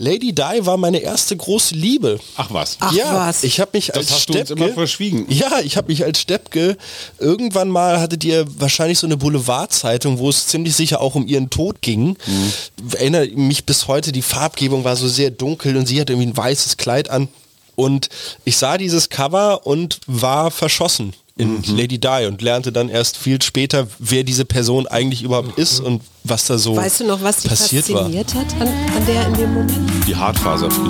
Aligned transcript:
Lady 0.00 0.32
Di 0.32 0.60
war 0.60 0.76
meine 0.76 0.98
erste 0.98 1.36
große 1.36 1.74
Liebe. 1.74 2.20
Ach 2.36 2.52
was. 2.52 2.76
Ach 2.78 2.92
ja, 2.92 3.26
was. 3.26 3.42
ich 3.42 3.58
habe 3.58 3.72
mich 3.74 3.88
Das 3.88 3.96
als 3.96 4.10
hast 4.12 4.28
du 4.28 4.32
uns 4.34 4.48
Steppke, 4.48 4.64
immer 4.64 4.72
verschwiegen. 4.72 5.26
Ja, 5.28 5.58
ich 5.58 5.76
habe 5.76 5.88
mich 5.88 6.04
als 6.04 6.20
Steppke 6.20 6.76
irgendwann 7.18 7.68
mal 7.68 8.00
hattet 8.00 8.22
ihr 8.22 8.46
wahrscheinlich 8.60 9.00
so 9.00 9.08
eine 9.08 9.16
Boulevardzeitung, 9.16 10.18
wo 10.18 10.30
es 10.30 10.46
ziemlich 10.46 10.76
sicher 10.76 11.00
auch 11.00 11.16
um 11.16 11.26
ihren 11.26 11.50
Tod 11.50 11.82
ging. 11.82 12.16
Mhm. 12.26 12.52
Erinnere 12.92 13.26
mich 13.26 13.64
bis 13.64 13.88
heute, 13.88 14.12
die 14.12 14.22
Farbgebung 14.22 14.84
war 14.84 14.94
so 14.94 15.08
sehr 15.08 15.32
dunkel 15.32 15.76
und 15.76 15.86
sie 15.86 16.00
hatte 16.00 16.12
irgendwie 16.12 16.30
ein 16.30 16.36
weißes 16.36 16.76
Kleid 16.76 17.10
an 17.10 17.28
und 17.74 18.08
ich 18.44 18.56
sah 18.56 18.78
dieses 18.78 19.08
Cover 19.08 19.66
und 19.66 20.00
war 20.06 20.52
verschossen 20.52 21.12
in 21.38 21.56
Mhm. 21.58 21.76
Lady 21.76 21.98
Di 21.98 22.26
und 22.26 22.42
lernte 22.42 22.72
dann 22.72 22.88
erst 22.88 23.16
viel 23.16 23.40
später, 23.40 23.86
wer 23.98 24.24
diese 24.24 24.44
Person 24.44 24.86
eigentlich 24.86 25.22
überhaupt 25.22 25.56
ist 25.58 25.80
und 25.80 26.02
was 26.24 26.44
da 26.46 26.58
so 26.58 26.76
Weißt 26.76 27.00
du 27.00 27.04
noch, 27.06 27.22
was 27.22 27.38
dich 27.38 27.50
passiert 27.50 27.88
war. 27.90 28.02
fasziniert 28.02 28.34
hat 28.34 28.46
an, 28.60 28.68
an 28.68 29.06
der 29.06 29.26
in 29.28 29.34
dem 29.34 29.54
Moment? 29.54 29.90
Die 30.06 30.14
Hartfaserfrisur. 30.16 30.88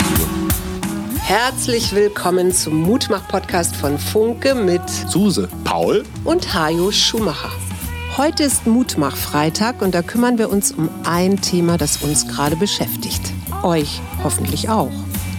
Herzlich 1.21 1.93
willkommen 1.93 2.51
zum 2.51 2.81
Mutmach-Podcast 2.81 3.75
von 3.75 3.99
Funke 3.99 4.55
mit 4.55 4.81
Suse. 5.07 5.47
Paul? 5.63 6.03
und 6.23 6.53
Hajo 6.53 6.91
Schumacher. 6.91 7.51
Heute 8.17 8.43
ist 8.43 8.65
Mutmach-Freitag 8.65 9.81
und 9.83 9.93
da 9.93 10.01
kümmern 10.01 10.39
wir 10.39 10.49
uns 10.49 10.71
um 10.71 10.89
ein 11.03 11.39
Thema, 11.41 11.77
das 11.77 11.97
uns 11.97 12.27
gerade 12.27 12.55
beschäftigt. 12.55 13.21
Euch 13.61 14.01
hoffentlich 14.23 14.67
auch. 14.69 14.89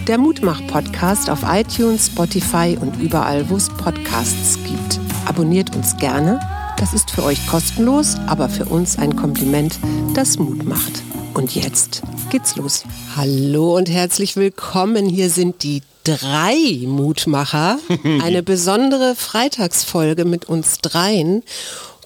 Der 0.07 0.17
Mutmach-Podcast 0.17 1.29
auf 1.29 1.43
iTunes, 1.45 2.07
Spotify 2.07 2.75
und 2.79 2.99
überall, 2.99 3.47
wo 3.49 3.55
es 3.55 3.69
Podcasts 3.69 4.57
gibt. 4.65 4.99
Abonniert 5.27 5.75
uns 5.75 5.95
gerne. 5.97 6.39
Das 6.77 6.93
ist 6.93 7.11
für 7.11 7.23
euch 7.23 7.45
kostenlos, 7.45 8.15
aber 8.25 8.49
für 8.49 8.65
uns 8.65 8.97
ein 8.97 9.15
Kompliment, 9.15 9.77
das 10.15 10.39
Mut 10.39 10.65
macht. 10.65 11.03
Und 11.35 11.53
jetzt 11.53 12.01
geht's 12.31 12.55
los. 12.55 12.83
Hallo 13.15 13.77
und 13.77 13.89
herzlich 13.89 14.35
willkommen. 14.35 15.07
Hier 15.07 15.29
sind 15.29 15.61
die 15.61 15.83
drei 16.03 16.83
Mutmacher. 16.87 17.77
Eine 18.23 18.41
besondere 18.41 19.15
Freitagsfolge 19.15 20.25
mit 20.25 20.45
uns 20.45 20.79
dreien. 20.79 21.43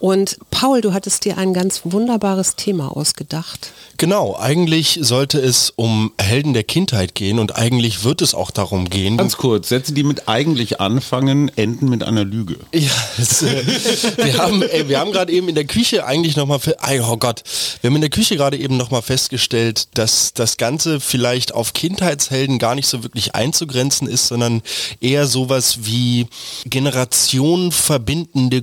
Und 0.06 0.38
Paul, 0.52 0.82
du 0.82 0.94
hattest 0.94 1.26
dir 1.26 1.40
ein 1.40 1.56
ganz 1.56 1.82
wunderbares 1.84 2.56
Thema 2.56 2.96
ausgedacht. 2.96 3.72
Genau, 3.98 4.38
eigentlich 4.38 5.00
sollte 5.02 5.40
es 5.40 5.74
um 5.76 6.12
Helden 6.22 6.54
der 6.54 6.64
Kindheit 6.64 7.16
gehen 7.16 7.40
und 7.40 7.56
eigentlich 7.56 8.04
wird 8.04 8.22
es 8.22 8.36
auch 8.36 8.52
darum 8.52 8.88
gehen. 8.88 9.18
Ganz 9.18 9.38
kurz, 9.38 9.70
Sätze, 9.70 9.94
die 9.94 10.04
mit 10.04 10.28
eigentlich 10.28 10.80
anfangen, 10.80 11.50
enden 11.56 11.90
mit 11.90 12.04
einer 12.04 12.24
Lüge. 12.24 12.58
Ja, 12.72 12.92
es, 13.18 13.42
äh, 13.42 13.64
wir 14.18 14.38
haben, 14.38 14.62
wir 14.62 15.00
haben 15.00 15.12
gerade 15.12 15.32
eben 15.32 15.50
in 15.50 15.56
der 15.56 15.66
Küche 15.66 16.06
eigentlich 16.06 16.36
nochmal, 16.36 16.60
oh 17.10 17.18
Gott, 17.18 17.42
wir 17.82 17.90
haben 17.90 17.96
in 17.96 18.02
der 18.02 18.12
Küche 18.12 18.36
gerade 18.36 18.58
eben 18.58 18.78
nochmal 18.78 19.02
festgestellt, 19.02 19.88
dass 19.96 20.34
das 20.34 20.58
Ganze 20.58 21.00
vielleicht 21.00 21.52
auf 21.56 21.74
Kindheitshelden 21.74 22.60
gar 22.60 22.76
nicht 22.76 22.88
so 22.88 23.02
wirklich 23.02 23.34
einzugrenzen 23.34 24.08
ist, 24.08 24.28
sondern 24.28 24.62
eher 25.02 25.26
sowas 25.26 25.80
wie 25.86 26.28
Generationen 26.66 27.72
verbindende 27.72 28.62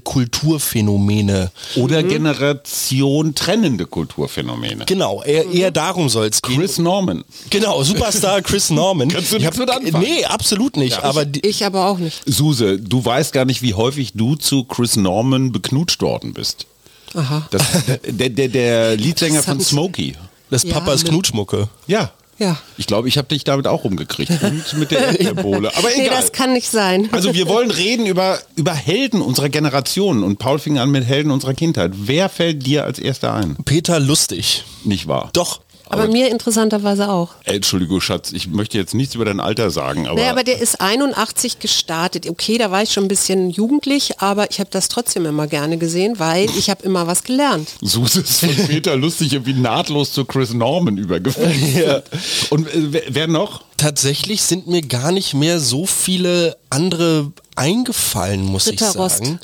Kulturphänomene. 1.32 1.50
Oder 1.84 2.02
Generation 2.02 3.34
trennende 3.34 3.86
Kulturphänomene. 3.86 4.84
Genau, 4.86 5.22
eher, 5.22 5.46
eher 5.50 5.70
darum 5.70 6.08
soll 6.08 6.26
es 6.26 6.40
gehen. 6.42 6.58
Chris 6.58 6.78
Norman. 6.78 7.24
Genau, 7.50 7.82
Superstar 7.82 8.42
Chris 8.42 8.70
Norman. 8.70 9.08
Kannst 9.08 9.32
du 9.32 9.36
Ich 9.36 9.46
hab- 9.46 9.56
mit 9.56 9.70
anfangen? 9.70 10.04
Nee, 10.04 10.24
absolut 10.24 10.76
nicht. 10.76 11.02
aber 11.02 11.24
die, 11.24 11.40
Ich 11.46 11.64
aber 11.64 11.86
auch 11.86 11.98
nicht. 11.98 12.22
Suse, 12.26 12.78
du 12.78 13.04
weißt 13.04 13.32
gar 13.32 13.44
nicht, 13.44 13.62
wie 13.62 13.74
häufig 13.74 14.12
du 14.14 14.36
zu 14.36 14.64
Chris 14.64 14.96
Norman 14.96 15.52
beknutscht 15.52 16.02
worden 16.02 16.32
bist. 16.32 16.66
Aha. 17.14 17.46
Das, 17.50 17.62
der, 18.06 18.30
der, 18.30 18.48
der 18.48 18.96
Leadsänger 18.96 19.42
von. 19.42 19.60
Smokey. 19.60 20.14
das 20.50 20.62
Ja, 20.62 20.74
Papas 20.74 21.02
mit- 21.02 21.12
Knutschmucke. 21.12 21.68
Ja. 21.86 22.10
Ja. 22.42 22.56
Ich 22.76 22.86
glaube, 22.88 23.06
ich 23.08 23.18
habe 23.18 23.28
dich 23.28 23.44
damit 23.44 23.66
auch 23.68 23.84
rumgekriegt. 23.84 24.30
Und 24.42 24.72
mit 24.78 24.90
der 24.90 25.20
Erdbeerbohle. 25.20 25.70
Aber 25.76 25.88
Nee, 25.96 26.06
egal. 26.06 26.16
das 26.20 26.32
kann 26.32 26.52
nicht 26.54 26.68
sein. 26.70 27.08
Also 27.12 27.34
wir 27.34 27.46
wollen 27.46 27.70
reden 27.70 28.06
über, 28.06 28.40
über 28.56 28.74
Helden 28.74 29.22
unserer 29.22 29.48
Generation. 29.48 30.24
Und 30.24 30.38
Paul 30.38 30.58
fing 30.58 30.78
an 30.78 30.90
mit 30.90 31.04
Helden 31.04 31.30
unserer 31.30 31.54
Kindheit. 31.54 31.92
Wer 31.94 32.28
fällt 32.28 32.66
dir 32.66 32.84
als 32.84 32.98
erster 32.98 33.32
ein? 33.34 33.56
Peter 33.64 34.00
Lustig. 34.00 34.64
Nicht 34.84 35.06
wahr? 35.06 35.30
Doch. 35.34 35.60
Aber 35.92 36.08
mir 36.08 36.30
interessanterweise 36.30 37.10
auch. 37.10 37.30
Äh, 37.44 37.56
Entschuldigung, 37.56 38.00
Schatz, 38.00 38.32
ich 38.32 38.48
möchte 38.48 38.78
jetzt 38.78 38.94
nichts 38.94 39.14
über 39.14 39.24
dein 39.24 39.40
Alter 39.40 39.70
sagen, 39.70 40.06
aber, 40.06 40.18
Naja, 40.18 40.30
aber 40.30 40.42
der 40.42 40.60
ist 40.60 40.80
81 40.80 41.58
gestartet. 41.58 42.28
Okay, 42.28 42.58
da 42.58 42.70
war 42.70 42.82
ich 42.82 42.92
schon 42.92 43.04
ein 43.04 43.08
bisschen 43.08 43.50
jugendlich, 43.50 44.20
aber 44.20 44.50
ich 44.50 44.58
habe 44.58 44.70
das 44.70 44.88
trotzdem 44.88 45.26
immer 45.26 45.46
gerne 45.46 45.76
gesehen, 45.78 46.18
weil 46.18 46.48
ich 46.56 46.70
habe 46.70 46.82
immer 46.82 47.06
was 47.06 47.22
gelernt. 47.24 47.74
Suse 47.82 48.20
ist 48.20 48.40
von 48.40 48.56
Peter 48.66 48.96
lustig 49.02 49.34
irgendwie 49.34 49.54
nahtlos 49.54 50.12
zu 50.12 50.24
Chris 50.24 50.54
Norman 50.54 50.96
übergefallen. 50.96 52.02
Und 52.50 52.68
äh, 52.68 52.92
wer, 52.92 53.02
wer 53.08 53.26
noch? 53.26 53.62
Tatsächlich 53.76 54.42
sind 54.42 54.66
mir 54.68 54.82
gar 54.82 55.12
nicht 55.12 55.34
mehr 55.34 55.60
so 55.60 55.86
viele 55.86 56.56
andere 56.70 57.32
eingefallen, 57.54 58.44
muss 58.44 58.66
Ritter 58.66 58.90
ich 58.90 58.96
Rost. 58.96 59.18
sagen. 59.18 59.38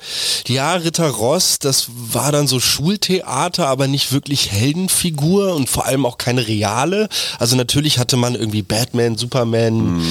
Ja, 0.46 0.72
Ritter 0.74 1.10
Rost, 1.10 1.64
das 1.66 1.88
war 1.90 2.32
dann 2.32 2.46
so 2.46 2.58
Schultheater, 2.58 3.66
aber 3.66 3.86
nicht 3.86 4.12
wirklich 4.12 4.50
Heldenfigur 4.50 5.54
und 5.54 5.68
vor 5.68 5.84
allem 5.84 6.06
auch 6.06 6.16
keine 6.16 6.48
reale. 6.48 7.10
Also 7.38 7.54
natürlich 7.54 7.98
hatte 7.98 8.16
man 8.16 8.34
irgendwie 8.34 8.62
Batman, 8.62 9.18
Superman, 9.18 10.02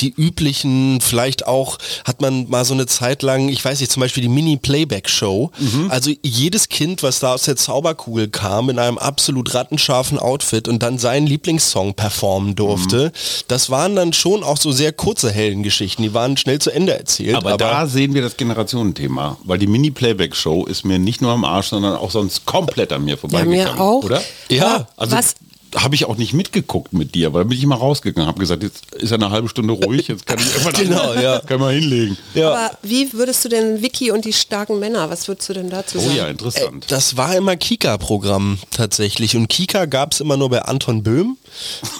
die 0.00 0.12
üblichen, 0.12 1.00
vielleicht 1.00 1.46
auch 1.46 1.78
hat 2.04 2.20
man 2.20 2.48
mal 2.48 2.64
so 2.64 2.74
eine 2.74 2.86
Zeit 2.86 3.22
lang, 3.22 3.48
ich 3.48 3.64
weiß 3.64 3.78
nicht, 3.78 3.92
zum 3.92 4.00
Beispiel 4.00 4.22
die 4.22 4.28
Mini-Playback-Show. 4.28 5.52
Also 5.90 6.10
jedes 6.22 6.68
Kind, 6.68 7.04
was 7.04 7.20
da 7.20 7.34
aus 7.34 7.44
der 7.44 7.54
Zauberkugel 7.54 8.28
kam, 8.28 8.68
in 8.68 8.80
einem 8.80 8.98
absolut 8.98 9.54
rattenscharfen 9.54 10.18
Outfit 10.18 10.66
und 10.66 10.82
dann 10.82 10.98
seinen 10.98 11.28
Lieblingssong 11.28 11.94
performen 11.94 12.56
durfte, 12.56 13.12
das 13.46 13.70
waren 13.74 13.96
dann 13.96 14.12
schon 14.12 14.44
auch 14.44 14.56
so 14.56 14.70
sehr 14.70 14.92
kurze 14.92 15.32
Heldengeschichten. 15.32 16.02
Die 16.04 16.14
waren 16.14 16.36
schnell 16.36 16.60
zu 16.60 16.70
Ende 16.70 16.96
erzählt. 16.96 17.34
Aber, 17.34 17.56
da 17.56 17.86
sehen 17.88 18.14
wir 18.14 18.22
das 18.22 18.36
Generationenthema, 18.36 19.36
weil 19.42 19.58
die 19.58 19.66
Mini-Playback-Show 19.66 20.66
ist 20.66 20.84
mir 20.84 21.00
nicht 21.00 21.20
nur 21.20 21.32
am 21.32 21.44
Arsch, 21.44 21.68
sondern 21.70 21.96
auch 21.96 22.12
sonst 22.12 22.46
komplett 22.46 22.92
an 22.92 23.04
mir 23.04 23.18
vorbeigegangen. 23.18 23.74
mir 23.74 23.80
auch. 23.80 24.04
Oder? 24.04 24.22
Ja, 24.48 24.86
Also 24.96 25.16
Was- 25.16 25.34
habe 25.76 25.94
ich 25.94 26.04
auch 26.04 26.16
nicht 26.16 26.32
mitgeguckt 26.34 26.92
mit 26.92 27.14
dir, 27.14 27.32
weil 27.32 27.44
da 27.44 27.48
bin 27.48 27.58
ich 27.58 27.66
mal 27.66 27.74
rausgegangen, 27.76 28.26
habe 28.28 28.38
gesagt, 28.40 28.62
jetzt 28.62 28.94
ist 28.94 29.10
er 29.10 29.16
eine 29.16 29.30
halbe 29.30 29.48
Stunde 29.48 29.72
ruhig, 29.74 30.08
jetzt 30.08 30.26
kann 30.26 30.38
ich 30.38 30.54
einfach 30.54 30.72
Genau, 30.72 31.14
ja. 31.14 31.40
kann 31.40 31.60
man 31.60 31.74
hinlegen. 31.74 32.16
ja. 32.34 32.52
Aber 32.52 32.78
wie 32.82 33.12
würdest 33.12 33.44
du 33.44 33.48
denn 33.48 33.82
Vicky 33.82 34.10
und 34.10 34.24
die 34.24 34.32
starken 34.32 34.78
Männer, 34.78 35.10
was 35.10 35.26
würdest 35.28 35.48
du 35.48 35.52
denn 35.54 35.70
dazu 35.70 35.98
Oh 35.98 36.02
sagen? 36.02 36.16
ja, 36.16 36.28
interessant. 36.28 36.86
Das 36.88 37.16
war 37.16 37.34
immer 37.36 37.56
Kika-Programm 37.56 38.58
tatsächlich. 38.70 39.36
Und 39.36 39.48
Kika 39.48 39.86
gab 39.86 40.12
es 40.12 40.20
immer 40.20 40.36
nur 40.36 40.50
bei 40.50 40.62
Anton 40.62 41.02
Böhm. 41.02 41.36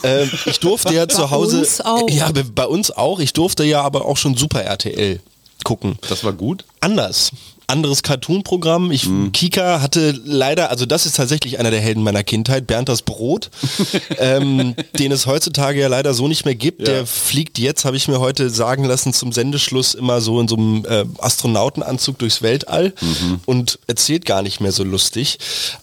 Ähm, 0.03 0.31
ich 0.47 0.61
durfte 0.61 0.95
ja 0.95 1.09
zu 1.09 1.31
Hause. 1.31 1.59
uns 1.61 1.81
auch. 1.81 2.09
Ja, 2.11 2.31
bei- 2.33 2.43
bei 2.45 2.67
uns 2.67 2.91
auch. 2.91 3.19
Ich 3.21 3.33
durfte 3.33 3.65
ja 3.65 3.83
aber 3.83 4.05
auch 4.07 4.17
schon 4.17 4.37
Super 4.37 4.63
RTL 4.63 5.21
gucken. 5.65 5.99
das 6.09 6.23
war 6.25 6.33
gut. 6.35 6.65
Anders. 6.81 7.33
Anderes 7.67 8.03
Cartoon-Programm. 8.03 8.91
Ich, 8.93 9.07
Mhm. 9.07 9.33
Kika 9.33 9.81
hatte 9.81 10.19
leider, 10.25 10.71
also 10.71 10.87
das 10.87 11.07
ist 11.07 11.17
tatsächlich 11.17 11.59
einer 11.59 11.71
der 11.71 11.81
Helden 11.81 12.03
meiner 12.03 12.23
Kindheit, 12.23 12.67
Bernd 12.67 12.89
das 12.89 13.03
Brot, 13.03 13.51
ähm, 14.19 14.75
den 14.99 15.13
es 15.13 15.27
heutzutage 15.27 15.81
ja 15.81 15.89
leider 15.89 16.15
so 16.15 16.29
nicht 16.29 16.45
mehr 16.45 16.55
gibt. 16.55 16.81
Ja. 16.81 16.95
Der 16.95 17.07
fliegt 17.07 17.59
jetzt, 17.59 17.85
habe 17.85 17.97
ich 17.97 18.09
mir 18.09 18.21
heute 18.21 18.51
sagen 18.51 18.85
lassen, 18.85 19.13
zum 19.13 19.33
Sendeschluss 19.33 19.95
immer 19.95 20.21
so 20.21 20.41
in 20.41 20.49
so 20.49 20.57
einem 20.57 20.85
äh, 20.87 21.05
Astronautenanzug 21.19 22.19
durchs 22.19 22.43
Weltall 22.43 22.93
Mhm. 23.01 23.41
und 23.47 23.79
erzählt 23.87 24.25
gar 24.27 24.43
nicht 24.43 24.61
mehr 24.61 24.73
so 24.73 24.85
lustig. 24.85 25.39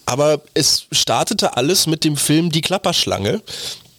Aber 0.06 0.40
es 0.54 0.86
startete 0.92 1.56
alles 1.56 1.86
mit 1.86 2.04
dem 2.04 2.16
Film 2.16 2.50
Die 2.50 2.60
Klapperschlange, 2.60 3.42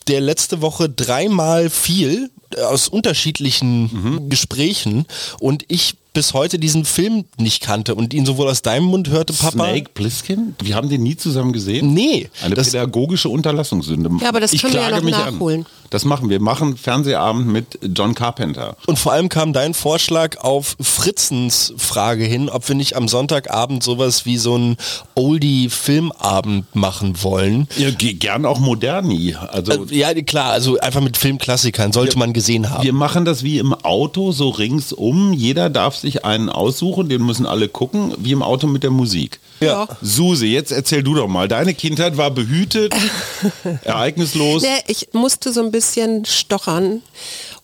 der 0.08 0.20
letzte 0.22 0.62
Woche 0.62 0.90
dreimal 0.90 1.70
fiel 1.70 2.30
äh, 2.56 2.62
aus 2.62 2.88
unterschiedlichen 2.88 3.84
Mhm. 3.84 4.30
Gesprächen 4.30 5.06
und 5.40 5.64
ich 5.68 5.96
bis 6.14 6.34
heute 6.34 6.60
diesen 6.60 6.86
Film 6.86 7.26
nicht 7.38 7.62
kannte 7.64 7.96
und 7.96 8.14
ihn 8.14 8.26
sowohl 8.26 8.48
aus 8.48 8.62
deinem 8.62 8.86
Mund 8.86 9.10
hörte, 9.10 9.34
Papa. 9.34 9.52
Snake 9.52 9.90
Plissken? 9.94 10.56
Wir 10.62 10.76
haben 10.76 10.88
den 10.90 11.02
nie 11.04 11.18
zusammen 11.18 11.54
gesehen. 11.54 11.94
Nee, 11.94 12.30
Eine 12.44 12.56
das- 12.56 12.68
pädagogische 12.72 13.30
Unterlassungssünde. 13.30 14.10
Ja, 14.22 14.30
aber 14.30 14.40
das 14.40 14.54
ich 14.54 14.62
können 14.62 14.74
wir 14.76 14.82
ja 14.82 14.88
klage 14.90 15.04
noch 15.04 15.10
mich 15.12 15.18
nachholen. 15.34 15.62
An. 15.62 15.68
Das 15.90 16.06
machen 16.06 16.28
wir. 16.30 16.40
Machen 16.40 16.76
Fernsehabend 16.76 17.48
mit 17.48 17.78
John 17.96 18.16
Carpenter. 18.16 18.76
Und 18.88 18.98
vor 18.98 19.12
allem 19.12 19.30
kam 19.30 19.54
dein 19.54 19.76
Vorschlag 19.76 20.38
auf 20.38 20.76
Fritzens 20.82 21.72
Frage 21.78 22.24
hin, 22.26 22.50
ob 22.50 22.68
wir 22.68 22.76
nicht 22.76 22.96
am 22.96 23.08
Sonntagabend 23.08 23.84
sowas 23.84 24.26
wie 24.26 24.38
so 24.38 24.58
ein 24.58 24.78
Oldie-Filmabend 25.14 26.76
machen 26.76 27.22
wollen. 27.24 27.68
Ja, 27.78 27.92
ge- 27.92 28.14
gern 28.14 28.46
auch 28.46 28.60
moderni. 28.60 29.36
Also 29.36 29.86
Äh, 29.86 29.96
Ja, 29.96 30.14
klar, 30.22 30.52
also 30.52 30.80
einfach 30.80 31.02
mit 31.02 31.18
Filmklassikern 31.18 31.92
sollte 31.94 32.18
man 32.18 32.34
gesehen 32.34 32.70
haben. 32.70 32.84
wir 32.84 32.94
machen 32.94 33.26
das 33.26 33.44
wie 33.44 33.60
im 33.60 33.74
Auto, 33.74 34.32
so 34.32 34.50
ringsum. 34.50 35.34
Jeder 35.34 35.70
darf 35.70 36.03
sich 36.04 36.24
einen 36.24 36.50
aussuchen, 36.50 37.10
den 37.10 37.26
müssen 37.26 37.46
alle 37.46 37.68
gucken, 37.68 38.14
wie 38.18 38.32
im 38.32 38.44
Auto 38.44 38.68
mit 38.68 38.84
der 38.84 38.92
Musik. 38.92 39.40
Ja. 39.60 39.88
Suse, 40.02 40.46
jetzt 40.46 40.72
erzähl 40.72 41.02
du 41.02 41.16
doch 41.16 41.28
mal. 41.28 41.48
Deine 41.48 41.74
Kindheit 41.74 42.18
war 42.18 42.30
behütet, 42.30 42.94
ereignislos. 43.84 44.62
Nee, 44.62 44.84
ich 44.88 45.10
musste 45.14 45.52
so 45.52 45.62
ein 45.64 45.72
bisschen 45.72 46.26
stochern. 46.26 47.02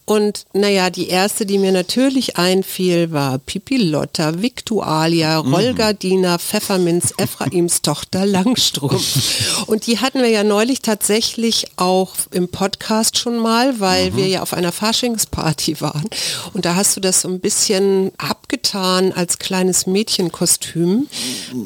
Und 0.09 0.45
naja, 0.53 0.89
die 0.89 1.07
erste, 1.09 1.45
die 1.45 1.59
mir 1.59 1.71
natürlich 1.71 2.35
einfiel, 2.37 3.11
war 3.11 3.37
Pipilotta, 3.37 4.41
Victualia, 4.41 5.43
Mhm. 5.43 5.53
Rollgardina, 5.53 6.39
Pfefferminz, 6.39 7.13
Ephraims 7.17 7.81
Tochter 7.83 8.25
Langstrumpf. 8.25 9.67
Und 9.67 9.85
die 9.85 9.99
hatten 9.99 10.19
wir 10.21 10.29
ja 10.29 10.43
neulich 10.43 10.81
tatsächlich 10.81 11.67
auch 11.75 12.15
im 12.31 12.47
Podcast 12.49 13.19
schon 13.19 13.37
mal, 13.37 13.79
weil 13.79 14.09
Mhm. 14.09 14.17
wir 14.17 14.27
ja 14.27 14.41
auf 14.41 14.53
einer 14.53 14.71
Faschingsparty 14.71 15.79
waren. 15.79 16.09
Und 16.53 16.65
da 16.65 16.73
hast 16.75 16.95
du 16.97 17.01
das 17.01 17.21
so 17.21 17.27
ein 17.29 17.39
bisschen 17.39 18.11
abgetan 18.17 19.11
als 19.13 19.37
kleines 19.37 19.85
Mädchenkostüm. 19.85 21.07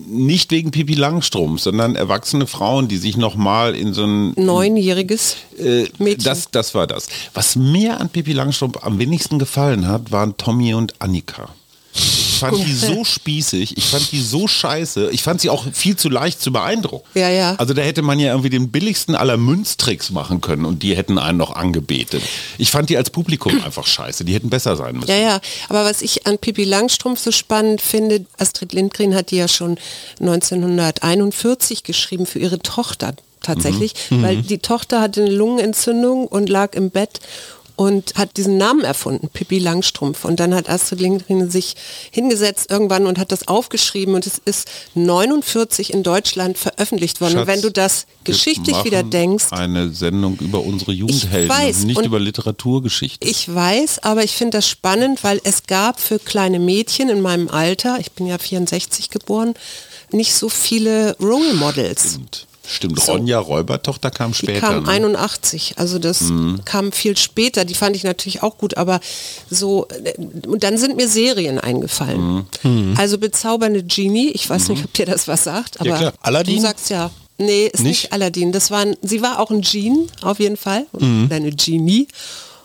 Nicht 0.07 0.51
wegen 0.51 0.71
Pipi 0.71 0.95
Langstrumpf, 0.95 1.61
sondern 1.61 1.95
erwachsene 1.95 2.47
Frauen, 2.47 2.89
die 2.89 2.97
sich 2.97 3.15
nochmal 3.15 3.73
in 3.73 3.93
so 3.93 4.03
ein 4.03 4.33
Neunjähriges 4.35 5.37
Äh, 5.57 5.85
Mädchen. 5.99 6.23
Das, 6.25 6.49
das 6.51 6.73
war 6.75 6.87
das. 6.87 7.07
Was 7.35 7.55
mir 7.55 7.99
an 8.01 8.09
Pippi 8.33 8.45
Langstrumpf 8.45 8.83
am 8.83 8.97
wenigsten 8.97 9.37
gefallen 9.37 9.87
hat, 9.87 10.11
waren 10.11 10.35
Tommy 10.37 10.73
und 10.73 10.99
Annika. 10.99 11.49
Ich 11.93 12.39
fand 12.39 12.57
die 12.57 12.73
so 12.73 13.03
spießig, 13.05 13.77
ich 13.77 13.85
fand 13.85 14.11
die 14.11 14.19
so 14.19 14.47
scheiße, 14.47 15.11
ich 15.11 15.21
fand 15.21 15.39
sie 15.39 15.51
auch 15.51 15.65
viel 15.71 15.95
zu 15.95 16.09
leicht 16.09 16.41
zu 16.41 16.51
beeindrucken. 16.51 17.07
Ja, 17.13 17.29
ja. 17.29 17.53
Also 17.57 17.75
da 17.75 17.83
hätte 17.83 18.01
man 18.01 18.19
ja 18.19 18.31
irgendwie 18.31 18.49
den 18.49 18.71
billigsten 18.71 19.13
aller 19.13 19.37
Münztricks 19.37 20.09
machen 20.09 20.41
können 20.41 20.65
und 20.65 20.81
die 20.81 20.97
hätten 20.97 21.19
einen 21.19 21.37
noch 21.37 21.55
angebetet. 21.55 22.23
Ich 22.57 22.71
fand 22.71 22.89
die 22.89 22.97
als 22.97 23.11
Publikum 23.11 23.61
einfach 23.65 23.85
scheiße, 23.85 24.25
die 24.25 24.33
hätten 24.33 24.49
besser 24.49 24.75
sein 24.75 24.95
müssen. 24.95 25.11
Ja, 25.11 25.17
ja, 25.17 25.39
aber 25.69 25.85
was 25.85 26.01
ich 26.01 26.25
an 26.25 26.39
Pippi 26.39 26.63
Langstrumpf 26.63 27.19
so 27.19 27.31
spannend 27.31 27.81
finde, 27.81 28.25
Astrid 28.39 28.73
Lindgren 28.73 29.13
hat 29.13 29.29
die 29.29 29.37
ja 29.37 29.47
schon 29.47 29.77
1941 30.19 31.83
geschrieben 31.83 32.25
für 32.25 32.39
ihre 32.39 32.57
Tochter 32.57 33.13
tatsächlich, 33.43 33.93
weil 34.09 34.41
die 34.41 34.57
Tochter 34.57 35.01
hatte 35.01 35.21
eine 35.21 35.29
Lungenentzündung 35.29 36.27
und 36.27 36.49
lag 36.49 36.73
im 36.75 36.89
Bett 36.89 37.19
und 37.75 38.15
hat 38.15 38.37
diesen 38.37 38.57
Namen 38.57 38.81
erfunden, 38.81 39.29
Pippi 39.29 39.57
Langstrumpf. 39.59 40.25
Und 40.25 40.39
dann 40.39 40.53
hat 40.53 40.69
Astrid 40.69 40.99
Lindgren 41.01 41.49
sich 41.49 41.75
hingesetzt 42.11 42.69
irgendwann 42.69 43.07
und 43.07 43.17
hat 43.17 43.31
das 43.31 43.47
aufgeschrieben 43.47 44.13
und 44.15 44.27
es 44.27 44.39
ist 44.45 44.67
49 44.95 45.93
in 45.93 46.03
Deutschland 46.03 46.57
veröffentlicht 46.57 47.19
worden. 47.21 47.33
und 47.39 47.45
Schatz, 47.45 47.47
wenn 47.47 47.61
du 47.61 47.71
das 47.71 48.05
geschichtlich 48.23 48.83
wieder 48.83 49.03
denkst, 49.03 49.45
Eine 49.51 49.89
Sendung 49.89 50.37
über 50.39 50.61
unsere 50.63 50.91
Jugendhelden, 50.91 51.49
weiß, 51.49 51.83
nicht 51.85 51.97
und- 51.97 52.05
über 52.05 52.19
Literaturgeschichte. 52.19 53.27
Ich 53.27 53.53
weiß, 53.53 53.99
aber 54.03 54.23
ich 54.23 54.31
finde 54.33 54.57
das 54.57 54.69
spannend, 54.69 55.23
weil 55.23 55.41
es 55.43 55.63
gab 55.63 55.99
für 55.99 56.19
kleine 56.19 56.59
Mädchen 56.59 57.09
in 57.09 57.21
meinem 57.21 57.49
Alter, 57.49 57.97
ich 57.99 58.11
bin 58.11 58.27
ja 58.27 58.37
64 58.37 59.09
geboren, 59.09 59.53
nicht 60.11 60.33
so 60.35 60.47
viele 60.49 61.17
Role 61.19 61.53
Models. 61.55 62.11
Stimmt. 62.11 62.47
Stimmt, 62.65 63.05
Ronja 63.07 63.39
Räubertochter 63.39 64.09
kam 64.09 64.31
Die 64.31 64.37
später. 64.37 64.61
kam 64.61 64.83
ne? 64.83 64.89
81, 64.89 65.73
also 65.77 65.99
das 65.99 66.23
kam 66.63 66.91
viel 66.93 67.17
später. 67.17 67.65
Die 67.65 67.73
fand 67.73 67.95
ich 67.95 68.03
natürlich 68.03 68.41
auch 68.41 68.57
gut, 68.57 68.77
aber 68.77 69.01
so 69.49 69.87
äh, 69.89 70.13
und 70.47 70.63
dann 70.63 70.77
sind 70.77 70.95
mir 70.95 71.07
Serien 71.09 71.59
eingefallen. 71.59 72.45
Also 72.97 73.17
bezaubernde 73.17 73.83
Genie, 73.83 74.29
ich 74.31 74.49
weiß 74.49 74.69
nicht, 74.69 74.85
ob 74.85 74.93
dir 74.93 75.05
das 75.05 75.27
was 75.27 75.43
sagt, 75.43 75.81
aber 75.81 75.97
klar. 75.97 76.13
Aladdin? 76.21 76.55
du 76.55 76.61
sagst 76.61 76.89
ja. 76.89 77.11
Nee, 77.37 77.65
ist 77.65 77.79
nicht, 77.81 78.03
Nicht? 78.03 78.13
Aladdin. 78.13 78.51
Das 78.51 78.69
war 78.71 78.79
ein, 78.79 78.95
sie 79.01 79.21
war 79.21 79.39
auch 79.39 79.49
ein 79.49 79.61
Genie, 79.61 80.07
auf 80.21 80.39
jeden 80.39 80.55
Fall. 80.57 80.85
Eine 81.01 81.51
Genie. 81.51 82.07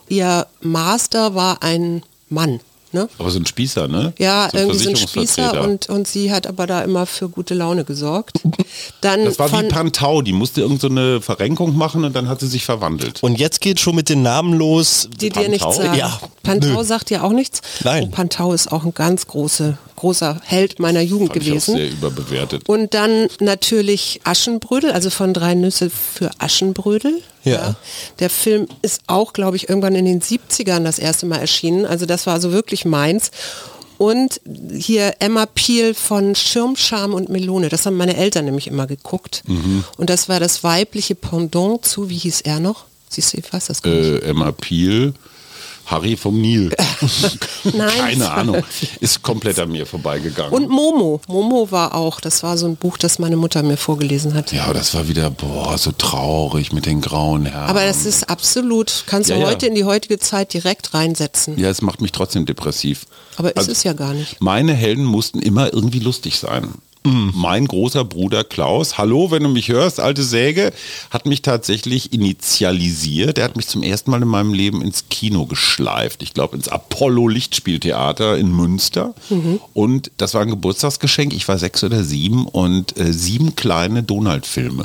Ihr 0.08 0.46
Master 0.60 1.34
war 1.34 1.62
ein 1.62 2.02
Mann. 2.28 2.60
Ne? 2.92 3.08
Aber 3.18 3.30
so 3.30 3.38
ein 3.38 3.46
Spießer, 3.46 3.88
ne? 3.88 4.12
Ja, 4.18 4.48
so 4.50 4.58
ein 4.58 4.64
irgendwie 4.68 4.84
so 4.84 4.90
ein 4.90 4.96
Spießer 4.96 5.62
und, 5.62 5.88
und 5.88 6.08
sie 6.08 6.32
hat 6.32 6.46
aber 6.46 6.66
da 6.66 6.82
immer 6.82 7.06
für 7.06 7.28
gute 7.28 7.54
Laune 7.54 7.84
gesorgt. 7.84 8.40
Dann 9.00 9.24
Das 9.24 9.38
war 9.38 9.48
von, 9.48 9.64
wie 9.64 9.68
Pantau, 9.68 10.22
die 10.22 10.32
musste 10.32 10.60
irgend 10.60 10.80
so 10.80 10.88
eine 10.88 11.20
Verrenkung 11.20 11.76
machen 11.76 12.04
und 12.04 12.14
dann 12.16 12.28
hat 12.28 12.40
sie 12.40 12.46
sich 12.48 12.64
verwandelt. 12.64 13.22
Und 13.22 13.38
jetzt 13.38 13.60
geht 13.60 13.80
schon 13.80 13.94
mit 13.94 14.08
den 14.08 14.22
Namen 14.22 14.54
los. 14.54 15.08
die 15.20 15.30
dir 15.30 15.48
nichts 15.48 15.64
Pantau? 15.64 15.82
sagen. 15.82 15.98
Ja, 15.98 16.20
Pantau 16.42 16.78
nö. 16.78 16.84
sagt 16.84 17.10
dir 17.10 17.24
auch 17.24 17.32
nichts. 17.32 17.60
Nein. 17.84 18.04
Oh, 18.08 18.14
Pantau 18.14 18.52
ist 18.52 18.72
auch 18.72 18.84
ein 18.84 18.94
ganz 18.94 19.26
große, 19.26 19.76
großer 19.98 20.40
Held 20.44 20.78
meiner 20.78 21.00
Jugend 21.00 21.32
Fand 21.32 21.42
ich 21.42 21.48
auch 21.48 21.54
gewesen. 21.54 21.76
sehr 21.76 21.90
überbewertet. 21.90 22.68
Und 22.68 22.94
dann 22.94 23.28
natürlich 23.40 24.20
Aschenbrödel, 24.24 24.92
also 24.92 25.10
von 25.10 25.34
drei 25.34 25.54
Nüsse 25.54 25.90
für 25.90 26.30
Aschenbrödel. 26.38 27.20
Ja. 27.44 27.74
Der 28.20 28.30
Film 28.30 28.68
ist 28.82 29.02
auch, 29.06 29.32
glaube 29.32 29.56
ich, 29.56 29.68
irgendwann 29.68 29.94
in 29.94 30.04
den 30.04 30.20
70ern 30.20 30.84
das 30.84 30.98
erste 30.98 31.26
Mal 31.26 31.38
erschienen. 31.38 31.84
Also 31.84 32.06
das 32.06 32.26
war 32.26 32.40
so 32.40 32.52
wirklich 32.52 32.84
meins. 32.84 33.30
Und 33.98 34.40
hier 34.72 35.14
Emma 35.18 35.46
Peel 35.46 35.92
von 35.92 36.36
Schirmscham 36.36 37.14
und 37.14 37.28
Melone. 37.28 37.68
Das 37.68 37.84
haben 37.84 37.96
meine 37.96 38.16
Eltern 38.16 38.44
nämlich 38.44 38.68
immer 38.68 38.86
geguckt. 38.86 39.42
Mhm. 39.48 39.82
Und 39.96 40.08
das 40.08 40.28
war 40.28 40.38
das 40.38 40.62
weibliche 40.62 41.16
Pendant 41.16 41.84
zu, 41.84 42.08
wie 42.08 42.16
hieß 42.16 42.42
er 42.42 42.60
noch? 42.60 42.84
Siehst 43.08 43.32
du, 43.32 43.38
ich 43.38 43.52
weiß 43.52 43.66
das 43.66 43.82
gar 43.82 43.90
nicht. 43.90 44.22
Äh, 44.22 44.28
Emma 44.28 44.52
Peel, 44.52 45.14
Harry 45.88 46.16
vom 46.16 46.40
Nil. 46.40 46.70
Nein, 47.64 47.88
Keine 47.98 48.30
Ahnung. 48.30 48.62
Ist 49.00 49.22
komplett 49.22 49.58
an 49.58 49.70
mir 49.70 49.86
vorbeigegangen. 49.86 50.52
Und 50.52 50.68
Momo. 50.68 51.20
Momo 51.28 51.70
war 51.70 51.94
auch, 51.94 52.20
das 52.20 52.42
war 52.42 52.56
so 52.58 52.66
ein 52.66 52.76
Buch, 52.76 52.98
das 52.98 53.18
meine 53.18 53.36
Mutter 53.36 53.62
mir 53.62 53.76
vorgelesen 53.76 54.34
hat. 54.34 54.52
ja, 54.52 54.64
aber 54.64 54.74
das 54.74 54.94
war 54.94 55.08
wieder, 55.08 55.30
boah, 55.30 55.76
so 55.78 55.92
traurig 55.92 56.72
mit 56.72 56.86
den 56.86 57.00
grauen 57.00 57.52
Haaren. 57.52 57.70
Aber 57.70 57.84
das 57.84 58.04
ist 58.06 58.28
absolut, 58.28 59.04
kannst 59.06 59.30
du 59.30 59.34
Ja, 59.34 59.40
ja. 59.40 59.46
heute 59.46 59.66
in 59.66 59.74
die 59.74 59.84
heutige 59.84 60.18
Zeit 60.18 60.52
direkt 60.52 60.92
reinsetzen. 60.94 61.58
Ja, 61.58 61.70
es 61.70 61.80
macht 61.82 62.00
mich 62.00 62.12
trotzdem 62.12 62.44
depressiv. 62.46 63.06
Aber 63.36 63.50
ist 63.50 63.56
Also- 63.58 63.72
es 63.72 63.82
ja 63.84 63.92
gar 63.94 64.14
nicht. 64.14 64.40
Meine 64.40 64.74
Helden 64.74 65.04
mussten 65.04 65.40
immer 65.40 65.72
irgendwie 65.72 66.00
lustig 66.00 66.38
sein. 66.38 66.74
Mhm. 67.08 67.32
Mein 67.34 67.66
großer 67.66 68.04
Bruder 68.04 68.44
Klaus, 68.44 68.98
hallo, 68.98 69.30
wenn 69.30 69.42
du 69.42 69.48
mich 69.48 69.68
hörst, 69.68 70.00
alte 70.00 70.22
Säge, 70.22 70.72
hat 71.10 71.26
mich 71.26 71.42
tatsächlich 71.42 72.12
initialisiert. 72.12 73.38
Er 73.38 73.44
hat 73.44 73.56
mich 73.56 73.66
zum 73.66 73.82
ersten 73.82 74.10
Mal 74.10 74.22
in 74.22 74.28
meinem 74.28 74.52
Leben 74.52 74.82
ins 74.82 75.08
Kino 75.08 75.46
geschleift. 75.46 76.22
Ich 76.22 76.34
glaube, 76.34 76.56
ins 76.56 76.68
Apollo 76.68 77.28
Lichtspieltheater 77.28 78.36
in 78.36 78.54
Münster. 78.54 79.14
Mhm. 79.30 79.60
Und 79.72 80.10
das 80.18 80.34
war 80.34 80.42
ein 80.42 80.50
Geburtstagsgeschenk. 80.50 81.32
Ich 81.32 81.48
war 81.48 81.58
sechs 81.58 81.82
oder 81.82 82.04
sieben 82.04 82.46
und 82.46 82.98
äh, 82.98 83.12
sieben 83.12 83.56
kleine 83.56 84.02
Donald-Filme. 84.02 84.84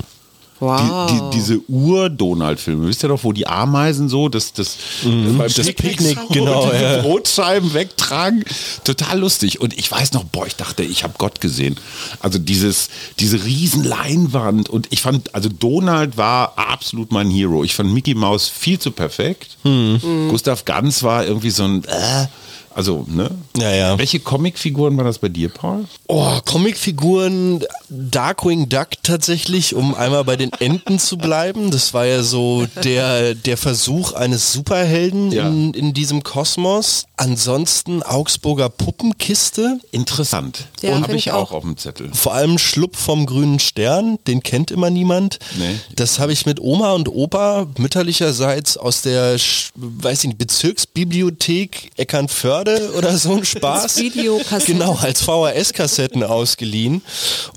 Wow. 0.63 1.07
Die, 1.11 1.13
die, 1.13 1.29
diese 1.31 1.61
Ur-Donald-Filme, 1.69 2.87
wisst 2.87 3.03
ihr 3.03 3.09
doch, 3.09 3.23
wo 3.23 3.33
die 3.33 3.47
Ameisen 3.47 4.07
so 4.07 4.29
das, 4.29 4.53
das, 4.53 4.77
beim 5.03 5.37
das 5.37 5.55
Picknick, 5.73 6.17
genau, 6.29 6.71
ja. 6.71 7.01
Brotscheiben 7.01 7.73
wegtragen. 7.73 8.45
Total 8.85 9.19
lustig. 9.19 9.59
Und 9.59 9.77
ich 9.77 9.91
weiß 9.91 10.13
noch, 10.13 10.23
boah, 10.23 10.47
ich 10.47 10.55
dachte, 10.55 10.83
ich 10.83 11.03
habe 11.03 11.15
Gott 11.17 11.41
gesehen. 11.41 11.75
Also 12.21 12.39
dieses, 12.39 12.89
diese 13.19 13.43
riesen 13.43 13.83
Leinwand. 13.83 14.69
Und 14.69 14.87
ich 14.91 15.01
fand, 15.01 15.35
also 15.35 15.49
Donald 15.49 16.15
war 16.15 16.53
absolut 16.57 17.11
mein 17.11 17.29
Hero. 17.29 17.65
Ich 17.65 17.75
fand 17.75 17.93
Mickey 17.93 18.15
Mouse 18.15 18.47
viel 18.47 18.79
zu 18.79 18.91
perfekt. 18.91 19.57
Hm. 19.63 20.29
Gustav 20.29 20.63
Ganz 20.63 21.03
war 21.03 21.25
irgendwie 21.25 21.49
so 21.49 21.65
ein, 21.65 21.83
äh, 21.83 22.27
also, 22.75 23.05
ne? 23.07 23.29
Ja, 23.57 23.71
ja. 23.71 23.97
Welche 23.97 24.19
Comicfiguren 24.19 24.97
waren 24.97 25.05
das 25.05 25.19
bei 25.19 25.29
dir, 25.29 25.49
Paul? 25.49 25.85
Oh, 26.07 26.39
Comicfiguren, 26.45 27.63
Darkwing 27.89 28.69
Duck 28.69 28.87
tatsächlich, 29.03 29.75
um 29.75 29.93
einmal 29.95 30.23
bei 30.23 30.35
den 30.35 30.51
Enten 30.53 30.99
zu 30.99 31.17
bleiben. 31.17 31.71
Das 31.71 31.93
war 31.93 32.05
ja 32.05 32.23
so 32.23 32.65
der, 32.83 33.35
der 33.35 33.57
Versuch 33.57 34.13
eines 34.13 34.51
Superhelden 34.53 35.31
Ja. 35.31 35.47
in, 35.47 35.73
in 35.73 35.93
diesem 35.93 36.23
Kosmos. 36.23 37.05
Ansonsten 37.17 38.01
Augsburger 38.03 38.69
Puppenkiste. 38.69 39.79
Interessant. 39.91 40.65
Ja, 40.81 40.95
Habe 40.95 41.05
find 41.05 41.19
ich 41.19 41.31
auch 41.31 41.51
auf 41.51 41.63
dem 41.63 41.77
Zettel. 41.77 42.09
Vor 42.13 42.33
allem 42.33 42.57
Schlupf 42.57 42.97
vom 42.99 43.25
grünen 43.25 43.59
Stern, 43.59 44.17
den 44.27 44.41
kennt 44.43 44.71
immer 44.71 44.89
niemand. 44.89 45.39
Nee. 45.57 45.75
Das 45.95 46.19
habe 46.19 46.33
ich 46.33 46.45
mit 46.45 46.59
Oma 46.59 46.91
und 46.93 47.07
Opa 47.09 47.67
mütterlicherseits 47.77 48.77
aus 48.77 49.01
der, 49.01 49.35
weiß 49.75 50.19
ich 50.23 50.27
nicht, 50.29 50.37
Bezirksbibliothek 50.39 51.91
Eckernförde 51.97 52.62
oder 52.97 53.17
so 53.17 53.33
ein 53.33 53.45
Spaß. 53.45 53.83
Als 53.83 53.97
Videokassette. 53.97 54.73
Genau, 54.73 54.95
als 55.01 55.21
VHS-Kassetten 55.21 56.23
ausgeliehen. 56.23 57.01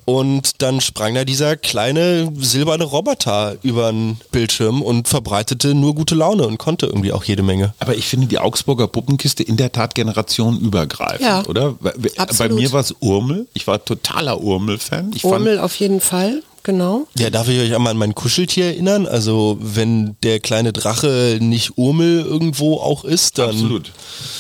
Und 0.05 0.63
dann 0.63 0.81
sprang 0.81 1.15
da 1.15 1.25
dieser 1.25 1.57
kleine 1.57 2.33
silberne 2.39 2.85
Roboter 2.85 3.57
über 3.63 3.91
den 3.91 4.19
Bildschirm 4.33 4.83
und 4.83 5.09
verbreitete 5.09 5.75
nur 5.75 5.95
gute 5.95 6.15
Laune 6.15 6.47
und 6.47 6.59
konnte 6.59 6.87
irgendwie 6.87 7.13
auch 7.13 7.25
jede 7.25 7.43
Menge. 7.43 7.75
Aber 7.79 7.95
ich 7.97 8.07
finde 8.07 8.27
die 8.27 8.39
Augsburger 8.39 8.89
Puppenkiste 8.89 9.43
in 9.43 9.57
der 9.57 9.73
Tat 9.73 9.95
generationenübergreifend, 9.95 11.21
Ja, 11.21 11.45
oder? 11.47 11.73
Bei 11.81 11.93
bei 11.97 12.11
absolut. 12.17 12.59
mir 12.59 12.73
war 12.73 12.81
es 12.81 12.95
Urmel. 13.01 13.47
Ich 13.55 13.67
war 13.67 13.85
totaler 13.85 14.41
Urmel-Fan. 14.41 15.13
Ich 15.15 15.25
Urmel 15.25 15.59
auf 15.59 15.75
jeden 15.77 16.01
Fall, 16.01 16.43
genau. 16.63 17.07
Ja, 17.19 17.31
darf 17.31 17.49
ich 17.49 17.59
euch 17.61 17.75
einmal 17.75 17.93
an 17.93 17.99
mein 17.99 18.15
Kuscheltier 18.15 18.67
erinnern? 18.67 19.07
Also 19.07 19.59
wenn 19.61 20.17
der 20.23 20.41
kleine 20.41 20.73
Drache 20.73 21.39
nicht 21.41 21.77
Urmel 21.79 22.21
irgendwo 22.21 22.77
auch 22.77 23.05
ist, 23.05 23.39
dann... 23.39 23.51
absolut. 23.51 23.93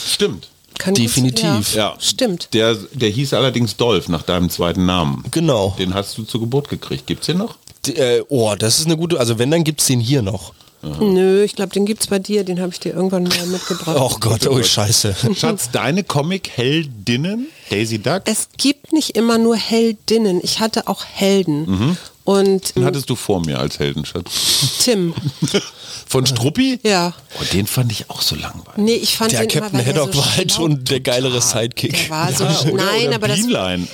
Stimmt. 0.08 0.48
Kann 0.78 0.94
Definitiv. 0.94 1.74
Ja, 1.74 1.90
Ja. 1.92 1.96
Stimmt. 2.00 2.48
Der, 2.52 2.74
der 2.92 3.08
hieß 3.10 3.32
allerdings 3.34 3.76
Dolph 3.76 4.08
nach 4.08 4.22
deinem 4.22 4.50
zweiten 4.50 4.86
Namen. 4.86 5.24
Genau. 5.30 5.74
Den 5.78 5.94
hast 5.94 6.16
du 6.18 6.22
zur 6.24 6.40
Geburt 6.40 6.68
gekriegt. 6.68 7.06
Gibt's 7.06 7.26
den 7.26 7.38
noch? 7.38 7.56
D- 7.86 7.92
Äh, 7.92 8.24
oh, 8.28 8.54
das 8.58 8.78
ist 8.78 8.86
eine 8.86 8.96
gute... 8.96 9.18
Also 9.18 9.38
wenn, 9.38 9.50
dann 9.50 9.64
gibt's 9.64 9.86
den 9.86 10.00
hier 10.00 10.22
noch. 10.22 10.52
Nö, 11.00 11.42
ich 11.42 11.56
glaube, 11.56 11.72
den 11.72 11.84
gibt's 11.84 12.06
bei 12.06 12.20
dir, 12.20 12.44
den 12.44 12.60
habe 12.60 12.70
ich 12.72 12.78
dir 12.78 12.92
irgendwann 12.94 13.24
mal 13.24 13.46
mitgebracht. 13.46 13.96
Oh 13.98 14.14
Gott, 14.20 14.46
oh 14.46 14.62
scheiße. 14.62 15.16
Schatz, 15.34 15.70
deine 15.72 16.04
Comic-Heldinnen, 16.04 17.48
Daisy 17.70 17.98
Duck, 17.98 18.22
Es 18.26 18.48
gibt 18.56 18.92
nicht 18.92 19.16
immer 19.16 19.38
nur 19.38 19.56
Heldinnen, 19.56 20.38
ich 20.44 20.60
hatte 20.60 20.86
auch 20.86 21.04
Helden. 21.04 21.96
Und 22.26 22.74
Den 22.76 22.84
hattest 22.84 23.08
du 23.08 23.14
vor 23.16 23.40
mir 23.44 23.58
als 23.60 23.78
Heldenschatz. 23.78 24.80
Tim, 24.82 25.14
Von 26.08 26.26
Struppi? 26.26 26.78
ja. 26.82 27.14
Oh, 27.40 27.44
den 27.52 27.66
fand 27.66 27.90
ich 27.92 28.10
auch 28.10 28.20
so 28.20 28.34
langweilig. 28.36 28.76
Nee, 28.76 28.94
ich 28.94 29.16
fand 29.16 29.32
Der 29.32 29.40
den 29.40 29.48
Captain 29.48 29.78
immer, 29.80 29.88
Haddock 29.88 30.12
so 30.12 30.18
war 30.20 30.36
halt 30.36 30.52
schon 30.52 30.84
der 30.84 31.00
geilere 31.00 31.40
Sidekick. 31.40 31.92
Der 32.08 32.10
war 32.10 32.32
so, 32.32 32.44
Oder- 32.44 32.84
nein, 32.84 33.06
oder 33.08 33.14
aber 33.16 33.28
das, 33.28 33.36
Bienlein. 33.38 33.88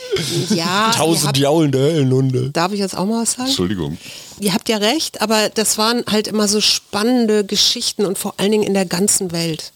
ja, 0.51 0.89
ihr 0.89 0.97
Tausend 0.97 1.29
habt, 1.29 1.39
jaulende 1.39 1.79
Höllenhunde. 1.79 2.51
darf 2.51 2.73
ich 2.73 2.81
jetzt 2.81 2.97
auch 2.97 3.07
mal 3.07 3.23
was 3.23 3.33
sagen? 3.33 3.49
Entschuldigung. 3.49 3.99
Ihr 4.41 4.55
habt 4.55 4.69
ja 4.69 4.79
recht, 4.79 5.21
aber 5.21 5.49
das 5.51 5.77
waren 5.79 6.03
halt 6.11 6.27
immer 6.27 6.49
so 6.49 6.61
spannende 6.63 7.45
Geschichten 7.45 8.07
und 8.07 8.17
vor 8.19 8.35
allen 8.39 8.51
Dingen 8.53 8.65
in 8.65 8.75
der 8.75 8.87
ganzen 8.87 9.31
Welt. 9.33 9.73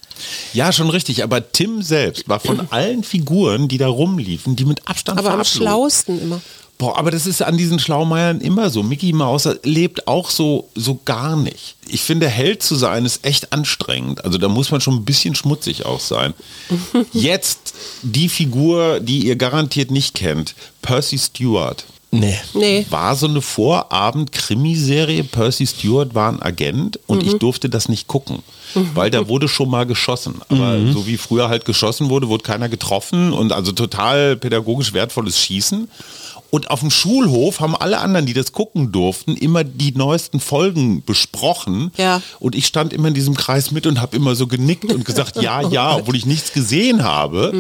Ja, 0.55 0.73
schon 0.73 0.89
richtig. 0.89 1.23
Aber 1.23 1.53
Tim 1.53 1.83
selbst 1.83 2.27
war 2.29 2.41
von 2.41 2.67
allen 2.71 3.05
Figuren, 3.05 3.69
die 3.69 3.77
da 3.79 3.87
rumliefen, 3.89 4.57
die 4.57 4.65
mit 4.65 4.89
Abstand 4.89 5.19
Aber 5.19 5.31
am 5.33 5.45
schlausten 5.45 6.21
immer. 6.23 6.41
Boah, 6.79 6.99
aber 6.99 7.11
das 7.11 7.27
ist 7.27 7.43
an 7.43 7.57
diesen 7.57 7.79
Schlaumeiern 7.79 8.41
immer 8.41 8.69
so. 8.69 8.83
Mickey 8.83 9.13
Mouse 9.15 9.49
lebt 9.63 10.07
auch 10.07 10.29
so, 10.29 10.69
so 10.75 11.01
gar 11.07 11.35
nicht. 11.35 11.77
Ich 11.89 12.03
finde, 12.03 12.29
Held 12.29 12.63
zu 12.63 12.75
sein 12.75 13.07
ist 13.07 13.25
echt 13.25 13.53
anstrengend. 13.53 14.25
Also 14.25 14.37
da 14.37 14.49
muss 14.49 14.71
man 14.71 14.83
schon 14.83 14.97
ein 14.97 15.05
bisschen 15.05 15.35
schmutzig 15.35 15.87
auch 15.87 16.01
sein. 16.01 16.35
Jetzt 17.13 17.75
die 18.03 18.29
Figur, 18.29 19.01
die 19.01 19.27
ihr 19.27 19.37
garantiert 19.37 19.91
nicht 19.91 20.15
kennt, 20.15 20.55
Percy 20.83 21.19
Stewart. 21.19 21.87
Nee. 22.11 22.39
Nee. 22.55 22.87
War 22.91 23.17
so 23.17 23.27
eine 23.27 23.41
Vorabend-Krimiserie. 23.41 25.25
Percy 25.25 25.67
Stewart 25.67 26.15
war 26.15 26.31
ein 26.33 26.41
Agent 26.41 27.01
und 27.07 27.23
ich 27.23 27.35
durfte 27.35 27.69
das 27.69 27.89
nicht 27.89 28.07
gucken, 28.07 28.43
weil 28.95 29.11
da 29.11 29.29
wurde 29.29 29.49
schon 29.49 29.69
mal 29.69 29.87
geschossen. 29.87 30.41
Aber 30.49 30.79
so 30.93 31.07
wie 31.07 31.17
früher 31.17 31.49
halt 31.49 31.65
geschossen 31.65 32.09
wurde, 32.09 32.29
wurde 32.29 32.45
keiner 32.45 32.69
getroffen 32.69 33.33
und 33.33 33.53
also 33.53 33.73
total 33.73 34.37
pädagogisch 34.37 34.93
wertvolles 34.93 35.41
Schießen. 35.41 35.89
Und 36.57 36.71
auf 36.71 36.81
dem 36.81 36.91
Schulhof 36.91 37.61
haben 37.61 37.77
alle 37.77 37.99
anderen, 37.99 38.25
die 38.25 38.33
das 38.33 38.53
gucken 38.53 38.91
durften, 38.91 39.37
immer 39.37 39.63
die 39.63 39.93
neuesten 39.93 40.41
Folgen 40.41 41.03
besprochen. 41.05 41.91
Ja. 41.99 42.23
Und 42.41 42.55
ich 42.55 42.65
stand 42.67 42.95
immer 42.95 43.09
in 43.09 43.15
diesem 43.15 43.35
Kreis 43.35 43.73
mit 43.73 43.87
und 43.87 44.01
habe 44.01 44.17
immer 44.17 44.35
so 44.35 44.47
genickt 44.47 44.91
und 44.91 45.05
gesagt, 45.05 45.37
ja, 45.43 45.61
ja, 45.69 45.97
obwohl 45.97 46.17
ich 46.17 46.25
nichts 46.25 46.55
gesehen 46.55 47.05
habe. 47.05 47.51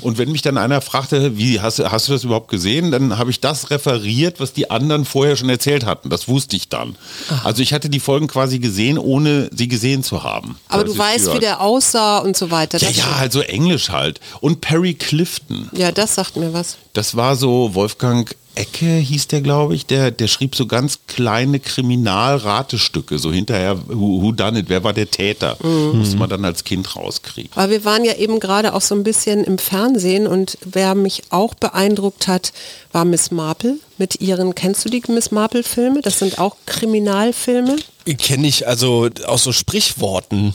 Und 0.00 0.18
wenn 0.18 0.30
mich 0.30 0.42
dann 0.42 0.56
einer 0.56 0.80
fragte, 0.80 1.36
wie 1.36 1.60
hast, 1.60 1.80
du- 1.80 1.90
hast 1.90 2.06
du 2.06 2.12
das 2.12 2.22
überhaupt 2.22 2.48
gesehen, 2.48 2.92
dann 2.92 3.18
habe 3.18 3.32
ich 3.32 3.40
das 3.40 3.70
referiert, 3.70 4.38
was 4.38 4.52
die 4.52 4.70
anderen 4.70 5.04
vorher 5.04 5.34
schon 5.34 5.48
erzählt 5.48 5.84
hatten. 5.84 6.08
Das 6.08 6.28
wusste 6.28 6.54
ich 6.54 6.68
dann. 6.68 6.94
Also 7.42 7.60
ich 7.60 7.72
hatte 7.72 7.90
die 7.90 7.98
Folgen 7.98 8.28
quasi 8.28 8.60
gesehen, 8.60 8.98
ohne 8.98 9.50
sie 9.52 9.66
gesehen 9.66 10.04
zu 10.04 10.22
haben. 10.22 10.58
Aber 10.68 10.84
du 10.84 10.96
weißt, 10.96 11.22
Stewart. 11.22 11.36
wie 11.36 11.40
der 11.40 11.60
aussah 11.60 12.18
und 12.18 12.36
so 12.36 12.52
weiter. 12.52 12.78
Ja, 12.78 12.88
ja, 12.90 13.02
schon. 13.02 13.18
halt 13.18 13.32
so 13.32 13.40
Englisch 13.40 13.88
halt. 13.90 14.20
Und 14.40 14.60
Perry 14.60 14.94
Clifton. 14.94 15.70
ja, 15.72 15.90
das 15.90 16.14
sagt 16.14 16.36
mir 16.36 16.52
was. 16.52 16.76
Das 16.92 17.16
war 17.16 17.34
so 17.34 17.74
Wolfgang 17.74 18.32
Ecke 18.56 18.86
hieß 18.86 19.28
der, 19.28 19.40
glaube 19.40 19.74
ich, 19.74 19.86
der, 19.86 20.10
der 20.10 20.28
schrieb 20.28 20.54
so 20.54 20.66
ganz 20.66 21.00
kleine 21.06 21.58
Kriminalratestücke, 21.60 23.18
so 23.18 23.32
hinterher, 23.32 23.78
who, 23.88 24.22
who 24.22 24.32
done 24.32 24.58
it, 24.58 24.66
wer 24.68 24.84
war 24.84 24.92
der 24.92 25.10
Täter? 25.10 25.56
Musste 25.62 26.16
man 26.16 26.28
dann 26.30 26.44
als 26.44 26.64
Kind 26.64 26.94
rauskriegen. 26.96 27.50
Aber 27.54 27.70
wir 27.70 27.84
waren 27.84 28.04
ja 28.04 28.14
eben 28.14 28.40
gerade 28.40 28.74
auch 28.74 28.80
so 28.80 28.94
ein 28.94 29.02
bisschen 29.04 29.44
im 29.44 29.58
Fernsehen 29.58 30.26
und 30.26 30.58
wer 30.64 30.94
mich 30.94 31.22
auch 31.30 31.54
beeindruckt 31.54 32.28
hat, 32.28 32.52
war 32.92 33.04
Miss 33.04 33.30
Marple 33.30 33.76
mit 33.98 34.20
ihren, 34.20 34.54
kennst 34.54 34.84
du 34.84 34.88
die 34.88 35.02
Miss 35.08 35.30
Marple 35.30 35.62
Filme? 35.62 36.00
Das 36.02 36.18
sind 36.18 36.38
auch 36.38 36.56
Kriminalfilme. 36.66 37.76
Kenne 38.18 38.46
ich 38.46 38.66
also 38.68 39.08
aus 39.26 39.44
so 39.44 39.52
Sprichworten. 39.52 40.54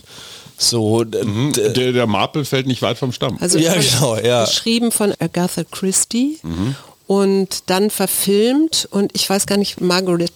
So, 0.62 1.06
d- 1.06 1.20
d- 1.24 1.70
Der, 1.74 1.94
der 1.94 2.06
Marple 2.08 2.44
fällt 2.44 2.68
nicht 2.68 2.82
weit 2.82 2.98
vom 2.98 3.14
Stamm. 3.14 3.38
Also 3.40 3.58
Ja, 3.60 3.72
von, 3.72 3.82
genau, 3.82 4.18
ja. 4.18 4.44
geschrieben 4.44 4.92
von 4.92 5.14
Agatha 5.20 5.64
Christie 5.64 6.38
Mhm. 6.44 6.76
Und 7.10 7.72
dann 7.72 7.90
verfilmt 7.90 8.88
und 8.92 9.10
ich 9.16 9.28
weiß 9.28 9.48
gar 9.48 9.58
nicht, 9.58 9.82
Margaret 9.82 10.32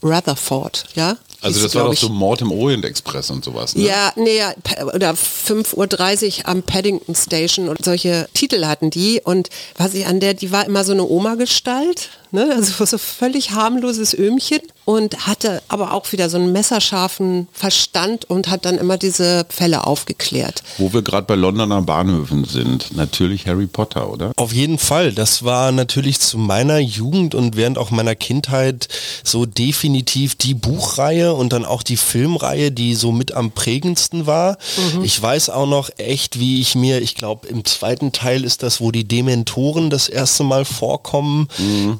Rutherford, 0.00 0.84
ja? 0.94 1.16
also 1.42 1.60
das 1.60 1.74
war 1.74 1.86
doch 1.86 1.96
so 1.96 2.08
Mord 2.08 2.40
im 2.40 2.52
Orient 2.52 2.84
Express 2.84 3.30
und 3.30 3.44
sowas. 3.44 3.74
Ne? 3.74 3.86
Ja, 3.86 4.12
nee, 4.14 4.38
ja, 4.38 4.54
oder 4.94 5.10
5.30 5.10 6.38
Uhr 6.38 6.48
am 6.48 6.62
Paddington 6.62 7.16
Station 7.16 7.68
und 7.68 7.84
solche 7.84 8.28
Titel 8.32 8.64
hatten 8.64 8.90
die. 8.90 9.20
Und 9.24 9.50
was 9.76 9.94
ich 9.94 10.06
an 10.06 10.20
der, 10.20 10.34
die 10.34 10.52
war 10.52 10.64
immer 10.66 10.84
so 10.84 10.92
eine 10.92 11.04
Oma-Gestalt, 11.04 12.10
ne? 12.30 12.52
also 12.54 12.84
so 12.86 12.96
völlig 12.96 13.50
harmloses 13.50 14.16
Öhmchen 14.16 14.60
und 14.84 15.26
hatte 15.26 15.62
aber 15.68 15.92
auch 15.92 16.10
wieder 16.12 16.28
so 16.28 16.36
einen 16.36 16.52
messerscharfen 16.52 17.48
Verstand 17.52 18.28
und 18.28 18.48
hat 18.48 18.64
dann 18.64 18.78
immer 18.78 18.98
diese 18.98 19.46
Fälle 19.48 19.86
aufgeklärt. 19.86 20.62
Wo 20.78 20.92
wir 20.92 21.02
gerade 21.02 21.26
bei 21.26 21.34
Londoner 21.34 21.82
Bahnhöfen 21.82 22.44
sind, 22.44 22.96
natürlich 22.96 23.46
Harry 23.46 23.66
Potter, 23.66 24.10
oder? 24.10 24.32
Auf 24.36 24.52
jeden 24.52 24.78
Fall. 24.78 25.12
Das 25.12 25.44
war 25.44 25.70
natürlich 25.72 26.20
zu 26.20 26.38
meiner 26.38 26.78
Jugend 26.78 27.34
und 27.34 27.56
während 27.56 27.78
auch 27.78 27.90
meiner 27.90 28.14
Kindheit 28.14 28.88
so 29.22 29.46
definitiv 29.46 30.34
die 30.34 30.54
Buchreihe 30.54 31.32
und 31.34 31.52
dann 31.52 31.64
auch 31.64 31.82
die 31.82 31.96
Filmreihe, 31.96 32.72
die 32.72 32.94
so 32.94 33.12
mit 33.12 33.32
am 33.32 33.52
prägendsten 33.52 34.26
war. 34.26 34.58
Ich 35.02 35.20
weiß 35.20 35.50
auch 35.50 35.66
noch 35.66 35.90
echt, 35.98 36.38
wie 36.38 36.60
ich 36.60 36.74
mir, 36.74 37.00
ich 37.00 37.14
glaube 37.14 37.46
im 37.48 37.64
zweiten 37.64 38.12
Teil 38.12 38.44
ist 38.44 38.62
das, 38.62 38.80
wo 38.80 38.90
die 38.90 39.04
Dementoren 39.04 39.90
das 39.90 40.08
erste 40.08 40.42
Mal 40.44 40.64
vorkommen, 40.64 41.48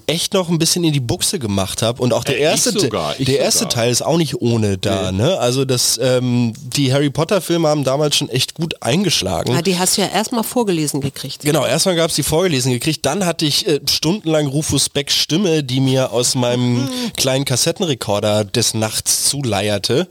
echt 0.06 0.34
noch 0.34 0.48
ein 0.48 0.58
bisschen 0.58 0.84
in 0.84 0.92
die 0.92 1.00
Buchse 1.00 1.38
gemacht 1.38 1.82
habe. 1.82 2.02
Und 2.02 2.12
auch 2.12 2.24
der 2.24 2.40
Äh, 2.40 2.54
ich 2.54 2.71
erste, 2.74 2.86
sogar, 2.86 3.14
ich 3.18 3.26
der 3.26 3.38
erste 3.38 3.60
sogar. 3.60 3.74
Teil 3.74 3.90
ist 3.90 4.02
auch 4.02 4.16
nicht 4.16 4.40
ohne 4.40 4.78
da. 4.78 5.12
Ne? 5.12 5.38
Also 5.38 5.64
das, 5.64 5.98
ähm, 6.02 6.52
die 6.56 6.92
Harry 6.92 7.10
Potter 7.10 7.40
Filme 7.40 7.68
haben 7.68 7.84
damals 7.84 8.16
schon 8.16 8.28
echt 8.28 8.54
gut 8.54 8.82
eingeschlagen. 8.82 9.52
Ja, 9.52 9.62
die 9.62 9.78
hast 9.78 9.96
du 9.96 10.02
ja 10.02 10.08
erstmal 10.08 10.44
vorgelesen 10.44 11.00
gekriegt. 11.00 11.42
Genau, 11.42 11.64
erstmal 11.64 11.96
gab 11.96 12.10
es 12.10 12.16
die 12.16 12.22
vorgelesen 12.22 12.72
gekriegt, 12.72 13.04
dann 13.06 13.26
hatte 13.26 13.44
ich 13.44 13.66
äh, 13.66 13.80
stundenlang 13.88 14.46
Rufus 14.46 14.88
Becks 14.88 15.14
Stimme, 15.14 15.62
die 15.62 15.80
mir 15.80 16.12
aus 16.12 16.34
meinem 16.34 16.88
kleinen 17.16 17.44
Kassettenrekorder 17.44 18.44
des 18.44 18.74
Nachts 18.74 19.28
zuleierte. 19.28 20.08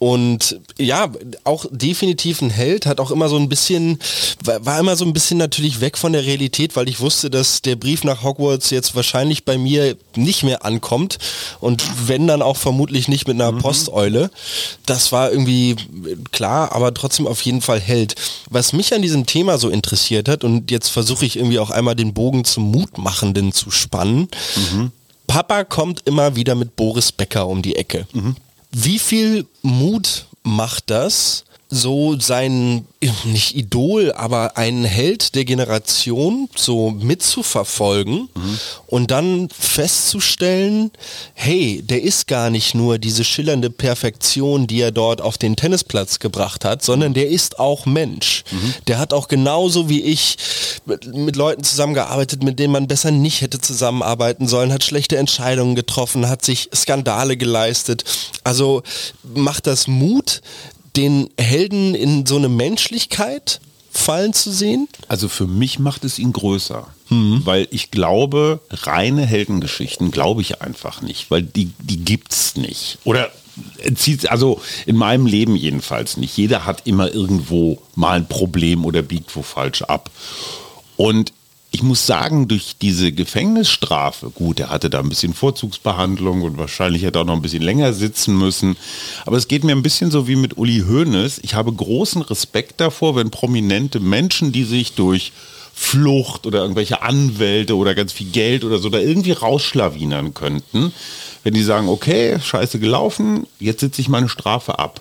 Und 0.00 0.58
ja, 0.78 1.12
auch 1.44 1.66
definitiv 1.70 2.40
ein 2.40 2.48
Held, 2.48 2.86
hat 2.86 3.00
auch 3.00 3.10
immer 3.10 3.28
so 3.28 3.36
ein 3.36 3.50
bisschen, 3.50 3.98
war 4.42 4.80
immer 4.80 4.96
so 4.96 5.04
ein 5.04 5.12
bisschen 5.12 5.36
natürlich 5.36 5.82
weg 5.82 5.98
von 5.98 6.14
der 6.14 6.24
Realität, 6.24 6.74
weil 6.74 6.88
ich 6.88 7.00
wusste, 7.00 7.28
dass 7.28 7.60
der 7.60 7.76
Brief 7.76 8.02
nach 8.02 8.22
Hogwarts 8.22 8.70
jetzt 8.70 8.96
wahrscheinlich 8.96 9.44
bei 9.44 9.58
mir 9.58 9.98
nicht 10.16 10.42
mehr 10.42 10.64
ankommt 10.64 11.18
und 11.60 11.84
wenn 12.06 12.26
dann 12.26 12.40
auch 12.40 12.56
vermutlich 12.56 13.08
nicht 13.08 13.28
mit 13.28 13.34
einer 13.34 13.52
Posteule. 13.52 14.30
Das 14.86 15.12
war 15.12 15.30
irgendwie 15.30 15.76
klar, 16.32 16.72
aber 16.72 16.94
trotzdem 16.94 17.26
auf 17.26 17.42
jeden 17.42 17.60
Fall 17.60 17.78
Held. 17.78 18.14
Was 18.48 18.72
mich 18.72 18.94
an 18.94 19.02
diesem 19.02 19.26
Thema 19.26 19.58
so 19.58 19.68
interessiert 19.68 20.30
hat 20.30 20.44
und 20.44 20.70
jetzt 20.70 20.88
versuche 20.88 21.26
ich 21.26 21.36
irgendwie 21.36 21.58
auch 21.58 21.68
einmal 21.70 21.94
den 21.94 22.14
Bogen 22.14 22.46
zum 22.46 22.70
Mutmachenden 22.70 23.52
zu 23.52 23.70
spannen. 23.70 24.28
Papa 25.26 25.64
kommt 25.64 26.00
immer 26.06 26.36
wieder 26.36 26.54
mit 26.54 26.74
Boris 26.74 27.12
Becker 27.12 27.46
um 27.46 27.60
die 27.60 27.76
Ecke. 27.76 28.06
Wie 28.72 28.98
viel 28.98 29.46
Mut 29.62 30.26
macht 30.42 30.90
das, 30.90 31.44
so 31.70 32.18
sein, 32.18 32.84
nicht 33.24 33.56
Idol, 33.56 34.12
aber 34.12 34.56
einen 34.56 34.84
Held 34.84 35.34
der 35.36 35.44
Generation 35.44 36.48
so 36.56 36.90
mitzuverfolgen 36.90 38.28
und 38.88 39.10
dann 39.10 39.48
festzustellen, 39.56 40.90
hey, 41.34 41.80
der 41.82 42.02
ist 42.02 42.26
gar 42.26 42.50
nicht 42.50 42.74
nur 42.74 42.98
diese 42.98 43.22
schillernde 43.24 43.70
Perfektion, 43.70 44.66
die 44.66 44.80
er 44.80 44.90
dort 44.90 45.20
auf 45.20 45.38
den 45.38 45.54
Tennisplatz 45.54 46.18
gebracht 46.18 46.64
hat, 46.64 46.82
sondern 46.82 47.14
der 47.14 47.28
ist 47.28 47.58
auch 47.60 47.86
Mensch. 47.86 48.42
Der 48.88 48.98
hat 48.98 49.12
auch 49.12 49.28
genauso 49.28 49.88
wie 49.88 50.02
ich 50.02 50.36
mit, 50.86 51.14
mit 51.14 51.36
Leuten 51.36 51.62
zusammengearbeitet, 51.62 52.42
mit 52.42 52.58
denen 52.58 52.72
man 52.72 52.88
besser 52.88 53.12
nicht 53.12 53.40
hätte 53.42 53.60
zusammenarbeiten 53.60 54.48
sollen, 54.48 54.72
hat 54.72 54.82
schlechte 54.82 55.16
Entscheidungen 55.18 55.76
getroffen, 55.76 56.28
hat 56.28 56.44
sich 56.44 56.68
Skandale 56.74 57.36
geleistet. 57.36 58.04
Also 58.42 58.82
macht 59.22 59.66
das 59.66 59.86
Mut, 59.86 60.42
den 60.96 61.30
Helden 61.38 61.94
in 61.94 62.26
so 62.26 62.36
eine 62.36 62.48
Menschlichkeit 62.48 63.60
fallen 63.90 64.32
zu 64.32 64.52
sehen? 64.52 64.88
Also 65.08 65.28
für 65.28 65.46
mich 65.46 65.78
macht 65.78 66.04
es 66.04 66.18
ihn 66.18 66.32
größer. 66.32 66.86
Weil 67.44 67.66
ich 67.70 67.90
glaube, 67.90 68.60
reine 68.70 69.26
Heldengeschichten 69.26 70.10
glaube 70.10 70.42
ich 70.42 70.62
einfach 70.62 71.02
nicht, 71.02 71.30
weil 71.30 71.42
die, 71.42 71.72
die 71.80 71.98
gibt's 71.98 72.56
nicht. 72.56 72.98
Oder 73.04 73.30
äh, 73.78 73.92
zieht, 73.94 74.30
also 74.30 74.60
in 74.86 74.96
meinem 74.96 75.26
Leben 75.26 75.56
jedenfalls 75.56 76.16
nicht. 76.16 76.36
Jeder 76.36 76.64
hat 76.64 76.86
immer 76.86 77.12
irgendwo 77.12 77.82
mal 77.96 78.16
ein 78.16 78.28
Problem 78.28 78.84
oder 78.84 79.02
biegt 79.02 79.34
wo 79.34 79.42
falsch 79.42 79.82
ab. 79.82 80.10
Und 80.96 81.32
ich 81.72 81.82
muss 81.82 82.04
sagen, 82.04 82.48
durch 82.48 82.76
diese 82.80 83.12
Gefängnisstrafe, 83.12 84.30
gut, 84.30 84.58
er 84.58 84.70
hatte 84.70 84.90
da 84.90 84.98
ein 84.98 85.08
bisschen 85.08 85.34
Vorzugsbehandlung 85.34 86.42
und 86.42 86.58
wahrscheinlich 86.58 87.04
hätte 87.04 87.18
er 87.18 87.22
auch 87.22 87.26
noch 87.26 87.36
ein 87.36 87.42
bisschen 87.42 87.62
länger 87.62 87.92
sitzen 87.92 88.36
müssen. 88.36 88.76
Aber 89.24 89.36
es 89.36 89.46
geht 89.46 89.62
mir 89.62 89.72
ein 89.72 89.82
bisschen 89.82 90.10
so 90.10 90.26
wie 90.26 90.36
mit 90.36 90.58
Uli 90.58 90.82
Hoeneß. 90.88 91.40
Ich 91.44 91.54
habe 91.54 91.72
großen 91.72 92.22
Respekt 92.22 92.80
davor, 92.80 93.14
wenn 93.14 93.30
prominente 93.30 94.00
Menschen, 94.00 94.50
die 94.50 94.64
sich 94.64 94.94
durch 94.94 95.32
Flucht 95.72 96.44
oder 96.46 96.60
irgendwelche 96.60 97.02
Anwälte 97.02 97.76
oder 97.76 97.94
ganz 97.94 98.12
viel 98.12 98.30
Geld 98.30 98.64
oder 98.64 98.78
so 98.78 98.88
da 98.90 98.98
irgendwie 98.98 99.32
rausschlawinern 99.32 100.34
könnten, 100.34 100.92
wenn 101.44 101.54
die 101.54 101.62
sagen, 101.62 101.88
okay, 101.88 102.38
scheiße 102.40 102.80
gelaufen, 102.80 103.46
jetzt 103.60 103.80
sitze 103.80 104.00
ich 104.00 104.08
meine 104.08 104.28
Strafe 104.28 104.80
ab. 104.80 105.00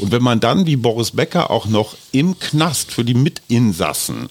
Und 0.00 0.10
wenn 0.10 0.22
man 0.22 0.40
dann 0.40 0.66
wie 0.66 0.76
Boris 0.76 1.10
Becker 1.10 1.50
auch 1.50 1.66
noch 1.66 1.94
im 2.10 2.38
Knast 2.38 2.90
für 2.90 3.04
die 3.04 3.14
Mitinsassen 3.14 4.28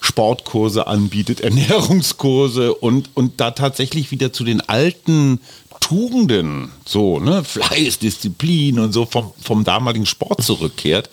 Sportkurse 0.00 0.86
anbietet, 0.86 1.40
Ernährungskurse 1.42 2.74
und, 2.74 3.10
und 3.14 3.40
da 3.40 3.50
tatsächlich 3.52 4.10
wieder 4.10 4.32
zu 4.32 4.44
den 4.44 4.60
alten 4.60 5.40
Tugenden, 5.80 6.70
so, 6.84 7.20
ne, 7.20 7.42
Fleiß, 7.42 7.98
Disziplin 7.98 8.78
und 8.78 8.92
so 8.92 9.06
vom, 9.06 9.32
vom 9.42 9.64
damaligen 9.64 10.06
Sport 10.06 10.42
zurückkehrt, 10.42 11.08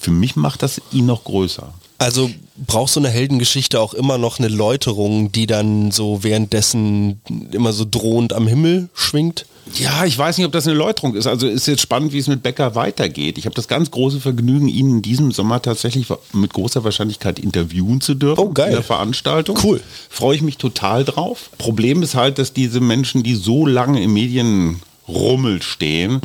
für 0.00 0.10
mich 0.10 0.36
macht 0.36 0.62
das 0.62 0.80
ihn 0.90 1.06
noch 1.06 1.24
größer. 1.24 1.72
Also 2.04 2.30
brauchst 2.66 2.96
du 2.96 3.00
eine 3.00 3.08
Heldengeschichte 3.08 3.80
auch 3.80 3.94
immer 3.94 4.18
noch 4.18 4.38
eine 4.38 4.48
Läuterung, 4.48 5.32
die 5.32 5.46
dann 5.46 5.90
so 5.90 6.22
währenddessen 6.22 7.22
immer 7.50 7.72
so 7.72 7.86
drohend 7.90 8.34
am 8.34 8.46
Himmel 8.46 8.90
schwingt? 8.92 9.46
Ja, 9.78 10.04
ich 10.04 10.18
weiß 10.18 10.36
nicht, 10.36 10.44
ob 10.44 10.52
das 10.52 10.66
eine 10.66 10.76
Läuterung 10.76 11.14
ist. 11.14 11.26
Also 11.26 11.46
ist 11.46 11.66
jetzt 11.66 11.80
spannend, 11.80 12.12
wie 12.12 12.18
es 12.18 12.26
mit 12.26 12.42
Becker 12.42 12.74
weitergeht. 12.74 13.38
Ich 13.38 13.46
habe 13.46 13.54
das 13.54 13.68
ganz 13.68 13.90
große 13.90 14.20
Vergnügen, 14.20 14.68
ihn 14.68 14.90
in 14.90 15.02
diesem 15.02 15.32
Sommer 15.32 15.62
tatsächlich 15.62 16.06
mit 16.34 16.52
großer 16.52 16.84
Wahrscheinlichkeit 16.84 17.38
interviewen 17.38 18.02
zu 18.02 18.14
dürfen. 18.14 18.38
Oh, 18.38 18.50
geil. 18.50 18.66
In 18.66 18.74
der 18.74 18.82
Veranstaltung. 18.82 19.58
Cool. 19.62 19.80
Freue 20.10 20.36
ich 20.36 20.42
mich 20.42 20.58
total 20.58 21.06
drauf. 21.06 21.48
Problem 21.56 22.02
ist 22.02 22.14
halt, 22.14 22.38
dass 22.38 22.52
diese 22.52 22.80
Menschen, 22.80 23.22
die 23.22 23.34
so 23.34 23.64
lange 23.64 24.02
im 24.02 24.12
Medienrummel 24.12 25.62
stehen, 25.62 26.20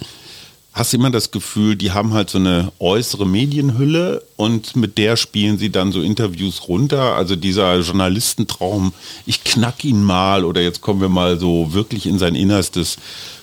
hast 0.74 0.94
du 0.94 0.98
immer 0.98 1.10
das 1.10 1.32
Gefühl, 1.32 1.76
die 1.76 1.92
haben 1.92 2.14
halt 2.14 2.30
so 2.30 2.38
eine 2.38 2.72
äußere 2.80 3.26
Medienhülle 3.26 4.24
und 4.36 4.76
mit 4.76 4.98
der 4.98 5.18
spielen 5.18 5.58
sie 5.58 5.72
dann 5.72 5.92
so 5.92 6.02
Interviews 6.02 6.68
runter. 6.68 7.16
Also 7.16 7.36
dieser 7.36 7.80
Journalistentraum, 7.80 8.94
ich 9.26 9.44
knack 9.44 9.84
ihn 9.84 10.04
mal 10.04 10.46
oder 10.46 10.62
jetzt 10.62 10.82
kommen 10.82 11.02
wir 11.02 11.10
mal 11.10 11.40
so 11.40 11.74
wirklich 11.74 12.06
in 12.06 12.20
sein 12.20 12.36
Innerstes, 12.36 12.98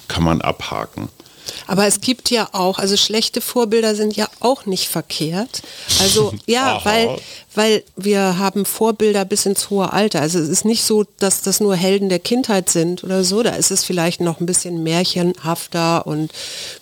kann 0.09 0.23
man 0.23 0.41
abhaken. 0.41 1.09
Aber 1.67 1.87
es 1.87 2.01
gibt 2.01 2.31
ja 2.31 2.49
auch, 2.53 2.79
also 2.79 2.97
schlechte 2.97 3.41
Vorbilder 3.41 3.95
sind 3.95 4.17
ja 4.17 4.29
auch 4.41 4.67
nicht 4.67 4.89
verkehrt. 4.89 5.63
Also 6.01 6.33
ja, 6.47 6.81
weil, 6.85 7.19
weil 7.55 7.85
wir 7.97 8.39
haben 8.39 8.65
Vorbilder 8.65 9.25
bis 9.25 9.47
ins 9.47 9.71
hohe 9.71 9.93
Alter. 9.93 10.21
Also 10.21 10.39
es 10.39 10.49
ist 10.49 10.65
nicht 10.65 10.85
so, 10.85 11.05
dass 11.19 11.43
das 11.43 11.61
nur 11.61 11.75
Helden 11.75 12.09
der 12.09 12.19
Kindheit 12.19 12.71
sind 12.71 13.03
oder 13.05 13.25
so. 13.25 13.43
Da 13.43 13.51
ist 13.51 13.71
es 13.71 13.85
vielleicht 13.85 14.21
noch 14.21 14.41
ein 14.41 14.47
bisschen 14.47 14.83
märchenhafter 14.83 16.07
und 16.07 16.31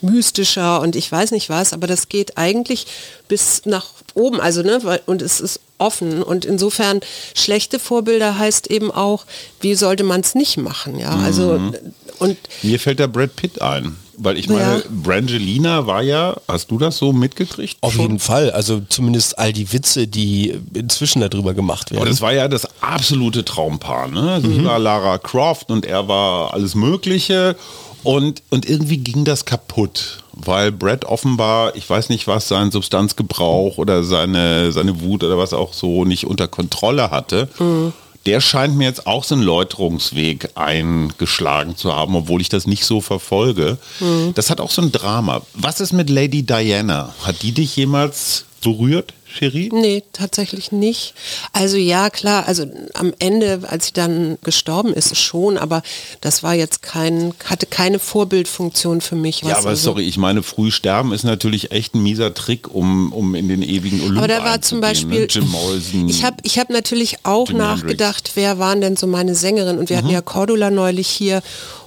mystischer 0.00 0.80
und 0.80 0.96
ich 0.96 1.10
weiß 1.10 1.30
nicht 1.30 1.48
was, 1.48 1.72
aber 1.72 1.86
das 1.86 2.08
geht 2.08 2.36
eigentlich 2.36 2.86
bis 3.28 3.62
nach 3.64 3.86
oben. 4.14 4.40
Also, 4.40 4.62
ne, 4.62 5.00
und 5.06 5.22
es 5.22 5.40
ist 5.40 5.60
offen. 5.78 6.22
Und 6.22 6.44
insofern 6.44 7.00
schlechte 7.34 7.78
Vorbilder 7.78 8.38
heißt 8.38 8.68
eben 8.68 8.90
auch, 8.90 9.24
wie 9.60 9.74
sollte 9.74 10.04
man 10.04 10.20
es 10.20 10.34
nicht 10.34 10.56
machen, 10.56 10.98
ja. 10.98 11.10
Also 11.16 11.58
mhm. 11.58 11.74
und 12.18 12.38
mir 12.62 12.78
fällt 12.78 12.98
der 12.98 13.08
Brad 13.08 13.34
Pitt 13.36 13.60
ein. 13.60 13.96
Weil 14.16 14.38
ich 14.38 14.48
meine, 14.48 14.78
ja. 14.78 14.82
Brangelina 14.90 15.86
war 15.86 16.02
ja, 16.02 16.36
hast 16.48 16.70
du 16.70 16.78
das 16.78 16.96
so 16.96 17.12
mitgekriegt? 17.12 17.76
Auf 17.80 17.96
jeden 17.96 18.18
Fall. 18.18 18.50
Also 18.50 18.80
zumindest 18.88 19.38
all 19.38 19.52
die 19.52 19.72
Witze, 19.72 20.06
die 20.06 20.54
inzwischen 20.72 21.20
darüber 21.20 21.54
gemacht 21.54 21.90
werden. 21.90 22.02
Aber 22.02 22.10
das 22.10 22.20
war 22.20 22.32
ja 22.32 22.48
das 22.48 22.68
absolute 22.80 23.44
Traumpaar. 23.44 24.08
Ne? 24.08 24.40
Sie 24.42 24.48
mhm. 24.48 24.64
war 24.64 24.78
Lara 24.78 25.18
Croft 25.18 25.70
und 25.70 25.86
er 25.86 26.08
war 26.08 26.54
alles 26.54 26.74
Mögliche. 26.74 27.56
Und, 28.02 28.42
und 28.50 28.68
irgendwie 28.68 28.98
ging 28.98 29.24
das 29.24 29.46
kaputt, 29.46 30.18
weil 30.32 30.70
Brad 30.70 31.06
offenbar, 31.06 31.74
ich 31.74 31.88
weiß 31.88 32.10
nicht 32.10 32.26
was, 32.26 32.48
seinen 32.48 32.70
Substanzgebrauch 32.70 33.78
oder 33.78 34.04
seine, 34.04 34.72
seine 34.72 35.00
Wut 35.00 35.24
oder 35.24 35.38
was 35.38 35.54
auch 35.54 35.72
so 35.72 36.04
nicht 36.04 36.26
unter 36.26 36.46
Kontrolle 36.46 37.10
hatte. 37.10 37.48
Mhm 37.58 37.94
der 38.26 38.40
scheint 38.40 38.76
mir 38.76 38.84
jetzt 38.84 39.06
auch 39.06 39.24
so 39.24 39.34
einen 39.34 39.44
Läuterungsweg 39.44 40.50
eingeschlagen 40.54 41.76
zu 41.76 41.94
haben, 41.94 42.16
obwohl 42.16 42.40
ich 42.40 42.48
das 42.48 42.66
nicht 42.66 42.84
so 42.84 43.00
verfolge. 43.00 43.78
Mhm. 44.00 44.32
Das 44.34 44.50
hat 44.50 44.60
auch 44.60 44.70
so 44.70 44.82
ein 44.82 44.92
Drama. 44.92 45.42
Was 45.54 45.80
ist 45.80 45.92
mit 45.92 46.08
Lady 46.08 46.42
Diana? 46.42 47.14
Hat 47.22 47.42
die 47.42 47.52
dich 47.52 47.76
jemals 47.76 48.46
berührt? 48.62 49.12
Cherie? 49.34 49.70
Nee, 49.72 50.02
tatsächlich 50.12 50.72
nicht. 50.72 51.14
Also 51.52 51.76
ja, 51.76 52.10
klar, 52.10 52.46
also 52.46 52.66
am 52.94 53.12
Ende, 53.18 53.60
als 53.68 53.86
sie 53.86 53.92
dann 53.92 54.38
gestorben 54.42 54.92
ist, 54.92 55.16
schon, 55.16 55.58
aber 55.58 55.82
das 56.20 56.42
war 56.42 56.54
jetzt 56.54 56.82
kein, 56.82 57.34
hatte 57.44 57.66
keine 57.66 57.98
Vorbildfunktion 57.98 59.00
für 59.00 59.16
mich. 59.16 59.42
Ja, 59.42 59.58
aber 59.58 59.70
also 59.70 59.90
sorry, 59.90 60.04
ich 60.04 60.16
meine, 60.16 60.42
früh 60.42 60.70
sterben 60.70 61.12
ist 61.12 61.24
natürlich 61.24 61.72
echt 61.72 61.94
ein 61.94 62.02
mieser 62.02 62.32
Trick, 62.34 62.72
um, 62.72 63.12
um 63.12 63.34
in 63.34 63.48
den 63.48 63.62
ewigen 63.62 64.00
Olymp 64.00 64.18
Aber 64.18 64.28
da 64.28 64.44
war 64.44 64.62
zum 64.62 64.78
ne? 64.78 64.82
Beispiel, 64.82 65.20
ne? 65.20 65.26
Jim 65.26 65.48
Morrison. 65.48 66.08
Ich 66.14 66.22
habe 66.22 66.36
ich 66.42 66.58
hab 66.58 66.70
natürlich 66.70 67.18
auch 67.24 67.48
Jimi 67.48 67.58
nachgedacht, 67.58 68.28
Hendrix. 68.28 68.36
wer 68.36 68.58
waren 68.58 68.80
denn 68.80 68.96
so 68.96 69.06
meine 69.06 69.34
Sängerinnen 69.34 69.78
und 69.78 69.88
wir 69.88 69.96
mhm. 69.96 70.02
hatten 70.02 70.12
ja 70.12 70.22
Cordula 70.22 70.70
neulich 70.70 71.08
hier 71.08 71.42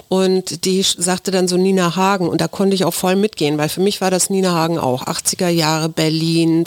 und 0.08 0.64
die 0.64 0.82
sagte 0.82 1.30
dann 1.30 1.48
so 1.48 1.58
Nina 1.58 1.94
Hagen 1.94 2.28
und 2.28 2.40
da 2.40 2.48
konnte 2.48 2.74
ich 2.74 2.86
auch 2.86 2.94
voll 2.94 3.14
mitgehen, 3.14 3.58
weil 3.58 3.68
für 3.68 3.82
mich 3.82 4.00
war 4.00 4.10
das 4.10 4.30
Nina 4.30 4.52
Hagen 4.52 4.78
auch. 4.78 5.06
80er 5.06 5.48
Jahre 5.48 5.90
Berlin, 5.90 6.64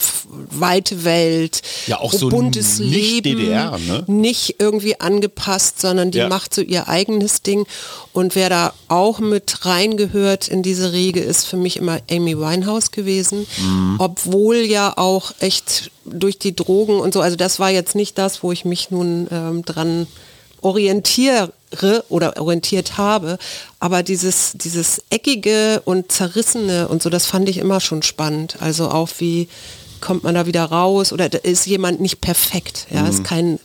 weite 0.50 1.04
Welt, 1.04 1.62
ja, 1.88 1.98
auch 1.98 2.12
so 2.12 2.28
buntes 2.28 2.78
nicht 2.78 2.92
Leben, 2.92 3.38
DDR, 3.38 3.78
ne? 3.78 4.04
nicht 4.06 4.56
irgendwie 4.60 5.00
angepasst, 5.00 5.80
sondern 5.80 6.12
die 6.12 6.18
ja. 6.18 6.28
macht 6.28 6.54
so 6.54 6.62
ihr 6.62 6.88
eigenes 6.88 7.42
Ding. 7.42 7.66
Und 8.12 8.36
wer 8.36 8.48
da 8.48 8.72
auch 8.86 9.18
mit 9.18 9.64
reingehört 9.66 10.46
in 10.46 10.62
diese 10.62 10.92
Riege, 10.92 11.20
ist 11.20 11.44
für 11.44 11.56
mich 11.56 11.78
immer 11.78 11.98
Amy 12.08 12.38
Winehouse 12.38 12.92
gewesen. 12.92 13.46
Mhm. 13.58 13.96
Obwohl 13.98 14.58
ja 14.58 14.96
auch 14.96 15.32
echt 15.40 15.90
durch 16.04 16.38
die 16.38 16.54
Drogen 16.54 17.00
und 17.00 17.12
so, 17.12 17.20
also 17.20 17.36
das 17.36 17.58
war 17.58 17.70
jetzt 17.70 17.96
nicht 17.96 18.18
das, 18.18 18.44
wo 18.44 18.52
ich 18.52 18.64
mich 18.64 18.92
nun 18.92 19.26
ähm, 19.32 19.64
dran 19.64 20.06
orientiere 20.60 21.52
oder 22.08 22.40
orientiert 22.40 22.98
habe. 22.98 23.38
Aber 23.80 24.02
dieses, 24.02 24.52
dieses 24.54 25.02
eckige 25.10 25.82
und 25.84 26.12
zerrissene 26.12 26.88
und 26.88 27.02
so, 27.02 27.10
das 27.10 27.26
fand 27.26 27.48
ich 27.48 27.58
immer 27.58 27.80
schon 27.80 28.02
spannend. 28.02 28.56
Also 28.60 28.88
auch 28.90 29.08
wie 29.18 29.48
kommt 30.00 30.24
man 30.24 30.34
da 30.34 30.46
wieder 30.46 30.64
raus 30.64 31.12
oder 31.12 31.32
ist 31.44 31.66
jemand 31.66 32.00
nicht 32.00 32.20
perfekt. 32.20 32.86
Ja, 32.90 33.02
mhm. 33.02 33.08
ist 33.08 33.24
kein, 33.24 33.58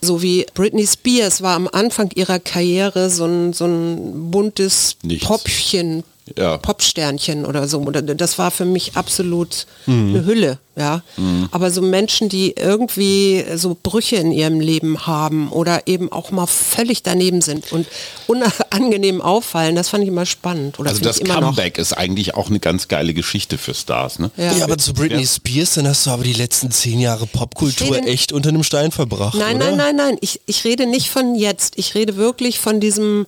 so 0.00 0.22
wie 0.22 0.46
Britney 0.54 0.86
Spears 0.86 1.42
war 1.42 1.54
am 1.54 1.68
Anfang 1.68 2.10
ihrer 2.14 2.40
Karriere 2.40 3.10
so 3.10 3.26
ein, 3.26 3.52
so 3.52 3.66
ein 3.66 4.32
buntes 4.32 4.96
Nichts. 5.02 5.28
Popchen, 5.28 6.02
ja. 6.36 6.56
Popsternchen 6.58 7.44
oder 7.44 7.66
so. 7.66 7.80
Das 7.90 8.38
war 8.38 8.50
für 8.50 8.64
mich 8.64 8.96
absolut 8.96 9.66
mhm. 9.86 10.10
eine 10.10 10.24
Hülle, 10.24 10.58
ja. 10.76 11.02
Mhm. 11.16 11.48
Aber 11.50 11.70
so 11.70 11.82
Menschen, 11.82 12.28
die 12.28 12.52
irgendwie 12.56 13.44
so 13.56 13.76
Brüche 13.80 14.16
in 14.16 14.30
ihrem 14.30 14.60
Leben 14.60 15.06
haben 15.06 15.50
oder 15.50 15.86
eben 15.86 16.12
auch 16.12 16.30
mal 16.30 16.46
völlig 16.46 17.02
daneben 17.02 17.40
sind 17.40 17.72
und 17.72 17.86
unangenehm 18.26 19.20
auffallen, 19.20 19.74
das 19.74 19.88
fand 19.88 20.04
ich 20.04 20.08
immer 20.08 20.26
spannend. 20.26 20.78
Oder 20.78 20.90
also 20.90 21.02
das 21.02 21.20
Comeback 21.20 21.76
noch. 21.76 21.82
ist 21.82 21.92
eigentlich 21.92 22.34
auch 22.34 22.48
eine 22.48 22.60
ganz 22.60 22.88
geile 22.88 23.14
Geschichte 23.14 23.58
für 23.58 23.74
Stars, 23.74 24.18
ne? 24.18 24.30
Ja, 24.36 24.52
ja 24.52 24.64
aber 24.64 24.78
zu 24.78 24.94
Britney. 24.94 25.26
Spears, 25.26 25.74
dann 25.74 25.88
hast 25.88 26.06
du 26.06 26.10
aber 26.10 26.24
die 26.24 26.32
letzten 26.32 26.70
zehn 26.70 27.00
Jahre 27.00 27.26
Popkultur 27.26 28.06
echt 28.06 28.32
unter 28.32 28.50
einem 28.50 28.62
Stein 28.62 28.92
verbracht. 28.92 29.34
Nein, 29.36 29.56
oder? 29.56 29.66
nein, 29.66 29.76
nein, 29.76 29.96
nein. 29.96 30.18
Ich, 30.20 30.40
ich 30.46 30.64
rede 30.64 30.86
nicht 30.86 31.10
von 31.10 31.34
jetzt. 31.34 31.74
Ich 31.76 31.94
rede 31.94 32.16
wirklich 32.16 32.60
von 32.60 32.80
diesem 32.80 33.26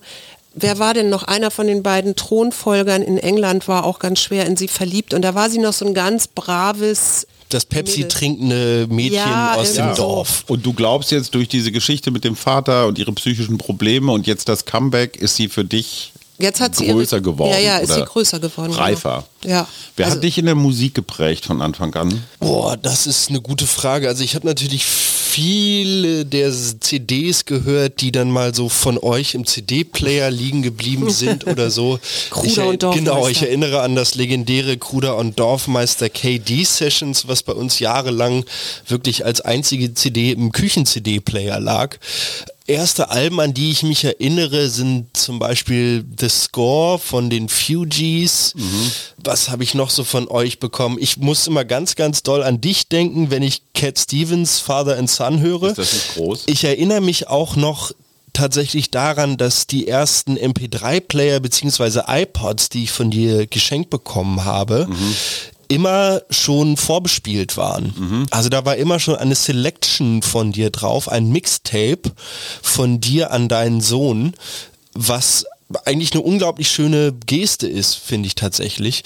wer 0.55 0.79
war 0.79 0.93
denn 0.93 1.09
noch 1.09 1.23
einer 1.23 1.51
von 1.51 1.67
den 1.67 1.83
beiden 1.83 2.15
Thronfolgern 2.15 3.01
in 3.01 3.17
England 3.17 3.67
war 3.67 3.83
auch 3.83 3.99
ganz 3.99 4.21
schwer 4.21 4.45
in 4.45 4.57
sie 4.57 4.67
verliebt 4.67 5.13
und 5.13 5.21
da 5.21 5.35
war 5.35 5.49
sie 5.49 5.59
noch 5.59 5.73
so 5.73 5.85
ein 5.85 5.93
ganz 5.93 6.27
braves 6.27 7.27
das 7.49 7.65
Pepsi 7.65 8.07
trinkende 8.07 8.87
Mädchen 8.89 9.17
ja, 9.17 9.53
aus 9.53 9.73
dem 9.73 9.93
Dorf. 9.95 10.45
Und 10.47 10.65
du 10.65 10.73
glaubst 10.73 11.11
jetzt 11.11 11.35
durch 11.35 11.47
diese 11.47 11.71
Geschichte 11.71 12.09
mit 12.09 12.23
dem 12.23 12.35
Vater 12.35 12.87
und 12.87 12.97
ihre 12.97 13.13
psychischen 13.13 13.59
Probleme 13.59 14.11
und 14.11 14.25
jetzt 14.25 14.49
das 14.49 14.65
Comeback, 14.65 15.15
ist 15.15 15.35
sie 15.35 15.47
für 15.47 15.63
dich 15.63 16.11
Jetzt 16.37 16.59
hat 16.59 16.75
sie 16.75 16.87
größer 16.87 17.17
ihre, 17.17 17.21
geworden. 17.21 17.51
Ja, 17.51 17.59
ja, 17.59 17.77
ist 17.77 17.93
sie 17.93 18.03
größer 18.03 18.39
geworden. 18.39 18.71
Genau. 18.71 18.83
Reifer. 18.83 19.23
Genau. 19.41 19.55
Ja. 19.55 19.67
Wer 19.95 20.05
also, 20.07 20.17
hat 20.17 20.23
dich 20.23 20.37
in 20.37 20.45
der 20.45 20.55
Musik 20.55 20.93
geprägt 20.95 21.45
von 21.45 21.61
Anfang 21.61 21.93
an? 21.95 22.23
Boah, 22.39 22.75
das 22.75 23.07
ist 23.07 23.29
eine 23.29 23.39
gute 23.39 23.65
Frage. 23.65 24.09
Also 24.09 24.23
ich 24.23 24.35
habe 24.35 24.45
natürlich 24.45 24.85
viele 25.35 26.25
der 26.25 26.49
CDs 26.49 27.43
gehört, 27.43 27.99
die 27.99 28.13
dann 28.13 28.31
mal 28.31 28.55
so 28.55 28.69
von 28.69 28.97
euch 28.97 29.35
im 29.35 29.45
CD-Player 29.45 30.31
liegen 30.31 30.61
geblieben 30.61 31.09
sind 31.09 31.45
oder 31.45 31.69
so. 31.69 31.99
Kruder 32.29 32.49
ich, 32.49 32.57
und 32.59 32.83
Dorfmeister. 32.83 33.11
Genau, 33.11 33.27
ich 33.27 33.41
erinnere 33.41 33.81
an 33.81 33.97
das 33.97 34.15
legendäre 34.15 34.77
Kruder 34.77 35.17
und 35.17 35.37
Dorfmeister 35.37 36.07
KD 36.07 36.63
Sessions, 36.63 37.27
was 37.27 37.43
bei 37.43 37.51
uns 37.51 37.79
jahrelang 37.79 38.45
wirklich 38.87 39.25
als 39.25 39.41
einzige 39.41 39.93
CD 39.93 40.31
im 40.31 40.53
Küchen-CD-Player 40.53 41.59
lag 41.59 41.97
erste 42.67 43.09
Alben, 43.09 43.39
an 43.39 43.53
die 43.53 43.71
ich 43.71 43.83
mich 43.83 44.03
erinnere, 44.03 44.69
sind 44.69 45.15
zum 45.15 45.39
Beispiel 45.39 46.05
The 46.19 46.29
Score 46.29 46.99
von 46.99 47.29
den 47.29 47.49
Fugees. 47.49 48.53
Mhm. 48.55 48.91
Was 49.23 49.49
habe 49.49 49.63
ich 49.63 49.73
noch 49.73 49.89
so 49.89 50.03
von 50.03 50.27
euch 50.27 50.59
bekommen? 50.59 50.97
Ich 50.99 51.17
muss 51.17 51.47
immer 51.47 51.65
ganz, 51.65 51.95
ganz 51.95 52.23
doll 52.23 52.43
an 52.43 52.61
dich 52.61 52.87
denken, 52.89 53.31
wenn 53.31 53.43
ich 53.43 53.61
Cat 53.73 53.99
Stevens 53.99 54.59
Father 54.59 54.97
and 54.97 55.09
Son 55.09 55.39
höre. 55.39 55.69
Ist 55.69 55.77
das 55.77 55.93
nicht 55.93 56.15
groß? 56.15 56.43
Ich 56.47 56.63
erinnere 56.63 57.01
mich 57.01 57.27
auch 57.27 57.55
noch 57.55 57.91
tatsächlich 58.33 58.91
daran, 58.91 59.37
dass 59.37 59.65
die 59.65 59.87
ersten 59.87 60.37
MP3-Player 60.37 61.39
bzw. 61.39 62.01
iPods, 62.07 62.69
die 62.69 62.83
ich 62.83 62.91
von 62.91 63.09
dir 63.09 63.47
geschenkt 63.47 63.89
bekommen 63.89 64.43
habe, 64.43 64.87
mhm 64.89 65.15
immer 65.67 66.21
schon 66.29 66.77
vorbespielt 66.77 67.57
waren. 67.57 67.93
Mhm. 67.97 68.25
Also 68.31 68.49
da 68.49 68.65
war 68.65 68.75
immer 68.75 68.99
schon 68.99 69.15
eine 69.15 69.35
Selection 69.35 70.21
von 70.21 70.51
dir 70.51 70.69
drauf, 70.69 71.09
ein 71.09 71.29
Mixtape 71.29 72.11
von 72.61 73.01
dir 73.01 73.31
an 73.31 73.47
deinen 73.47 73.81
Sohn, 73.81 74.33
was 74.93 75.45
eigentlich 75.85 76.13
eine 76.13 76.21
unglaublich 76.21 76.69
schöne 76.69 77.13
Geste 77.25 77.67
ist, 77.67 77.95
finde 77.95 78.27
ich 78.27 78.35
tatsächlich. 78.35 79.03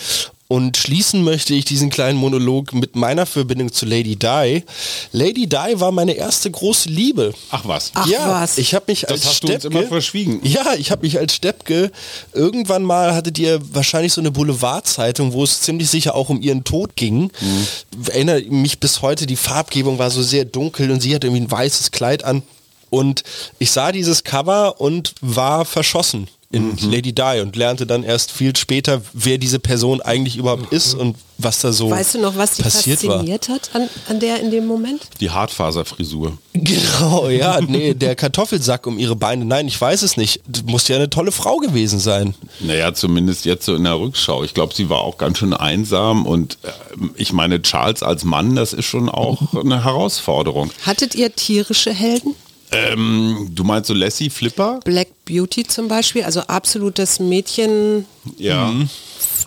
Und 0.52 0.78
schließen 0.78 1.24
möchte 1.24 1.54
ich 1.54 1.64
diesen 1.64 1.92
kleinen 1.92 2.18
Monolog 2.18 2.74
mit 2.74 2.96
meiner 2.96 3.28
Verbindung 3.28 3.72
zu 3.72 3.86
Lady 3.86 4.16
Di. 4.16 4.64
Lady 5.12 5.46
Di 5.46 5.80
war 5.80 5.92
meine 5.92 6.14
erste 6.14 6.50
große 6.50 6.90
Liebe. 6.90 7.36
Ach 7.52 7.66
was. 7.66 7.92
Ach 7.94 8.08
ja, 8.08 8.42
was. 8.42 8.58
ich 8.58 8.74
habe 8.74 8.86
mich 8.88 9.02
Das 9.02 9.12
als 9.12 9.26
hast 9.26 9.44
du 9.44 9.48
uns 9.48 9.58
Steppke, 9.58 9.78
immer 9.78 9.88
verschwiegen. 9.88 10.40
Ja, 10.44 10.74
ich 10.74 10.90
habe 10.90 11.04
mich 11.04 11.20
als 11.20 11.36
Steppke 11.36 11.92
irgendwann 12.34 12.82
mal 12.82 13.14
hattet 13.14 13.38
ihr 13.38 13.60
wahrscheinlich 13.76 14.12
so 14.12 14.22
eine 14.22 14.32
Boulevardzeitung, 14.32 15.34
wo 15.34 15.44
es 15.44 15.62
ziemlich 15.62 15.88
sicher 15.88 16.16
auch 16.16 16.30
um 16.30 16.42
ihren 16.42 16.64
Tod 16.64 16.96
ging. 16.96 17.32
Mhm. 17.40 17.68
Erinnere 18.08 18.42
mich 18.50 18.80
bis 18.80 19.04
heute, 19.04 19.28
die 19.28 19.36
Farbgebung 19.36 20.00
war 20.00 20.10
so 20.10 20.24
sehr 20.24 20.46
dunkel 20.46 20.90
und 20.90 21.00
sie 21.00 21.14
hatte 21.14 21.28
irgendwie 21.28 21.44
ein 21.44 21.52
weißes 21.52 21.92
Kleid 21.92 22.24
an. 22.24 22.42
Und 22.90 23.22
ich 23.60 23.70
sah 23.70 23.92
dieses 23.92 24.24
Cover 24.24 24.82
und 24.82 25.14
war 25.22 25.64
verschossen 25.64 26.28
in 26.52 26.70
Mhm. 26.70 26.78
Lady 26.92 27.14
Di 27.14 27.42
und 27.42 27.56
lernte 27.56 27.86
dann 27.86 28.04
erst 28.04 28.32
viel 28.32 28.56
später, 28.56 29.02
wer 29.14 29.38
diese 29.38 29.60
Person 29.60 30.02
eigentlich 30.02 30.36
überhaupt 30.36 30.74
ist 30.74 30.96
und 30.96 31.16
was 31.38 31.60
da 31.60 31.72
so 31.72 31.92
Weißt 31.92 32.16
du 32.16 32.20
noch, 32.22 32.36
was 32.38 32.56
dich 32.56 32.64
passiert 32.66 33.04
war. 33.06 33.18
fasziniert 33.18 33.50
hat 33.50 33.70
an, 33.74 33.88
an 34.10 34.20
der 34.20 34.40
in 34.42 34.50
dem 34.50 34.66
Moment? 34.66 35.02
Die 35.22 35.30
Hartfaserfrisur. 35.30 36.38
Genau, 36.54 37.30
ja, 37.30 37.62
nee, 37.62 37.94
der 37.94 38.16
Kartoffelsack 38.16 38.88
um 38.88 38.98
ihre 38.98 39.16
Beine. 39.16 39.46
Nein, 39.46 39.68
ich 39.68 39.80
weiß 39.80 40.02
es 40.02 40.18
nicht. 40.18 40.42
Das 40.48 40.64
muss 40.64 40.88
ja 40.88 40.96
eine 40.96 41.10
tolle 41.12 41.32
Frau 41.32 41.58
gewesen 41.58 42.00
sein. 42.00 42.34
Naja, 42.62 42.96
zumindest 42.96 43.46
jetzt 43.46 43.66
so 43.66 43.76
in 43.76 43.84
der 43.84 44.00
Rückschau. 44.00 44.44
Ich 44.44 44.56
glaube, 44.56 44.74
sie 44.74 44.90
war 44.90 45.02
auch 45.02 45.20
ganz 45.20 45.38
schön 45.38 45.54
einsam 45.54 46.26
und 46.26 46.58
ähm, 46.96 47.12
ich 47.16 47.32
meine, 47.32 47.62
Charles 47.62 48.02
als 48.02 48.24
Mann, 48.24 48.56
das 48.56 48.74
ist 48.74 48.86
schon 48.86 49.08
auch 49.08 49.54
eine 49.54 49.84
Herausforderung. 49.84 50.72
Hattet 50.84 51.14
ihr 51.14 51.34
tierische 51.36 51.94
Helden? 51.94 52.34
Ähm, 52.72 53.50
du 53.52 53.64
meinst 53.64 53.88
so 53.88 53.94
Lassie 53.94 54.30
Flipper? 54.30 54.80
Black 54.86 55.08
Beauty 55.26 55.64
zum 55.66 55.88
Beispiel, 55.88 56.24
also 56.24 56.42
absolutes 56.42 57.20
Mädchen 57.20 58.06
Ja. 58.38 58.72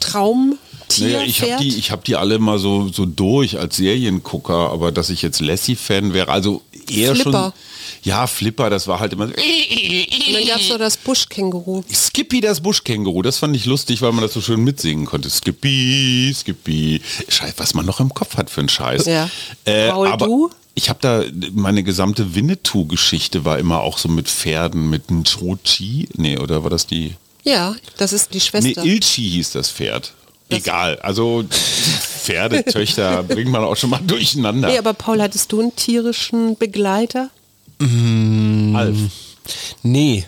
Traum. 0.00 0.58
Naja, 0.98 1.22
ich 1.22 1.40
habe 1.40 1.56
die, 1.62 1.76
ich 1.78 1.90
hab 1.90 2.04
die 2.04 2.16
alle 2.16 2.38
mal 2.38 2.58
so, 2.58 2.88
so 2.88 3.06
durch 3.06 3.58
als 3.58 3.76
Seriengucker, 3.76 4.70
aber 4.70 4.92
dass 4.92 5.08
ich 5.08 5.22
jetzt 5.22 5.40
Lassie-Fan 5.40 6.12
wäre, 6.12 6.30
also 6.30 6.60
eher 6.90 7.14
Flipper. 7.14 7.52
schon. 7.54 8.02
Ja, 8.02 8.26
Flipper, 8.26 8.68
das 8.68 8.88
war 8.88 8.98
halt 9.00 9.12
immer. 9.14 9.28
so- 9.28 9.32
Und 9.32 10.34
dann 10.34 10.46
gab 10.46 10.60
es 10.60 10.68
noch 10.68 10.78
das 10.78 10.96
Buschkänguru. 10.98 11.82
Skippy 11.90 12.40
das 12.42 12.60
Buschkänguru, 12.60 13.22
das 13.22 13.38
fand 13.38 13.56
ich 13.56 13.64
lustig, 13.64 14.02
weil 14.02 14.12
man 14.12 14.22
das 14.22 14.34
so 14.34 14.40
schön 14.42 14.62
mitsingen 14.64 15.06
konnte. 15.06 15.30
Skippy, 15.30 16.34
Skippy. 16.36 17.00
Scheiße, 17.28 17.54
was 17.56 17.72
man 17.74 17.86
noch 17.86 18.00
im 18.00 18.12
Kopf 18.12 18.36
hat 18.36 18.50
für 18.50 18.60
einen 18.60 18.68
Scheiß. 18.68 19.06
Ja. 19.06 19.30
Äh, 19.64 19.88
Paul, 19.90 20.08
aber 20.08 20.26
du? 20.26 20.50
Ich 20.74 20.88
habe 20.88 20.98
da, 21.02 21.22
meine 21.52 21.82
gesamte 21.82 22.34
Winnetou-Geschichte 22.34 23.44
war 23.44 23.58
immer 23.58 23.80
auch 23.80 23.98
so 23.98 24.08
mit 24.08 24.28
Pferden, 24.28 24.88
mit 24.90 25.10
einem 25.10 25.24
Chochi. 25.24 26.08
Nee, 26.14 26.38
oder 26.38 26.62
war 26.62 26.70
das 26.70 26.86
die? 26.86 27.14
Ja, 27.44 27.74
das 27.98 28.12
ist 28.12 28.32
die 28.32 28.38
Nee, 28.38 28.40
Schwester. 28.40 28.84
Ilchi 28.84 29.28
hieß 29.30 29.52
das 29.52 29.70
Pferd. 29.70 30.14
Egal, 30.48 30.98
also 31.00 31.44
Pferde, 31.50 32.64
Töchter 32.70 33.22
bringt 33.22 33.50
man 33.50 33.64
auch 33.64 33.76
schon 33.76 33.90
mal 33.90 34.00
durcheinander. 34.06 34.68
nee, 34.68 34.78
aber 34.78 34.92
Paul, 34.94 35.20
hattest 35.20 35.50
du 35.52 35.60
einen 35.60 35.74
tierischen 35.76 36.56
Begleiter? 36.56 37.30
Alf. 37.80 38.96
Nee. 39.82 40.24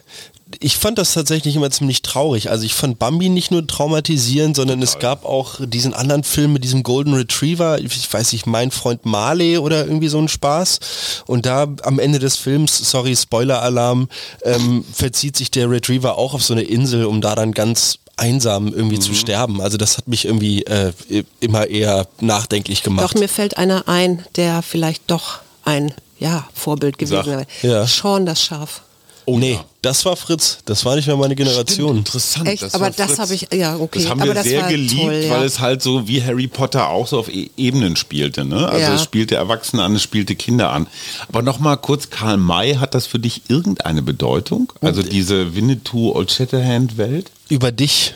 Ich 0.65 0.79
fand 0.79 0.97
das 0.97 1.13
tatsächlich 1.13 1.57
immer 1.57 1.71
ziemlich 1.71 2.01
traurig. 2.01 2.49
Also 2.49 2.65
ich 2.65 2.73
fand 2.73 2.99
Bambi 2.99 3.29
nicht 3.29 3.51
nur 3.51 3.67
traumatisierend, 3.67 4.57
sondern 4.57 4.81
es 4.81 4.99
gab 4.99 5.27
auch 5.27 5.61
diesen 5.61 5.93
anderen 5.93 6.25
Film 6.25 6.55
mit 6.55 6.65
diesem 6.65 6.83
Golden 6.83 7.13
Retriever, 7.13 7.79
ich 7.79 8.11
weiß 8.11 8.33
nicht, 8.33 8.47
mein 8.47 8.71
Freund 8.71 9.05
Marley 9.05 9.59
oder 9.59 9.85
irgendwie 9.85 10.09
so 10.09 10.17
ein 10.19 10.27
Spaß. 10.27 10.79
Und 11.27 11.45
da 11.45 11.67
am 11.83 11.99
Ende 11.99 12.19
des 12.19 12.37
Films, 12.37 12.79
sorry, 12.79 13.15
Spoiler-Alarm, 13.15 14.09
ähm, 14.43 14.87
verzieht 14.91 15.37
sich 15.37 15.51
der 15.51 15.69
Retriever 15.69 16.17
auch 16.17 16.33
auf 16.33 16.43
so 16.43 16.55
eine 16.55 16.63
Insel, 16.63 17.05
um 17.05 17.21
da 17.21 17.35
dann 17.35 17.53
ganz 17.53 17.99
einsam 18.17 18.69
irgendwie 18.69 18.99
zu 18.99 19.13
sterben. 19.13 19.61
Also 19.61 19.77
das 19.77 19.99
hat 19.99 20.09
mich 20.09 20.25
irgendwie 20.25 20.63
äh, 20.63 20.95
immer 21.41 21.67
eher 21.67 22.09
nachdenklich 22.21 22.83
gemacht. 22.83 23.05
Doch, 23.05 23.21
mir 23.21 23.29
fällt 23.29 23.59
einer 23.59 23.87
ein, 23.87 24.25
der 24.37 24.63
vielleicht 24.63 25.11
doch 25.11 25.41
ein 25.63 25.93
ja, 26.19 26.49
Vorbild 26.55 26.97
gewesen 26.97 27.27
wäre. 27.27 27.47
Ja. 27.61 27.87
Sean 27.87 28.25
das 28.25 28.43
Schaf. 28.43 28.81
Oh 29.27 29.39
nee, 29.39 29.59
das 29.83 30.05
war 30.05 30.17
Fritz. 30.17 30.59
Das 30.65 30.85
war 30.85 30.97
nicht 30.97 31.07
mehr 31.07 31.17
meine 31.17 31.35
Generation. 31.35 31.99
Interessant. 31.99 32.49
Echt? 32.49 32.63
das 32.63 32.75
aber 32.75 32.85
war 32.85 32.91
das 32.91 33.19
habe 33.19 33.35
ich, 33.35 33.49
ja, 33.53 33.77
okay. 33.77 34.01
Das 34.01 34.11
haben 34.11 34.21
aber 34.21 34.31
wir 34.31 34.35
das 34.35 34.45
sehr 34.45 34.63
geliebt, 34.69 35.01
toll, 35.03 35.15
ja. 35.15 35.31
weil 35.31 35.45
es 35.45 35.61
halt 35.61 35.83
so 35.83 36.09
wie 36.09 36.23
Harry 36.23 36.47
Potter 36.47 36.89
auch 36.89 37.07
so 37.07 37.19
auf 37.19 37.29
e 37.29 37.51
Ebenen 37.57 37.97
spielte. 37.97 38.45
Ne? 38.45 38.67
Also 38.69 38.81
Ja. 38.81 38.95
es 38.95 39.03
spielte 39.03 39.35
Erwachsene 39.35 39.83
an, 39.83 39.95
es 39.95 40.03
spielte 40.03 40.35
Kinder 40.37 40.71
an. 40.71 40.87
Aber 41.29 41.43
nochmal 41.43 41.77
kurz, 41.77 42.11
Karl 42.11 42.39
May, 42.39 42.77
hat 42.77 42.95
das 42.95 43.07
für 43.07 43.19
dich 43.19 43.43
irgendeine 43.49 44.03
Bedeutung? 44.03 44.73
Also 44.81 45.03
diese 45.03 45.55
Winnetou 45.55 46.15
Old 46.15 46.31
Shatterhand-Welt? 46.31 47.31
Über 47.51 47.71
dich. 47.71 48.15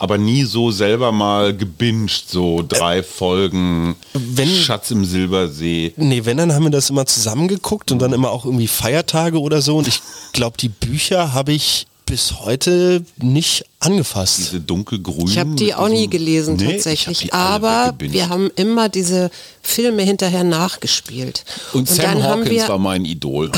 Aber 0.00 0.16
nie 0.18 0.44
so 0.44 0.70
selber 0.70 1.12
mal 1.12 1.54
gebinged, 1.56 2.24
so 2.26 2.64
drei 2.66 3.02
Folgen 3.02 3.94
wenn- 4.14 4.48
Schatz 4.48 4.90
im 4.90 5.04
Silbersee. 5.04 5.92
Nee, 5.96 6.24
wenn, 6.24 6.38
dann 6.38 6.52
haben 6.54 6.64
wir 6.64 6.70
das 6.70 6.88
immer 6.90 7.04
zusammengeguckt 7.04 7.92
und 7.92 8.00
dann 8.00 8.12
immer 8.14 8.30
auch 8.30 8.46
irgendwie 8.46 8.66
Feiertage 8.66 9.38
oder 9.38 9.60
so. 9.60 9.76
Und 9.76 9.86
ich 9.86 10.00
glaube, 10.32 10.56
die 10.58 10.70
Bücher 10.70 11.34
habe 11.34 11.52
ich 11.52 11.86
bis 12.10 12.40
heute 12.40 13.04
nicht 13.22 13.64
angefasst. 13.78 14.38
Diese 14.38 14.60
dunkelgrünen. 14.60 15.28
Ich 15.28 15.38
habe 15.38 15.54
die 15.54 15.74
auch 15.74 15.88
nie 15.88 16.08
gelesen 16.08 16.56
Nee, 16.56 16.72
tatsächlich, 16.72 17.32
aber 17.32 17.94
wir 17.98 18.28
haben 18.28 18.50
immer 18.56 18.88
diese 18.88 19.30
Filme 19.62 20.02
hinterher 20.02 20.42
nachgespielt. 20.42 21.44
Und, 21.72 21.88
Sam 21.88 21.98
dann 21.98 22.22
haben 22.24 22.40
Hawkins 22.42 22.62
wir, 22.62 22.68
war 22.68 22.78
mein 22.78 23.04
Idol. 23.04 23.52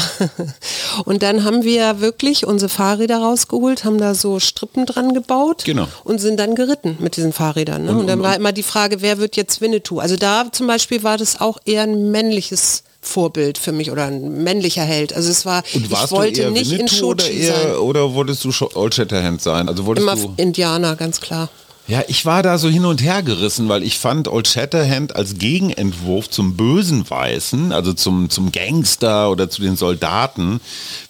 Und 1.06 1.22
dann 1.22 1.44
haben 1.44 1.64
wir 1.64 2.00
wirklich 2.00 2.46
unsere 2.46 2.68
Fahrräder 2.68 3.18
rausgeholt, 3.18 3.84
haben 3.84 3.96
da 3.96 4.14
so 4.14 4.38
Strippen 4.38 4.84
dran 4.84 5.14
gebaut 5.14 5.64
Genau. 5.64 5.88
und 6.04 6.20
sind 6.20 6.38
dann 6.38 6.54
geritten 6.54 6.98
mit 7.00 7.16
diesen 7.16 7.32
Fahrrädern. 7.32 7.86
Ne? 7.86 7.96
Und, 7.96 8.06
dann 8.06 8.22
war 8.22 8.36
immer 8.36 8.52
die 8.52 8.62
Frage, 8.62 9.00
wer 9.00 9.16
wird 9.16 9.36
jetzt 9.36 9.62
Winnetou? 9.62 9.98
Also 9.98 10.16
da 10.16 10.52
zum 10.52 10.66
Beispiel 10.66 11.02
war 11.02 11.16
das 11.16 11.40
auch 11.40 11.58
eher 11.64 11.84
ein 11.84 12.10
männliches 12.10 12.84
Vorbild 13.02 13.58
für 13.58 13.72
mich 13.72 13.90
oder 13.90 14.06
ein 14.06 14.44
männlicher 14.44 14.84
Held. 14.84 15.12
Also 15.12 15.28
es 15.28 15.44
war, 15.44 15.64
Und 15.74 15.84
ich 15.86 15.90
warst 15.90 16.12
wollte 16.12 16.34
du 16.34 16.42
eher 16.42 16.50
nicht 16.52 16.70
in 16.70 16.78
Winnetou 16.78 17.06
oder, 17.08 17.24
Shochi 17.24 17.38
eher, 17.40 17.62
sein. 17.62 17.76
oder 17.76 18.14
wolltest 18.14 18.44
du 18.44 18.52
Old 18.74 18.94
Shatterhand 18.94 19.42
sein? 19.42 19.68
Also 19.68 19.84
wolltest 19.86 20.06
Immer 20.06 20.16
du 20.16 20.34
Indianer, 20.36 20.96
ganz 20.96 21.20
klar. 21.20 21.50
Ja, 21.88 22.04
ich 22.06 22.24
war 22.24 22.44
da 22.44 22.58
so 22.58 22.68
hin 22.68 22.84
und 22.84 23.02
her 23.02 23.22
gerissen, 23.24 23.68
weil 23.68 23.82
ich 23.82 23.98
fand 23.98 24.28
Old 24.28 24.46
Shatterhand 24.46 25.16
als 25.16 25.34
Gegenentwurf 25.34 26.30
zum 26.30 26.56
bösen 26.56 27.10
Weißen, 27.10 27.72
also 27.72 27.92
zum, 27.92 28.30
zum 28.30 28.52
Gangster 28.52 29.30
oder 29.30 29.50
zu 29.50 29.62
den 29.62 29.74
Soldaten, 29.74 30.60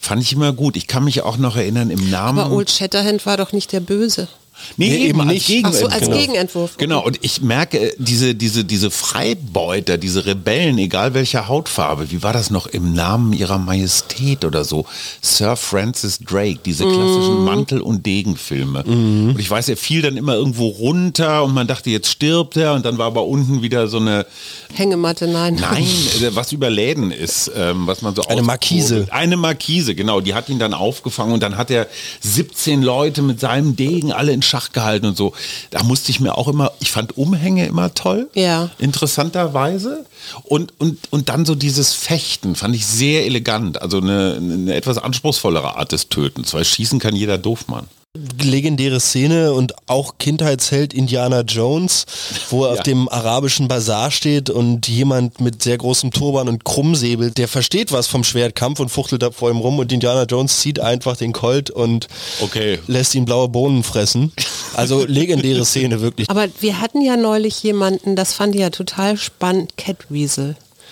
fand 0.00 0.22
ich 0.22 0.32
immer 0.32 0.54
gut. 0.54 0.76
Ich 0.76 0.86
kann 0.86 1.04
mich 1.04 1.20
auch 1.22 1.36
noch 1.36 1.56
erinnern 1.56 1.90
im 1.90 2.08
Namen. 2.08 2.38
Aber 2.38 2.56
Old 2.56 2.70
Shatterhand 2.70 3.26
war 3.26 3.36
doch 3.36 3.52
nicht 3.52 3.70
der 3.72 3.80
Böse. 3.80 4.28
Nee, 4.76 4.88
Nee, 4.88 4.96
eben 4.96 5.04
eben 5.08 5.20
als 5.20 5.28
nicht. 5.32 5.46
Gegenentwurf. 5.46 5.92
Ach 5.92 6.00
so, 6.04 6.10
als 6.12 6.18
Gegenentwurf, 6.18 6.70
okay. 6.74 6.84
Genau, 6.84 7.04
und 7.04 7.18
ich 7.22 7.40
merke, 7.42 7.78
äh, 7.78 7.94
diese, 7.98 8.34
diese, 8.34 8.64
diese 8.64 8.90
Freibeuter, 8.90 9.98
diese 9.98 10.26
Rebellen, 10.26 10.78
egal 10.78 11.14
welcher 11.14 11.48
Hautfarbe, 11.48 12.10
wie 12.10 12.22
war 12.22 12.32
das 12.32 12.50
noch 12.50 12.66
im 12.66 12.92
Namen 12.94 13.32
ihrer 13.32 13.58
Majestät 13.58 14.44
oder 14.44 14.64
so? 14.64 14.86
Sir 15.20 15.56
Francis 15.56 16.18
Drake, 16.18 16.58
diese 16.64 16.84
klassischen 16.84 17.38
Mhm. 17.40 17.44
Mantel- 17.44 17.80
und 17.80 18.04
Degenfilme. 18.06 18.82
Und 18.84 19.36
ich 19.38 19.50
weiß, 19.50 19.68
er 19.68 19.76
fiel 19.76 20.02
dann 20.02 20.16
immer 20.16 20.34
irgendwo 20.34 20.68
runter 20.68 21.44
und 21.44 21.54
man 21.54 21.66
dachte, 21.66 21.90
jetzt 21.90 22.08
stirbt 22.08 22.56
er 22.56 22.74
und 22.74 22.84
dann 22.84 22.98
war 22.98 23.06
aber 23.06 23.24
unten 23.26 23.62
wieder 23.62 23.88
so 23.88 23.98
eine, 23.98 24.26
Hängematte, 24.74 25.26
nein. 25.28 25.56
Nein, 25.60 25.84
äh, 26.22 26.34
was 26.34 26.52
über 26.52 26.70
Läden 26.70 27.10
ist, 27.10 27.50
ähm, 27.56 27.86
was 27.86 28.02
man 28.02 28.14
so 28.14 28.22
Eine. 28.22 28.42
Markise. 28.42 29.06
Eine 29.10 29.36
Markise, 29.36 29.94
genau. 29.94 30.20
Die 30.20 30.34
hat 30.34 30.48
ihn 30.48 30.58
dann 30.58 30.74
aufgefangen 30.74 31.32
und 31.34 31.42
dann 31.42 31.56
hat 31.56 31.70
er 31.70 31.86
17 32.20 32.82
Leute 32.82 33.22
mit 33.22 33.38
seinem 33.40 33.76
Degen 33.76 34.12
alle 34.12 34.32
in 34.32 34.42
Schach 34.52 34.72
gehalten 34.72 35.06
und 35.06 35.16
so. 35.16 35.32
Da 35.70 35.82
musste 35.82 36.10
ich 36.10 36.20
mir 36.20 36.36
auch 36.36 36.46
immer, 36.46 36.72
ich 36.80 36.90
fand 36.90 37.16
Umhänge 37.16 37.64
immer 37.66 37.94
toll. 37.94 38.28
Ja. 38.34 38.68
Interessanterweise. 38.78 40.04
Und, 40.42 40.74
und, 40.78 40.98
und 41.10 41.30
dann 41.30 41.46
so 41.46 41.54
dieses 41.54 41.94
Fechten 41.94 42.54
fand 42.54 42.76
ich 42.76 42.84
sehr 42.84 43.24
elegant. 43.24 43.80
Also 43.80 43.96
eine, 43.96 44.34
eine 44.36 44.74
etwas 44.74 44.98
anspruchsvollere 44.98 45.76
Art 45.78 45.92
des 45.92 46.10
Tötens, 46.10 46.52
weil 46.52 46.66
schießen 46.66 46.98
kann 46.98 47.16
jeder 47.16 47.38
Doofmann. 47.38 47.86
Legendäre 48.42 49.00
Szene 49.00 49.54
und 49.54 49.72
auch 49.88 50.18
Kindheitsheld 50.18 50.92
Indiana 50.92 51.40
Jones, 51.40 52.04
wo 52.50 52.64
er 52.64 52.68
Ja. 52.72 52.78
auf 52.78 52.82
dem 52.82 53.08
arabischen 53.08 53.68
Bazar 53.68 54.10
steht 54.10 54.50
und 54.50 54.86
jemand 54.86 55.40
mit 55.40 55.62
sehr 55.62 55.78
großem 55.78 56.10
Turban 56.10 56.48
und 56.48 56.62
Krummsäbel, 56.64 57.30
der 57.30 57.48
versteht 57.48 57.90
was 57.90 58.06
vom 58.08 58.22
Schwertkampf 58.22 58.80
und 58.80 58.90
fuchtelt 58.90 59.22
da 59.22 59.30
vor 59.30 59.50
ihm 59.50 59.56
rum 59.58 59.78
und 59.78 59.90
Indiana 59.92 60.24
Jones 60.24 60.60
zieht 60.60 60.78
einfach 60.78 61.16
den 61.16 61.32
Colt 61.32 61.70
und 61.70 62.08
Okay. 62.40 62.78
lässt 62.86 63.14
ihn 63.14 63.24
blaue 63.24 63.48
Bohnen 63.48 63.82
fressen. 63.82 64.30
Also 64.74 65.04
legendäre 65.08 65.64
Szene 65.64 66.02
wirklich. 66.02 66.28
Aber 66.28 66.46
wir 66.60 66.80
hatten 66.82 67.00
ja 67.00 67.16
neulich 67.16 67.62
jemanden, 67.62 68.14
das 68.14 68.34
fand 68.34 68.54
ich 68.54 68.60
ja 68.60 68.68
total 68.70 69.16
spannend, 69.16 69.72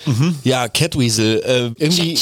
Catweasel. 0.05 0.35
Ja, 0.43 0.67
Catweasel, 0.67 1.41
äh, 1.77 1.83
irgendwie 1.83 2.17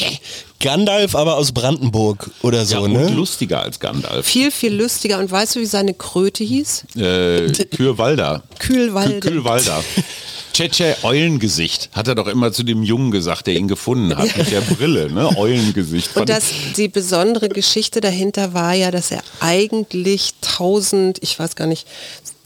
Gandalf, 0.60 1.16
aber 1.16 1.38
aus 1.38 1.52
Brandenburg 1.54 2.30
oder 2.42 2.66
so, 2.66 2.76
Ja, 2.76 2.80
und 2.82 2.94
ne? 2.94 3.08
lustiger 3.10 3.62
als 3.62 3.80
Gandalf. 3.80 4.26
Viel, 4.26 4.52
viel 4.52 4.74
lustiger. 4.74 5.20
Und 5.20 5.32
weißt 5.32 5.56
du, 5.56 5.62
wie 5.62 5.66
seine 5.66 5.94
Kröte 5.94 6.44
hieß? 6.44 6.86
Äh, 6.98 7.52
Kürwalder. 7.76 8.44
Kühlwalde. 8.60 9.16
Kü- 9.18 9.22
Kühlwalder. 9.32 9.84
Tschetsche 10.54 10.98
Eulengesicht, 11.04 11.90
hat 11.94 12.10
er 12.10 12.16
doch 12.16 12.28
immer 12.28 12.52
zu 12.52 12.64
dem 12.64 12.84
Jungen 12.84 13.12
gesagt, 13.12 13.48
der 13.48 13.54
ihn 13.56 13.70
gefunden 13.70 14.18
hat, 14.18 14.36
mit 14.36 14.52
der 14.52 14.60
Brille, 14.62 15.10
ne? 15.10 15.30
Eulengesicht. 15.38 16.18
Und 16.18 16.28
das, 16.28 16.44
die 16.76 16.90
besondere 16.90 17.48
Geschichte 17.48 18.02
dahinter 18.02 18.54
war 18.54 18.74
ja, 18.74 18.92
dass 18.92 19.12
er 19.12 19.22
eigentlich 19.40 20.34
tausend, 20.42 21.20
ich 21.22 21.40
weiß 21.40 21.56
gar 21.56 21.68
nicht, 21.68 21.88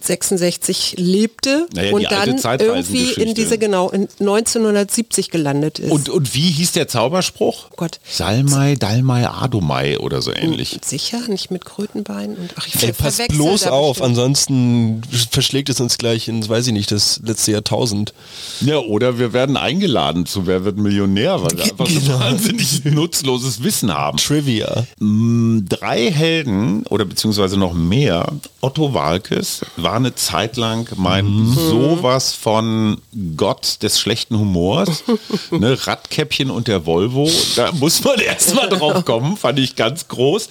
66 0.05 0.95
lebte 0.97 1.67
Naja, 1.73 1.93
und 1.93 2.03
dann 2.11 2.59
irgendwie 2.59 3.11
in 3.13 3.33
diese 3.33 3.57
genau 3.57 3.89
in 3.89 4.07
1970 4.19 5.29
gelandet 5.31 5.79
ist. 5.79 5.91
Und, 5.91 6.09
und 6.09 6.33
wie 6.33 6.49
hieß 6.51 6.73
der 6.73 6.87
Zauberspruch? 6.87 7.67
Oh 7.71 7.73
Gott. 7.77 7.99
Salmai, 8.09 8.75
Dalmai, 8.75 9.27
Adomai 9.27 9.97
oder 9.99 10.21
so 10.21 10.33
ähnlich. 10.33 10.79
Sicher 10.83 11.19
nicht 11.27 11.51
mit 11.51 11.65
Krötenbein 11.65 12.35
und 12.35 12.51
ach 12.57 12.67
ich 12.67 12.81
Ey, 12.83 12.93
pass 12.93 13.19
bloß 13.29 13.67
auf, 13.67 13.97
bestimmt. 13.97 14.09
ansonsten 14.09 15.01
verschlägt 15.31 15.69
es 15.69 15.79
uns 15.79 15.97
gleich 15.97 16.27
ins, 16.27 16.49
weiß 16.49 16.67
ich 16.67 16.73
nicht, 16.73 16.91
das 16.91 17.19
letzte 17.23 17.51
Jahrtausend. 17.51 18.13
Ja, 18.61 18.77
oder 18.79 19.19
wir 19.19 19.33
werden 19.33 19.57
eingeladen 19.57 20.25
zu 20.25 20.45
Wer 20.47 20.65
wird 20.65 20.77
Millionär, 20.77 21.41
weil 21.41 21.57
wir 21.57 21.63
einfach 21.65 21.87
so 21.87 21.99
Genau. 21.99 22.19
wahnsinnig 22.19 22.83
nutzloses 22.85 23.63
Wissen 23.63 23.93
haben. 23.93 24.17
Trivia. 24.17 24.85
Drei 24.99 26.11
Helden 26.11 26.83
oder 26.89 27.05
beziehungsweise 27.05 27.57
noch 27.57 27.73
mehr. 27.73 28.25
Otto 28.61 28.93
Walkes 28.93 29.61
war 29.77 29.92
eine 29.95 30.15
Zeit 30.15 30.57
lang 30.57 30.87
mein 30.95 31.25
Mhm. 31.25 31.53
sowas 31.53 32.33
von 32.33 32.97
Gott 33.37 33.77
des 33.81 33.99
schlechten 33.99 34.37
Humors. 34.37 35.03
ne, 35.51 35.77
Radkäppchen 35.87 36.49
und 36.49 36.67
der 36.67 36.85
Volvo. 36.85 37.29
Da 37.55 37.71
muss 37.73 38.03
man 38.03 38.19
erst 38.19 38.55
mal 38.55 38.67
drauf 38.69 39.05
kommen, 39.05 39.37
fand 39.37 39.59
ich 39.59 39.75
ganz 39.75 40.07
groß. 40.07 40.49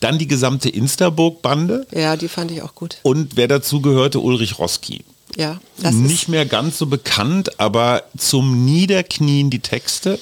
Dann 0.00 0.18
die 0.18 0.28
gesamte 0.28 0.68
Instaburg-Bande. 0.68 1.86
Ja, 1.92 2.16
die 2.16 2.28
fand 2.28 2.50
ich 2.50 2.62
auch 2.62 2.74
gut. 2.74 2.96
Und 3.02 3.36
wer 3.36 3.48
dazu 3.48 3.80
gehörte, 3.80 4.20
Ulrich 4.20 4.58
Roski. 4.58 5.04
Ja, 5.36 5.58
das 5.78 5.94
nicht 5.94 6.22
ist 6.24 6.28
mehr 6.28 6.46
ganz 6.46 6.78
so 6.78 6.86
bekannt, 6.86 7.58
aber 7.58 8.04
zum 8.16 8.64
Niederknien 8.64 9.50
die 9.50 9.58
Texte. 9.58 10.18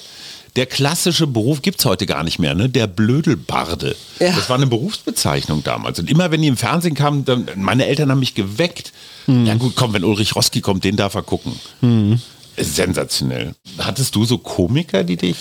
Der 0.55 0.67
klassische 0.67 1.25
Beruf 1.25 1.61
gibt's 1.63 1.83
heute 1.85 2.05
gar 2.05 2.23
nicht 2.23 2.37
mehr, 2.37 2.53
ne? 2.53 2.69
Der 2.69 2.85
Blödelbarde. 2.85 3.95
Ja. 4.19 4.33
Das 4.33 4.49
war 4.49 4.57
eine 4.57 4.67
Berufsbezeichnung 4.67 5.63
damals. 5.63 5.97
Und 5.99 6.11
immer 6.11 6.29
wenn 6.29 6.41
die 6.41 6.47
im 6.47 6.57
Fernsehen 6.57 6.93
kamen, 6.93 7.25
dann, 7.25 7.47
meine 7.55 7.87
Eltern 7.87 8.11
haben 8.11 8.19
mich 8.19 8.35
geweckt. 8.35 8.93
Mhm. 9.25 9.45
Ja 9.45 9.55
gut, 9.55 9.75
komm, 9.75 9.93
wenn 9.93 10.03
Ulrich 10.03 10.35
Roski 10.35 10.61
kommt, 10.61 10.83
den 10.83 10.95
darf 10.95 11.15
er 11.15 11.23
gucken. 11.23 11.59
Sensationell. 12.55 13.55
Hattest 13.79 14.15
du 14.15 14.25
so 14.25 14.37
Komiker, 14.37 15.03
die 15.03 15.17
dich 15.17 15.37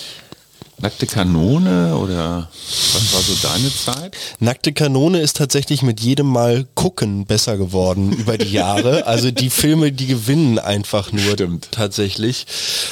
Nackte 0.82 1.06
Kanone 1.06 1.96
oder 1.96 2.48
was 2.92 3.14
war 3.14 3.20
so 3.20 3.34
deine 3.40 3.72
Zeit? 3.72 4.16
Nackte 4.40 4.72
Kanone 4.72 5.20
ist 5.20 5.36
tatsächlich 5.36 5.82
mit 5.82 6.00
jedem 6.00 6.26
Mal 6.26 6.66
gucken 6.74 7.24
besser 7.24 7.56
geworden 7.56 8.12
über 8.18 8.36
die 8.36 8.50
Jahre. 8.50 9.06
Also 9.06 9.30
die 9.30 9.48
Filme, 9.48 9.92
die 9.92 10.08
gewinnen 10.08 10.58
einfach 10.58 11.12
nur 11.12 11.34
Stimmt. 11.34 11.68
tatsächlich. 11.70 12.46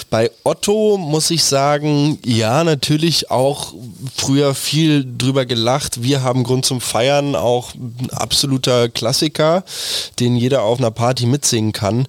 Bei 0.09 0.31
Otto 0.44 0.98
muss 0.98 1.33
ich 1.33 1.42
sagen, 1.42 2.20
ja, 2.24 2.62
natürlich 2.62 3.33
auch 3.33 3.74
früher 4.14 4.55
viel 4.55 5.05
drüber 5.18 5.44
gelacht. 5.44 6.00
Wir 6.00 6.22
haben 6.22 6.44
Grund 6.44 6.64
zum 6.64 6.81
Feiern, 6.81 7.35
auch 7.35 7.74
ein 7.74 8.11
absoluter 8.12 8.88
Klassiker, 8.88 9.64
den 10.20 10.37
jeder 10.37 10.62
auf 10.62 10.79
einer 10.79 10.92
Party 10.92 11.26
mitsingen 11.26 11.72
kann. 11.72 12.07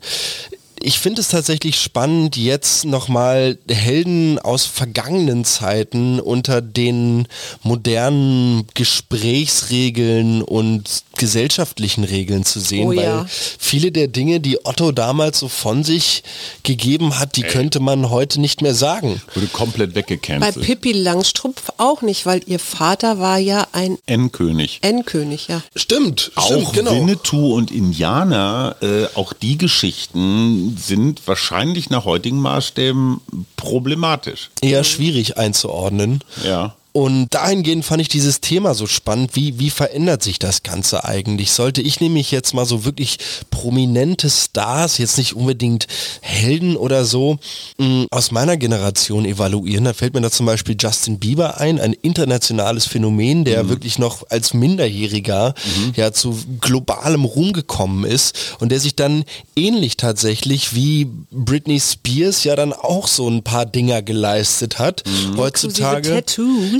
Ich 0.84 1.00
finde 1.00 1.22
es 1.22 1.28
tatsächlich 1.28 1.80
spannend, 1.80 2.38
jetzt 2.38 2.86
nochmal 2.86 3.58
Helden 3.70 4.39
aus 4.39 4.65
vergangenen 4.65 5.46
Zeiten 5.46 6.20
unter 6.20 6.62
den 6.62 7.28
modernen 7.62 8.67
Gesprächsregeln 8.74 10.41
und 10.41 11.04
gesellschaftlichen 11.17 12.04
Regeln 12.04 12.44
zu 12.46 12.60
sehen, 12.60 12.88
Oh 12.88 12.96
weil 12.96 13.04
ja. 13.04 13.26
viele 13.30 13.91
der 13.91 14.08
Dinge, 14.08 14.39
die 14.39 14.65
Otto 14.65 14.91
damals 14.91 15.39
so 15.39 15.48
von 15.48 15.84
sich 15.84 16.24
gegeben 16.63 17.20
hat, 17.20 17.36
die 17.36 17.44
könnte 17.44 17.80
man 17.80 18.10
heute 18.10 18.41
nicht 18.41 18.62
mehr 18.62 18.74
sagen. 18.74 19.22
Wurde 19.36 19.48
komplett 19.48 19.91
bei 19.91 20.00
weggecancelt. 20.02 20.65
Pippi 20.65 20.94
Langstrumpf 20.94 21.72
auch 21.78 22.02
nicht, 22.02 22.26
weil 22.26 22.41
ihr 22.48 22.60
Vater 22.60 23.20
war 23.20 23.38
ja 23.38 23.67
ein 23.72 23.98
Endkönig. 24.08 24.80
Endkönig, 24.82 25.48
ja. 25.48 25.62
Stimmt, 25.76 26.32
Auch 26.36 26.46
stimmt, 26.46 26.74
genau. 26.74 26.91
Winnetou 26.96 27.54
und 27.54 27.70
Indianer, 27.70 28.76
äh, 28.82 29.06
auch 29.15 29.34
die 29.34 29.58
Geschichten 29.58 30.70
sind 30.77 31.27
wahrscheinlich 31.27 31.89
nach 31.89 32.05
heutigen 32.05 32.39
Maßstäben 32.39 33.21
problematisch. 33.57 34.49
Eher 34.62 34.84
schwierig 34.84 35.38
einzuordnen. 35.38 36.23
Ja. 36.43 36.75
Und 36.93 37.34
dahingehend 37.34 37.86
fand 37.86 38.01
ich 38.01 38.10
dieses 38.10 38.41
Thema 38.41 38.73
so 38.73 38.86
spannend. 38.86 39.36
Wie, 39.36 39.60
wie 39.60 39.69
verändert 39.69 40.23
sich 40.23 40.39
das 40.39 40.63
Ganze 40.63 41.06
eigentlich? 41.06 41.51
Sollte 41.51 41.82
ich 41.82 42.01
nämlich 42.01 42.32
jetzt 42.32 42.54
mal 42.54 42.65
so 42.65 42.84
wirklich 42.84 43.17
prominente 43.49 44.30
Stars, 44.30 44.97
jetzt 44.97 45.17
nicht 45.17 45.36
unbedingt 45.36 45.88
Helden 46.21 46.75
oder 46.75 47.06
so, 47.06 47.38
mh, 47.77 48.08
aus 48.12 48.32
meiner 48.32 48.58
Generation 48.58 49.25
evaluieren, 49.25 49.86
da 49.86 49.93
fällt 49.93 50.13
mir 50.13 50.21
da 50.21 50.32
zum 50.32 50.45
Beispiel 50.45 50.75
Justin 50.77 51.19
Bieber 51.19 51.60
ein, 51.60 51.80
ein 51.80 51.93
internationales 51.93 52.86
Phänomen, 52.86 53.45
der 53.45 53.69
wirklich 53.69 53.97
noch 53.97 54.23
als 54.30 54.54
Minderjähriger 54.54 55.54
ja 55.95 56.12
zu 56.12 56.38
globalem 56.60 57.23
Ruhm 57.25 57.54
gekommen 57.54 58.04
ist 58.04 58.36
und 58.60 58.69
der 58.69 58.80
sich 58.80 58.95
dann 58.95 59.23
ähnlich 59.56 59.95
tatsächlich 59.97 60.75
wie 60.75 61.08
Britney 61.32 61.80
Spears 61.80 62.43
ja 62.43 62.56
dann 62.56 62.73
auch 62.73 63.08
so 63.08 63.30
ein 63.30 63.43
paar 63.43 63.65
Dinger 63.65 64.01
geleistet 64.01 64.77
hat. 64.80 65.04
Heutzutage. 65.38 66.10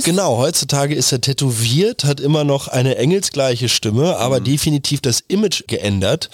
Tattoos. 0.02 0.16
Genau, 0.16 0.38
heutzutage 0.38 0.94
ist 0.94 1.12
er 1.12 1.20
tätowiert, 1.20 2.04
hat 2.04 2.20
immer 2.20 2.44
noch 2.44 2.68
eine 2.68 2.96
engelsgleiche 2.96 3.68
Stimme, 3.68 4.16
aber 4.16 4.40
definitiv 4.40 5.00
das 5.00 5.22
Image 5.28 5.66
geändert. 5.66 6.30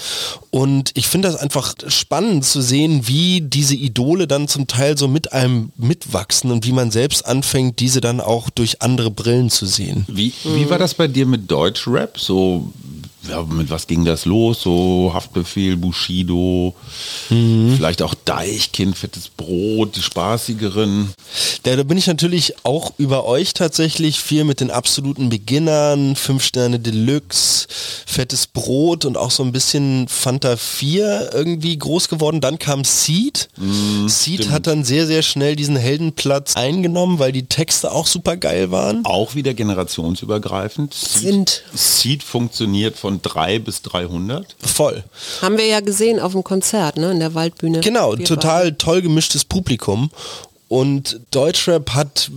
Und 0.50 0.92
ich 0.94 1.06
finde 1.08 1.28
das 1.28 1.36
einfach 1.36 1.74
spannend 1.88 2.44
zu 2.44 2.60
sehen, 2.60 3.06
wie 3.06 3.40
diese 3.40 3.74
Idole 3.74 4.26
dann 4.26 4.48
zum 4.48 4.66
Teil 4.66 4.96
so 4.96 5.08
mit 5.08 5.32
einem 5.32 5.70
mitwachsen 5.76 6.50
und 6.50 6.66
wie 6.66 6.72
man 6.72 6.90
selbst 6.90 7.26
anfängt, 7.26 7.80
diese 7.80 8.00
dann 8.00 8.20
auch 8.20 8.50
durch 8.50 8.82
andere 8.82 9.10
Brillen 9.10 9.50
zu 9.50 9.66
sehen. 9.66 10.04
Wie, 10.08 10.32
wie 10.44 10.68
war 10.70 10.78
das 10.78 10.94
bei 10.94 11.08
dir 11.08 11.26
mit 11.26 11.50
Deutschrap? 11.50 12.18
So, 12.18 12.72
ja, 13.28 13.42
mit 13.42 13.70
was 13.70 13.86
ging 13.86 14.04
das 14.04 14.24
los? 14.24 14.62
So 14.62 15.10
Haftbefehl, 15.12 15.76
Bushido, 15.76 16.74
vielleicht 17.28 18.02
auch 18.02 18.14
Deichkind, 18.14 18.96
fettes 18.96 19.28
Brot, 19.28 19.96
die 19.96 20.02
spaßigeren. 20.02 21.12
Da, 21.62 21.76
da 21.76 21.82
bin 21.82 21.98
ich 21.98 22.06
natürlich 22.06 22.54
auch 22.64 22.92
über 22.98 23.24
euch 23.26 23.54
tatsächlich 23.54 24.20
viel 24.20 24.44
mit 24.44 24.60
den 24.60 24.70
absoluten 24.70 25.28
Beginnern, 25.28 26.16
5 26.16 26.42
Sterne 26.42 26.78
Deluxe, 26.80 27.66
fettes 28.06 28.46
Brot 28.46 29.04
und 29.04 29.16
auch 29.16 29.30
so 29.30 29.42
ein 29.42 29.52
bisschen 29.52 30.08
Fanta 30.08 30.56
4 30.56 31.30
irgendwie 31.34 31.76
groß 31.76 32.08
geworden. 32.08 32.40
Dann 32.40 32.58
kam 32.58 32.84
Seed. 32.84 33.48
Seed 34.06 34.50
hat 34.50 34.66
dann 34.66 34.84
sehr, 34.84 35.06
sehr 35.06 35.22
schnell 35.22 35.56
diesen 35.56 35.76
Heldenplatz 35.76 36.56
eingenommen, 36.56 37.18
weil 37.18 37.32
die 37.32 37.46
Texte 37.46 37.92
auch 37.92 38.06
super 38.06 38.36
geil 38.36 38.70
waren. 38.70 39.04
Auch 39.04 39.34
wieder 39.34 39.54
generationsübergreifend. 39.54 40.94
Sind. 40.94 41.62
Seed 41.74 42.22
funktioniert 42.22 42.96
von 42.96 43.17
3 43.22 43.58
bis 43.58 43.82
300. 43.82 44.56
Voll. 44.60 45.04
Haben 45.42 45.58
wir 45.58 45.66
ja 45.66 45.80
gesehen 45.80 46.20
auf 46.20 46.32
dem 46.32 46.44
Konzert, 46.44 46.96
ne, 46.96 47.10
in 47.10 47.20
der 47.20 47.34
Waldbühne. 47.34 47.80
Genau, 47.80 48.16
total 48.16 48.72
toll 48.72 49.02
gemischtes 49.02 49.44
Publikum. 49.44 50.10
Und 50.68 51.20
Deutschrap 51.30 51.94
hat, 51.94 52.30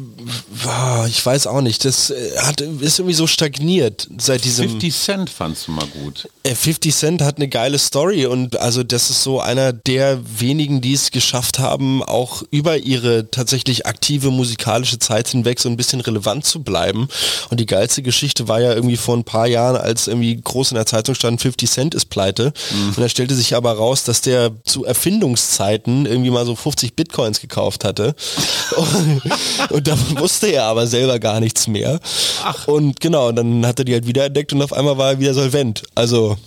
ah, 0.65 1.05
ich 1.05 1.25
weiß 1.25 1.47
auch 1.47 1.59
nicht, 1.59 1.83
das 1.83 2.11
äh, 2.11 2.37
hat, 2.37 2.61
ist 2.61 2.99
irgendwie 2.99 3.13
so 3.13 3.27
stagniert 3.27 4.07
seit 4.17 4.45
diesem... 4.45 4.69
50 4.69 4.95
Cent 4.95 5.29
fandst 5.29 5.67
du 5.67 5.73
mal 5.73 5.85
gut. 5.87 6.29
Äh, 6.43 6.55
50 6.55 6.95
Cent 6.95 7.21
hat 7.21 7.37
eine 7.37 7.49
geile 7.49 7.77
Story 7.77 8.25
und 8.25 8.57
also 8.57 8.83
das 8.83 9.09
ist 9.09 9.23
so 9.23 9.41
einer 9.41 9.73
der 9.73 10.19
wenigen, 10.39 10.79
die 10.79 10.93
es 10.93 11.11
geschafft 11.11 11.59
haben, 11.59 12.01
auch 12.03 12.43
über 12.51 12.77
ihre 12.77 13.29
tatsächlich 13.29 13.85
aktive 13.85 14.31
musikalische 14.31 14.97
Zeit 14.97 15.27
hinweg 15.27 15.59
so 15.59 15.67
ein 15.67 15.75
bisschen 15.75 15.99
relevant 15.99 16.45
zu 16.45 16.63
bleiben. 16.63 17.09
Und 17.49 17.59
die 17.59 17.65
geilste 17.65 18.01
Geschichte 18.01 18.47
war 18.47 18.61
ja 18.61 18.73
irgendwie 18.73 18.97
vor 18.97 19.17
ein 19.17 19.25
paar 19.25 19.47
Jahren, 19.47 19.75
als 19.75 20.07
irgendwie 20.07 20.39
groß 20.41 20.71
in 20.71 20.75
der 20.75 20.85
Zeitung 20.85 21.15
stand, 21.15 21.41
50 21.41 21.69
Cent 21.69 21.95
ist 21.95 22.05
pleite. 22.05 22.53
Und 22.95 22.97
da 22.97 23.09
stellte 23.09 23.35
sich 23.35 23.55
aber 23.55 23.73
raus, 23.73 24.05
dass 24.05 24.21
der 24.21 24.51
zu 24.63 24.85
Erfindungszeiten 24.85 26.05
irgendwie 26.05 26.29
mal 26.29 26.45
so 26.45 26.55
50 26.55 26.95
Bitcoins 26.95 27.41
gekauft 27.41 27.83
hatte. 27.83 28.15
und, 28.75 29.21
und 29.69 29.87
davon 29.87 30.19
wusste 30.19 30.47
er 30.47 30.63
aber 30.65 30.87
selber 30.87 31.19
gar 31.19 31.39
nichts 31.39 31.67
mehr. 31.67 31.99
Und 32.65 32.99
genau, 32.99 33.31
dann 33.31 33.65
hat 33.65 33.79
er 33.79 33.85
die 33.85 33.93
halt 33.93 34.07
wiederentdeckt 34.07 34.53
und 34.53 34.61
auf 34.61 34.73
einmal 34.73 34.97
war 34.97 35.11
er 35.11 35.19
wieder 35.19 35.33
solvent. 35.33 35.83
Also 35.95 36.37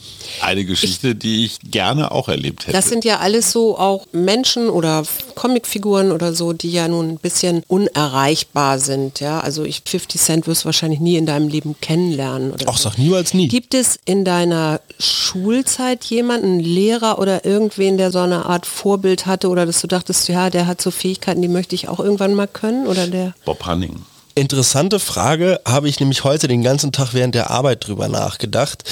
Eine 0.40 0.64
Geschichte, 0.64 1.14
die 1.14 1.44
ich 1.44 1.58
gerne 1.70 2.10
auch 2.10 2.28
erlebt 2.28 2.62
hätte. 2.62 2.72
Das 2.72 2.88
sind 2.88 3.04
ja 3.04 3.18
alles 3.18 3.52
so 3.52 3.78
auch 3.78 4.06
Menschen 4.12 4.68
oder 4.68 5.04
Comicfiguren 5.34 6.12
oder 6.12 6.32
so, 6.34 6.52
die 6.52 6.72
ja 6.72 6.88
nun 6.88 7.10
ein 7.10 7.18
bisschen 7.18 7.62
unerreichbar 7.68 8.78
sind. 8.78 9.20
Ja, 9.20 9.40
also 9.40 9.64
ich 9.64 9.82
50 9.84 10.20
Cent 10.20 10.46
wirst 10.46 10.62
du 10.62 10.66
wahrscheinlich 10.66 11.00
nie 11.00 11.16
in 11.16 11.26
deinem 11.26 11.48
Leben 11.48 11.76
kennenlernen. 11.80 12.52
Oder 12.52 12.68
auch 12.68 12.76
so. 12.76 12.88
sag 12.88 12.98
niemals 12.98 13.34
nie. 13.34 13.48
Gibt 13.48 13.74
es 13.74 13.98
in 14.04 14.24
deiner 14.24 14.80
Schulzeit 14.98 16.04
jemanden, 16.04 16.44
einen 16.44 16.60
Lehrer 16.60 17.18
oder 17.18 17.44
irgendwen, 17.44 17.96
der 17.96 18.10
so 18.10 18.18
eine 18.18 18.46
Art 18.46 18.66
Vorbild 18.66 19.26
hatte 19.26 19.48
oder 19.48 19.66
dass 19.66 19.80
du 19.80 19.86
dachtest, 19.86 20.28
ja, 20.28 20.50
der 20.50 20.66
hat 20.66 20.80
so 20.80 20.90
Fähigkeiten, 20.90 21.42
die 21.42 21.48
möchte 21.48 21.63
ich 21.72 21.88
auch 21.88 22.00
irgendwann 22.00 22.34
mal 22.34 22.46
können 22.48 22.86
oder 22.86 23.06
der? 23.06 23.34
Bob 23.44 23.64
Hanning. 23.64 24.02
Interessante 24.36 24.98
Frage, 24.98 25.60
habe 25.64 25.88
ich 25.88 26.00
nämlich 26.00 26.24
heute 26.24 26.48
den 26.48 26.64
ganzen 26.64 26.90
Tag 26.90 27.14
während 27.14 27.36
der 27.36 27.50
Arbeit 27.50 27.86
drüber 27.86 28.08
nachgedacht. 28.08 28.82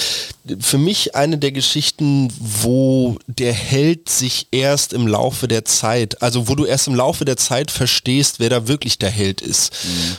Für 0.61 0.79
mich 0.79 1.17
eine 1.17 1.37
der 1.37 1.51
Geschichten, 1.51 2.33
wo 2.39 3.19
der 3.27 3.53
Held 3.53 4.09
sich 4.09 4.47
erst 4.53 4.93
im 4.93 5.09
Laufe 5.09 5.49
der 5.49 5.65
Zeit, 5.65 6.23
also 6.23 6.47
wo 6.47 6.55
du 6.55 6.65
erst 6.65 6.87
im 6.87 6.95
Laufe 6.95 7.25
der 7.25 7.37
Zeit 7.37 7.73
verstehst, 7.73 8.39
wer 8.39 8.51
da 8.51 8.69
wirklich 8.69 8.99
der 9.01 9.11
Held 9.11 9.41
ist. 9.41 9.73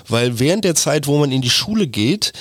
Weil 0.10 0.40
während 0.40 0.66
der 0.66 0.76
Zeit, 0.76 1.08
wo 1.08 1.18
man 1.18 1.32
in 1.32 1.42
die 1.42 1.50
Schule 1.50 1.88
geht, 1.88 2.34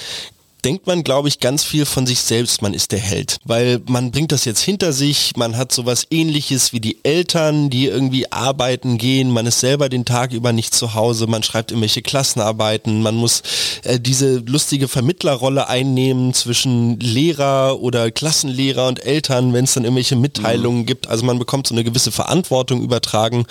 denkt 0.65 0.87
man, 0.87 1.03
glaube 1.03 1.29
ich, 1.29 1.41
ganz 1.41 1.65
viel 1.65 1.85
von 1.85 2.07
sich 2.07 2.21
selbst, 2.21 2.63
man 2.63 2.75
ist 2.75 2.93
der 2.93 3.01
Held. 3.01 3.39
Weil 3.45 3.81
man 3.87 4.13
bringt 4.13 4.33
das 4.33 4.45
jetzt 4.45 4.61
hinter 4.61 4.93
sich, 4.93 5.33
man 5.37 5.57
hat 5.57 5.73
sowas 5.73 6.07
ähnliches 6.11 6.73
wie 6.73 6.81
die 6.81 6.99
Eltern, 7.05 7.69
die 7.69 7.87
irgendwie 7.87 8.31
arbeiten 8.31 8.99
gehen, 8.99 9.31
man 9.31 9.47
ist 9.47 9.61
selber 9.61 9.89
den 9.89 10.05
Tag 10.05 10.33
über 10.33 10.53
nicht 10.53 10.75
zu 10.75 10.95
Hause, 10.95 11.27
man 11.27 11.43
schreibt 11.43 11.73
irgendwelche 11.73 12.03
Klassenarbeiten, 12.03 13.03
man 13.03 13.17
muss 13.17 13.43
äh, 13.83 13.99
diese 13.99 14.39
lustige 14.39 14.87
Vermittlerrolle 14.87 15.69
einnehmen 15.69 16.33
zwischen 16.33 17.01
Lehrer 17.01 17.81
oder 17.81 18.11
Klassenlehrer 18.11 18.87
und 18.87 19.05
Eltern, 19.05 19.53
wenn 19.53 19.65
es 19.65 19.75
dann 19.75 19.85
irgendwelche 19.85 20.17
Mitteilungen 20.17 20.83
mhm. 20.83 20.87
gibt. 20.87 21.09
Also 21.09 21.25
man 21.25 21.39
bekommt 21.39 21.67
so 21.67 21.75
eine 21.75 21.85
gewisse 21.85 22.13
Verantwortung 22.13 22.83
übertragen. 22.83 23.47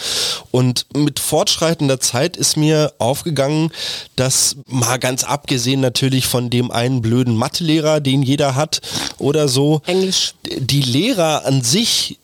Und 0.52 0.86
mit 0.95 1.19
fortschreitender 1.19 2.00
Zeit 2.00 2.38
ist 2.38 2.56
mir 2.56 2.93
aufgegangen, 3.00 3.71
dass 4.15 4.56
mal 4.67 4.97
ganz 4.97 5.24
abgesehen 5.24 5.82
natürlich 5.82 6.26
von 6.26 6.50
dem 6.50 6.71
einen 6.71 7.00
blöden 7.01 7.35
Mathelehrer, 7.35 7.99
den 7.99 8.23
jeder 8.23 8.55
hat 8.55 8.81
oder 9.17 9.47
so, 9.47 9.81
Englisch. 9.85 10.33
die 10.43 10.81
Lehrer 10.81 11.45
an 11.45 11.61
sich 11.61 12.17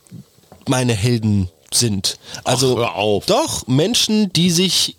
meine 0.68 0.94
Helden 0.94 1.50
sind. 1.74 2.18
Also 2.44 2.84
Ach, 2.84 3.26
doch 3.26 3.68
Menschen, 3.68 4.32
die 4.34 4.52
sich 4.52 4.98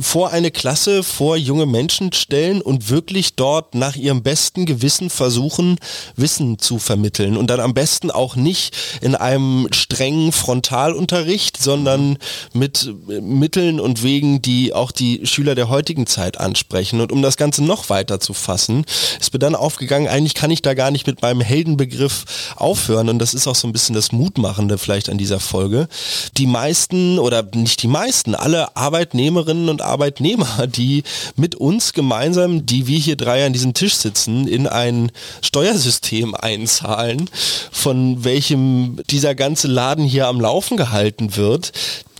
vor 0.00 0.30
eine 0.30 0.50
Klasse, 0.50 1.02
vor 1.02 1.36
junge 1.36 1.66
Menschen 1.66 2.12
stellen 2.12 2.60
und 2.60 2.90
wirklich 2.90 3.34
dort 3.34 3.74
nach 3.74 3.96
ihrem 3.96 4.22
besten 4.22 4.66
Gewissen 4.66 5.10
versuchen, 5.10 5.78
Wissen 6.16 6.58
zu 6.58 6.78
vermitteln. 6.78 7.36
Und 7.36 7.48
dann 7.48 7.60
am 7.60 7.74
besten 7.74 8.10
auch 8.10 8.36
nicht 8.36 8.76
in 9.00 9.14
einem 9.14 9.68
strengen 9.72 10.32
Frontalunterricht, 10.32 11.60
sondern 11.62 12.18
mit 12.52 12.92
Mitteln 13.06 13.80
und 13.80 14.02
Wegen, 14.02 14.42
die 14.42 14.74
auch 14.74 14.92
die 14.92 15.26
Schüler 15.26 15.54
der 15.54 15.68
heutigen 15.68 16.06
Zeit 16.06 16.38
ansprechen. 16.38 17.00
Und 17.00 17.12
um 17.12 17.22
das 17.22 17.36
Ganze 17.36 17.64
noch 17.64 17.88
weiter 17.88 18.20
zu 18.20 18.34
fassen, 18.34 18.84
ist 19.20 19.32
mir 19.32 19.38
dann 19.38 19.54
aufgegangen, 19.54 20.08
eigentlich 20.08 20.34
kann 20.34 20.50
ich 20.50 20.62
da 20.62 20.74
gar 20.74 20.90
nicht 20.90 21.06
mit 21.06 21.22
meinem 21.22 21.40
Heldenbegriff 21.40 22.54
aufhören. 22.56 23.08
Und 23.08 23.18
das 23.18 23.34
ist 23.34 23.46
auch 23.46 23.54
so 23.54 23.66
ein 23.66 23.72
bisschen 23.72 23.94
das 23.94 24.12
Mutmachende 24.12 24.78
vielleicht 24.78 25.08
an 25.08 25.18
dieser 25.18 25.40
Folge 25.40 25.88
die 26.36 26.46
meisten 26.46 27.18
oder 27.18 27.42
nicht 27.54 27.82
die 27.82 27.88
meisten, 27.88 28.34
alle 28.34 28.76
Arbeitnehmerinnen 28.76 29.68
und 29.68 29.82
Arbeitnehmer, 29.82 30.66
die 30.66 31.02
mit 31.36 31.54
uns 31.54 31.92
gemeinsam, 31.92 32.66
die 32.66 32.86
wir 32.86 32.98
hier 32.98 33.16
drei 33.16 33.46
an 33.46 33.52
diesem 33.52 33.74
Tisch 33.74 33.94
sitzen, 33.94 34.46
in 34.46 34.66
ein 34.66 35.12
Steuersystem 35.42 36.34
einzahlen, 36.34 37.28
von 37.70 38.24
welchem 38.24 39.00
dieser 39.10 39.34
ganze 39.34 39.68
Laden 39.68 40.04
hier 40.04 40.28
am 40.28 40.40
Laufen 40.40 40.76
gehalten 40.76 41.36
wird, 41.36 41.72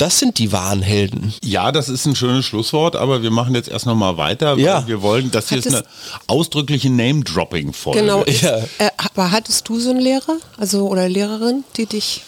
das 0.03 0.19
sind 0.19 0.39
die 0.39 0.51
wahren 0.51 0.83
Helden. 0.83 1.33
Ja, 1.45 1.71
das 1.71 1.89
ist 1.89 2.07
ein 2.07 2.17
schönes 2.17 2.45
Schlusswort, 2.45 2.97
aber 2.97 3.23
wir 3.23 3.31
machen 3.31 3.55
jetzt 3.55 3.69
erst 3.69 3.87
noch 3.87 3.95
mal 3.95 4.17
weiter. 4.17 4.57
Ja. 4.57 4.85
Wir 4.85 5.01
wollen, 5.01 5.31
das 5.31 5.49
hier 5.49 5.59
ist 5.59 5.69
eine 5.69 5.85
ausdrückliche 6.27 6.91
Name-Dropping-Folge. 6.91 8.01
Genau. 8.01 8.25
Ja. 8.25 8.57
Ist, 8.57 8.71
äh, 8.79 8.91
aber 8.97 9.31
hattest 9.31 9.69
du 9.69 9.79
so 9.79 9.91
einen 9.91 10.01
Lehrer, 10.01 10.39
also 10.57 10.89
oder 10.89 11.09
Lehrerin, 11.09 11.63
die 11.77 11.87
dich 11.87 12.23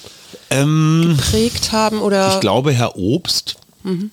Ähm, 0.55 1.14
geprägt 1.17 1.73
haben 1.73 2.01
oder? 2.01 2.35
ich 2.35 2.40
glaube, 2.40 2.73
Herr 2.73 2.97
Obst, 2.97 3.57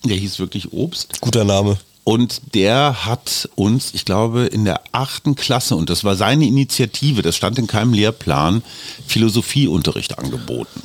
der 0.04 0.18
hieß 0.18 0.40
wirklich 0.40 0.74
Obst. 0.74 1.22
Guter 1.22 1.46
Name. 1.46 1.78
Und 2.04 2.56
der 2.56 3.06
hat 3.06 3.48
uns, 3.56 3.94
ich 3.94 4.06
glaube, 4.06 4.46
in 4.46 4.66
der 4.66 4.82
achten 4.92 5.36
Klasse, 5.36 5.76
und 5.76 5.90
das 5.90 6.04
war 6.04 6.16
seine 6.16 6.46
Initiative, 6.46 7.22
das 7.22 7.36
stand 7.36 7.60
in 7.60 7.68
keinem 7.68 7.94
Lehrplan, 7.94 8.64
Philosophieunterricht 9.06 10.18
angeboten. 10.18 10.82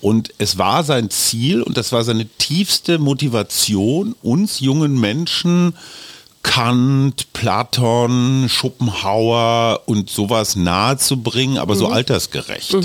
Und 0.00 0.32
es 0.38 0.58
war 0.58 0.84
sein 0.84 1.10
Ziel 1.10 1.62
und 1.62 1.76
das 1.76 1.90
war 1.92 2.04
seine 2.04 2.26
tiefste 2.26 2.98
Motivation, 2.98 4.14
uns 4.22 4.60
jungen 4.60 5.00
Menschen 5.00 5.74
Kant, 6.42 7.32
Platon, 7.32 8.46
Schopenhauer 8.48 9.82
und 9.86 10.08
sowas 10.08 10.54
nahezubringen, 10.56 11.58
aber 11.58 11.74
so 11.74 11.88
altersgerecht. 11.88 12.76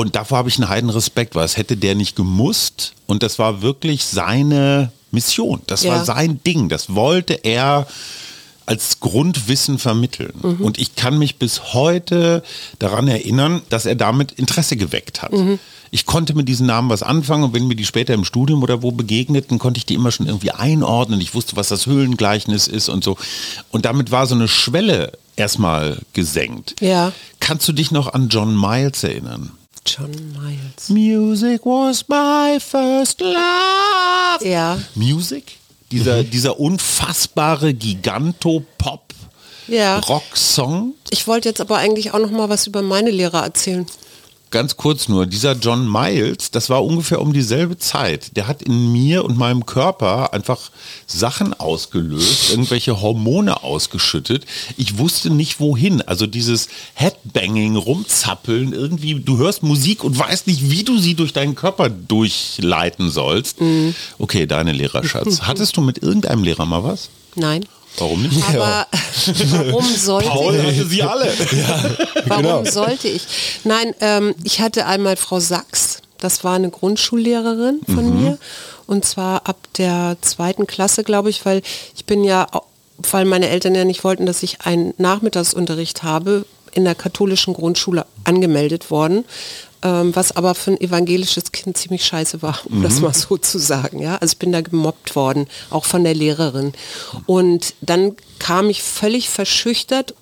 Und 0.00 0.16
davor 0.16 0.38
habe 0.38 0.48
ich 0.48 0.56
einen 0.56 0.70
heiden 0.70 0.88
Respekt, 0.88 1.34
weil 1.34 1.44
es 1.44 1.58
hätte 1.58 1.76
der 1.76 1.94
nicht 1.94 2.16
gemusst. 2.16 2.94
Und 3.06 3.22
das 3.22 3.38
war 3.38 3.60
wirklich 3.60 4.06
seine 4.06 4.92
Mission. 5.10 5.60
Das 5.66 5.82
Ja. 5.82 5.90
war 5.92 6.04
sein 6.06 6.40
Ding. 6.42 6.70
Das 6.70 6.94
wollte 6.94 7.34
er 7.34 7.86
als 8.64 9.00
Grundwissen 9.00 9.78
vermitteln. 9.78 10.30
Und 10.60 10.78
ich 10.78 10.94
kann 10.94 11.18
mich 11.18 11.36
bis 11.36 11.74
heute 11.74 12.42
daran 12.78 13.08
erinnern, 13.08 13.60
dass 13.68 13.84
er 13.84 13.94
damit 13.94 14.32
Interesse 14.32 14.78
geweckt 14.78 15.20
hat. 15.20 15.32
Ich 15.90 16.06
konnte 16.06 16.32
mit 16.34 16.48
diesen 16.48 16.66
Namen 16.66 16.88
was 16.88 17.02
anfangen 17.02 17.44
und 17.44 17.52
wenn 17.52 17.66
mir 17.66 17.74
die 17.76 17.84
später 17.84 18.14
im 18.14 18.24
Studium 18.24 18.62
oder 18.62 18.80
wo 18.82 18.92
begegneten, 18.92 19.58
konnte 19.58 19.76
ich 19.78 19.84
die 19.86 19.94
immer 19.94 20.12
schon 20.12 20.26
irgendwie 20.26 20.52
einordnen. 20.52 21.20
Ich 21.20 21.34
wusste, 21.34 21.56
was 21.56 21.68
das 21.68 21.84
Höhlengleichnis 21.84 22.68
ist 22.68 22.88
und 22.88 23.04
so. 23.04 23.18
Und 23.70 23.84
damit 23.84 24.10
war 24.12 24.26
so 24.26 24.34
eine 24.34 24.48
Schwelle 24.48 25.12
erstmal 25.36 25.98
gesenkt. 26.14 26.76
Ja. 26.80 27.12
Kannst 27.40 27.68
du 27.68 27.72
dich 27.74 27.90
noch 27.90 28.14
an 28.14 28.28
John 28.30 28.58
Miles 28.58 29.02
erinnern? 29.04 29.50
John 29.86 30.10
Miles. 30.32 30.88
Music 30.88 31.64
was 31.64 32.06
my 32.08 32.58
first 32.60 33.20
love. 33.20 34.46
Ja. 34.46 34.78
Music? 34.94 35.58
Dieser, 35.90 36.22
dieser 36.22 36.60
unfassbare 36.60 37.74
Giganto-Pop. 37.74 39.14
Ja. 39.66 39.98
Rock-Song. 40.00 40.94
Ich 41.10 41.26
wollte 41.26 41.48
jetzt 41.48 41.60
aber 41.60 41.78
eigentlich 41.78 42.12
auch 42.12 42.18
noch 42.18 42.30
mal 42.30 42.48
was 42.48 42.66
über 42.66 42.82
meine 42.82 43.10
Lehrer 43.10 43.42
erzählen. 43.42 43.86
Ganz 44.50 44.76
kurz 44.76 45.08
nur, 45.08 45.26
dieser 45.26 45.52
John 45.52 45.90
Miles, 45.90 46.50
das 46.50 46.70
war 46.70 46.84
ungefähr 46.84 47.20
um 47.20 47.32
dieselbe 47.32 47.78
Zeit. 47.78 48.36
Der 48.36 48.48
hat 48.48 48.62
in 48.62 48.90
mir 48.92 49.24
und 49.24 49.38
meinem 49.38 49.64
Körper 49.64 50.32
einfach 50.32 50.70
Sachen 51.06 51.54
ausgelöst, 51.54 52.50
irgendwelche 52.50 53.00
Hormone 53.00 53.62
ausgeschüttet. 53.62 54.46
Ich 54.76 54.98
wusste 54.98 55.30
nicht 55.30 55.60
wohin. 55.60 56.02
Also 56.02 56.26
dieses 56.26 56.68
Headbanging, 56.94 57.76
rumzappeln, 57.76 58.72
irgendwie, 58.72 59.20
du 59.20 59.38
hörst 59.38 59.62
Musik 59.62 60.02
und 60.02 60.18
weißt 60.18 60.48
nicht, 60.48 60.68
wie 60.68 60.82
du 60.82 60.98
sie 60.98 61.14
durch 61.14 61.32
deinen 61.32 61.54
Körper 61.54 61.88
durchleiten 61.88 63.10
sollst. 63.10 63.58
Okay, 64.18 64.46
deine 64.46 64.72
Lehrerschatz. 64.72 65.40
Hattest 65.42 65.76
du 65.76 65.80
mit 65.80 66.02
irgendeinem 66.02 66.42
Lehrer 66.42 66.66
mal 66.66 66.82
was? 66.82 67.08
Nein. 67.36 67.64
Warum 68.00 68.22
nicht? 68.22 68.42
Aber 68.48 68.86
warum 69.50 69.84
sollte 69.96 70.28
ich? 70.28 70.62
hatte 70.66 70.86
sie 70.86 71.02
alle. 71.02 71.32
Warum 72.26 72.42
Genau. 72.42 72.64
sollte 72.64 73.08
ich? 73.08 73.22
Nein, 73.64 73.94
ähm, 74.00 74.34
ich 74.42 74.60
hatte 74.60 74.86
einmal 74.86 75.16
Frau 75.16 75.38
Sachs, 75.40 76.00
das 76.18 76.42
war 76.44 76.54
eine 76.54 76.70
Grundschullehrerin 76.70 77.80
von 77.86 78.22
mir. 78.22 78.38
Und 78.86 79.04
zwar 79.04 79.46
ab 79.46 79.56
der 79.78 80.16
zweiten 80.20 80.66
Klasse, 80.66 81.04
glaube 81.04 81.30
ich, 81.30 81.44
weil 81.46 81.62
ich 81.94 82.04
bin 82.06 82.24
ja, 82.24 82.46
weil 83.10 83.24
meine 83.24 83.48
Eltern 83.48 83.74
ja 83.74 83.84
nicht 83.84 84.02
wollten, 84.02 84.26
dass 84.26 84.42
ich 84.42 84.62
einen 84.62 84.94
Nachmittagsunterricht 84.98 86.02
habe, 86.02 86.44
in 86.72 86.84
der 86.84 86.94
katholischen 86.94 87.54
Grundschule 87.54 88.06
angemeldet 88.24 88.90
worden. 88.90 89.24
Ähm, 89.82 90.14
was 90.14 90.36
aber 90.36 90.54
für 90.54 90.72
ein 90.72 90.80
evangelisches 90.80 91.52
Kind 91.52 91.78
ziemlich 91.78 92.04
scheiße 92.04 92.42
war, 92.42 92.60
um 92.64 92.82
das 92.82 93.00
mal 93.00 93.14
so 93.14 93.38
zu 93.38 93.58
sagen. 93.58 93.98
Ja? 94.00 94.16
Also 94.16 94.32
ich 94.32 94.38
bin 94.38 94.52
da 94.52 94.60
gemobbt 94.60 95.16
worden, 95.16 95.46
auch 95.70 95.86
von 95.86 96.04
der 96.04 96.14
Lehrerin. 96.14 96.72
Und 97.26 97.74
dann 97.80 98.14
kam 98.38 98.68
ich 98.68 98.82
völlig 98.82 99.30
verschüchtert 99.30 100.14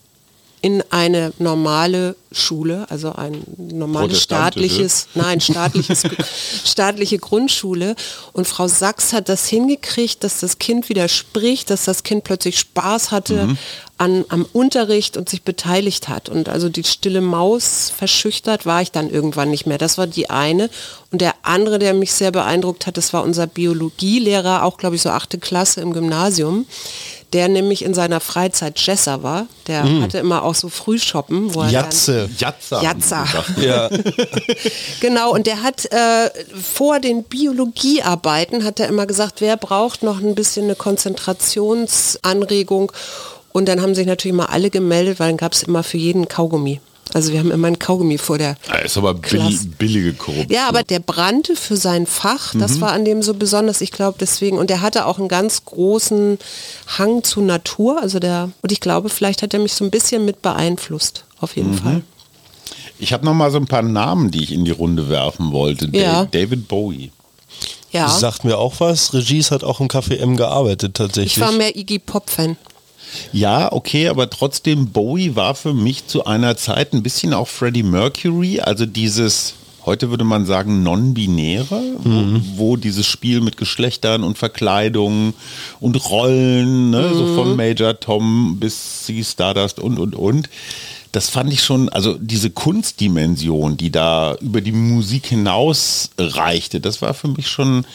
in 0.69 0.85
eine 0.91 1.33
normale 1.39 2.15
Schule, 2.31 2.85
also 2.91 3.15
ein 3.15 3.43
normales 3.57 4.21
staatliches, 4.21 5.09
nein, 5.15 5.41
staatliches, 5.41 6.03
staatliche 6.67 7.17
Grundschule. 7.17 7.97
Und 8.35 8.47
Frau 8.47 8.69
Sachs 8.69 9.15
hat 9.15 9.31
das 9.31 9.49
hingekriegt, 9.49 10.23
dass 10.23 10.41
das 10.41 10.59
Kind 10.59 10.91
wieder 10.91 11.09
spricht, 11.09 11.71
dass 11.71 11.87
das 11.87 12.03
Kind 12.03 12.25
plötzlich 12.25 12.59
Spaß 12.59 13.13
hatte 13.13 13.57
an, 13.97 14.27
am 14.29 14.45
Unterricht 14.53 15.17
und 15.17 15.31
sich 15.31 15.43
beteiligt 15.43 16.11
hat. 16.11 16.29
Und 16.29 16.51
also 16.51 16.69
die 16.69 16.85
stille 16.85 17.23
Maus 17.23 17.91
verschüchtert 17.97 18.67
war 18.67 18.83
ich 18.83 18.93
dann 18.93 19.09
irgendwann 19.09 19.51
nicht 19.51 19.65
mehr. 19.65 19.79
Das 19.79 19.97
war 19.97 20.07
die 20.07 20.29
eine. 20.29 20.69
Und 21.11 21.23
der 21.23 21.35
andere, 21.45 21.79
der 21.79 21.95
mich 21.95 22.13
sehr 22.13 22.31
beeindruckt 22.31 22.87
hat, 22.87 22.99
das 22.99 23.15
war 23.15 23.23
unser 23.23 23.47
Biologielehrer, 23.47 24.65
auch 24.65 24.77
glaube 24.77 24.97
ich 24.97 25.03
so 25.03 25.09
achte 25.09 25.39
Klasse 25.39 25.81
im 25.81 25.95
Gymnasium 25.95 26.67
der 27.33 27.49
nämlich 27.49 27.83
in 27.85 27.95
seiner 27.95 28.21
Freizeit 28.21 28.79
Jesser 28.79 29.23
war. 29.23 29.47
Der 29.67 29.83
hatte 30.03 30.19
immer 30.19 30.43
auch 30.45 30.55
so 30.55 30.69
Frühshoppen, 30.69 31.55
wo 31.55 31.63
er 31.63 31.71
Jatze. 31.71 32.29
Jatza. 32.39 32.83
Jatza. 32.83 33.25
Ja. 33.61 33.89
Genau, 35.01 35.33
und 35.33 35.47
der 35.47 35.63
hat 35.63 35.87
äh, 35.93 36.31
vor 36.61 36.99
den 37.01 37.23
Biologiearbeiten 37.25 38.65
hat 38.65 38.81
er 38.81 38.89
immer 38.89 39.07
gesagt, 39.07 39.41
wer 39.41 39.57
braucht 39.57 40.03
noch 40.03 40.21
ein 40.21 40.35
bisschen 40.35 40.65
eine 40.65 40.75
Konzentrationsanregung. 40.75 42.93
Und 43.53 43.69
dann 43.69 43.81
haben 43.83 43.95
sich 43.95 44.07
natürlich 44.07 44.37
mal 44.37 44.47
alle 44.47 44.71
gemeldet, 44.71 45.21
weil 45.21 45.29
dann 45.29 45.37
gab 45.37 45.53
es 45.53 45.63
immer 45.63 45.83
für 45.83 45.99
jeden 45.99 46.29
Kaugummi. 46.29 46.81
Also 47.15 47.33
wir 47.33 47.39
haben 47.39 47.51
immer 47.51 47.69
ein 47.69 47.79
Kaugummi 47.79 48.19
vor 48.19 48.39
der 48.39 48.57
Das 48.71 48.85
ist 48.93 48.97
aber 48.99 49.15
billi 49.15 49.29
Klasse. 49.49 49.69
billige 49.79 50.13
Korruption. 50.15 50.51
ja, 50.51 50.69
aber 50.69 50.83
der 50.83 51.01
brannte 51.01 51.57
für 51.57 51.77
sein 51.77 52.07
Fach, 52.07 52.55
das 52.55 52.81
war 52.81 52.93
an 52.93 53.05
dem 53.05 53.23
so 53.23 53.35
besonders, 53.35 53.81
ich 53.81 53.93
glaube 53.93 54.19
deswegen, 54.21 54.59
und 54.59 54.71
er 54.71 54.81
hatte 54.81 55.07
auch 55.07 55.19
einen 55.19 55.29
ganz 55.29 55.65
großen 55.65 56.39
Hang 56.99 57.25
zu 57.25 57.41
Natur, 57.41 58.01
also 58.03 58.19
der, 58.19 58.51
und 58.63 58.73
ich 58.73 58.81
glaube, 58.81 59.09
vielleicht 59.09 59.43
hat 59.43 59.55
er 59.55 59.61
mich 59.61 59.75
so 59.75 59.85
ein 59.85 59.91
bisschen 59.91 60.25
mit 60.25 60.43
beeinflusst, 60.43 61.25
auf 61.41 61.57
jeden 61.57 61.75
Fall. 61.75 62.03
Ich 62.99 63.13
habe 63.13 63.25
noch 63.25 63.35
mal 63.35 63.51
so 63.51 63.59
ein 63.59 63.67
paar 63.67 63.83
Namen, 63.83 64.31
die 64.31 64.43
ich 64.43 64.53
in 64.53 64.65
die 64.65 64.71
Runde 64.73 65.09
werfen 65.09 65.53
wollte. 65.53 65.89
Ja. 65.93 66.25
David 66.27 66.67
Bowie. 66.69 67.13
Ja, 67.91 68.09
Sagt 68.09 68.45
mir 68.45 68.59
auch 68.59 68.75
was. 68.81 69.15
Regis 69.15 69.51
hat 69.51 69.65
auch 69.65 69.81
im 69.81 69.89
Café 69.89 70.17
M 70.19 70.37
gearbeitet 70.37 70.95
tatsächlich. 70.95 71.37
ich 71.37 71.41
war 71.41 71.53
mehr 71.53 71.75
Iggy 71.75 71.99
Pop-Fan. 72.01 72.57
Ja, 73.33 73.73
okay, 73.73 74.09
aber 74.09 74.31
trotzdem, 74.31 74.89
Bowie 74.91 75.37
war 75.37 75.55
für 75.55 75.75
mich 75.75 76.07
zu 76.07 76.25
einer 76.25 76.57
Zeit 76.57 76.93
ein 76.93 77.03
bisschen 77.03 77.35
auch 77.35 77.49
Freddie 77.49 77.83
Mercury, 77.83 78.61
also 78.61 78.87
dieses, 78.87 79.55
heute 79.85 80.11
würde 80.11 80.25
man 80.25 80.47
sagen, 80.47 80.83
non-binäre, 80.83 81.81
mhm. 82.05 82.43
wo, 82.57 82.73
wo, 82.73 82.77
dieses 82.77 83.07
Spiel 83.07 83.41
mit 83.41 83.57
Geschlechtern 83.57 84.25
und 84.25 84.39
Verkleidungen 84.39 85.35
und 85.81 85.97
Rollen, 86.11 86.91
ne, 86.91 87.11
mhm. 87.13 87.15
so 87.15 87.35
von 87.35 87.57
Major 87.57 87.99
Tom 87.99 88.59
bis 88.59 89.05
C 89.05 89.23
Stardust 89.25 89.79
und, 89.79 89.99
und, 89.99 90.15
und 90.15 90.49
das 91.13 91.31
fand 91.31 91.53
ich 91.53 91.63
schon, 91.63 91.89
also 91.89 92.19
diese 92.21 92.51
Kunstdimension, 92.51 93.77
die 93.79 93.91
da 93.91 94.35
über 94.41 94.61
die 94.61 94.73
Musik 94.73 95.27
hinaus 95.27 96.11
reichte, 96.19 96.81
das 96.81 97.01
war 97.01 97.15
für 97.15 97.29
mich 97.29 97.49
schon 97.49 97.87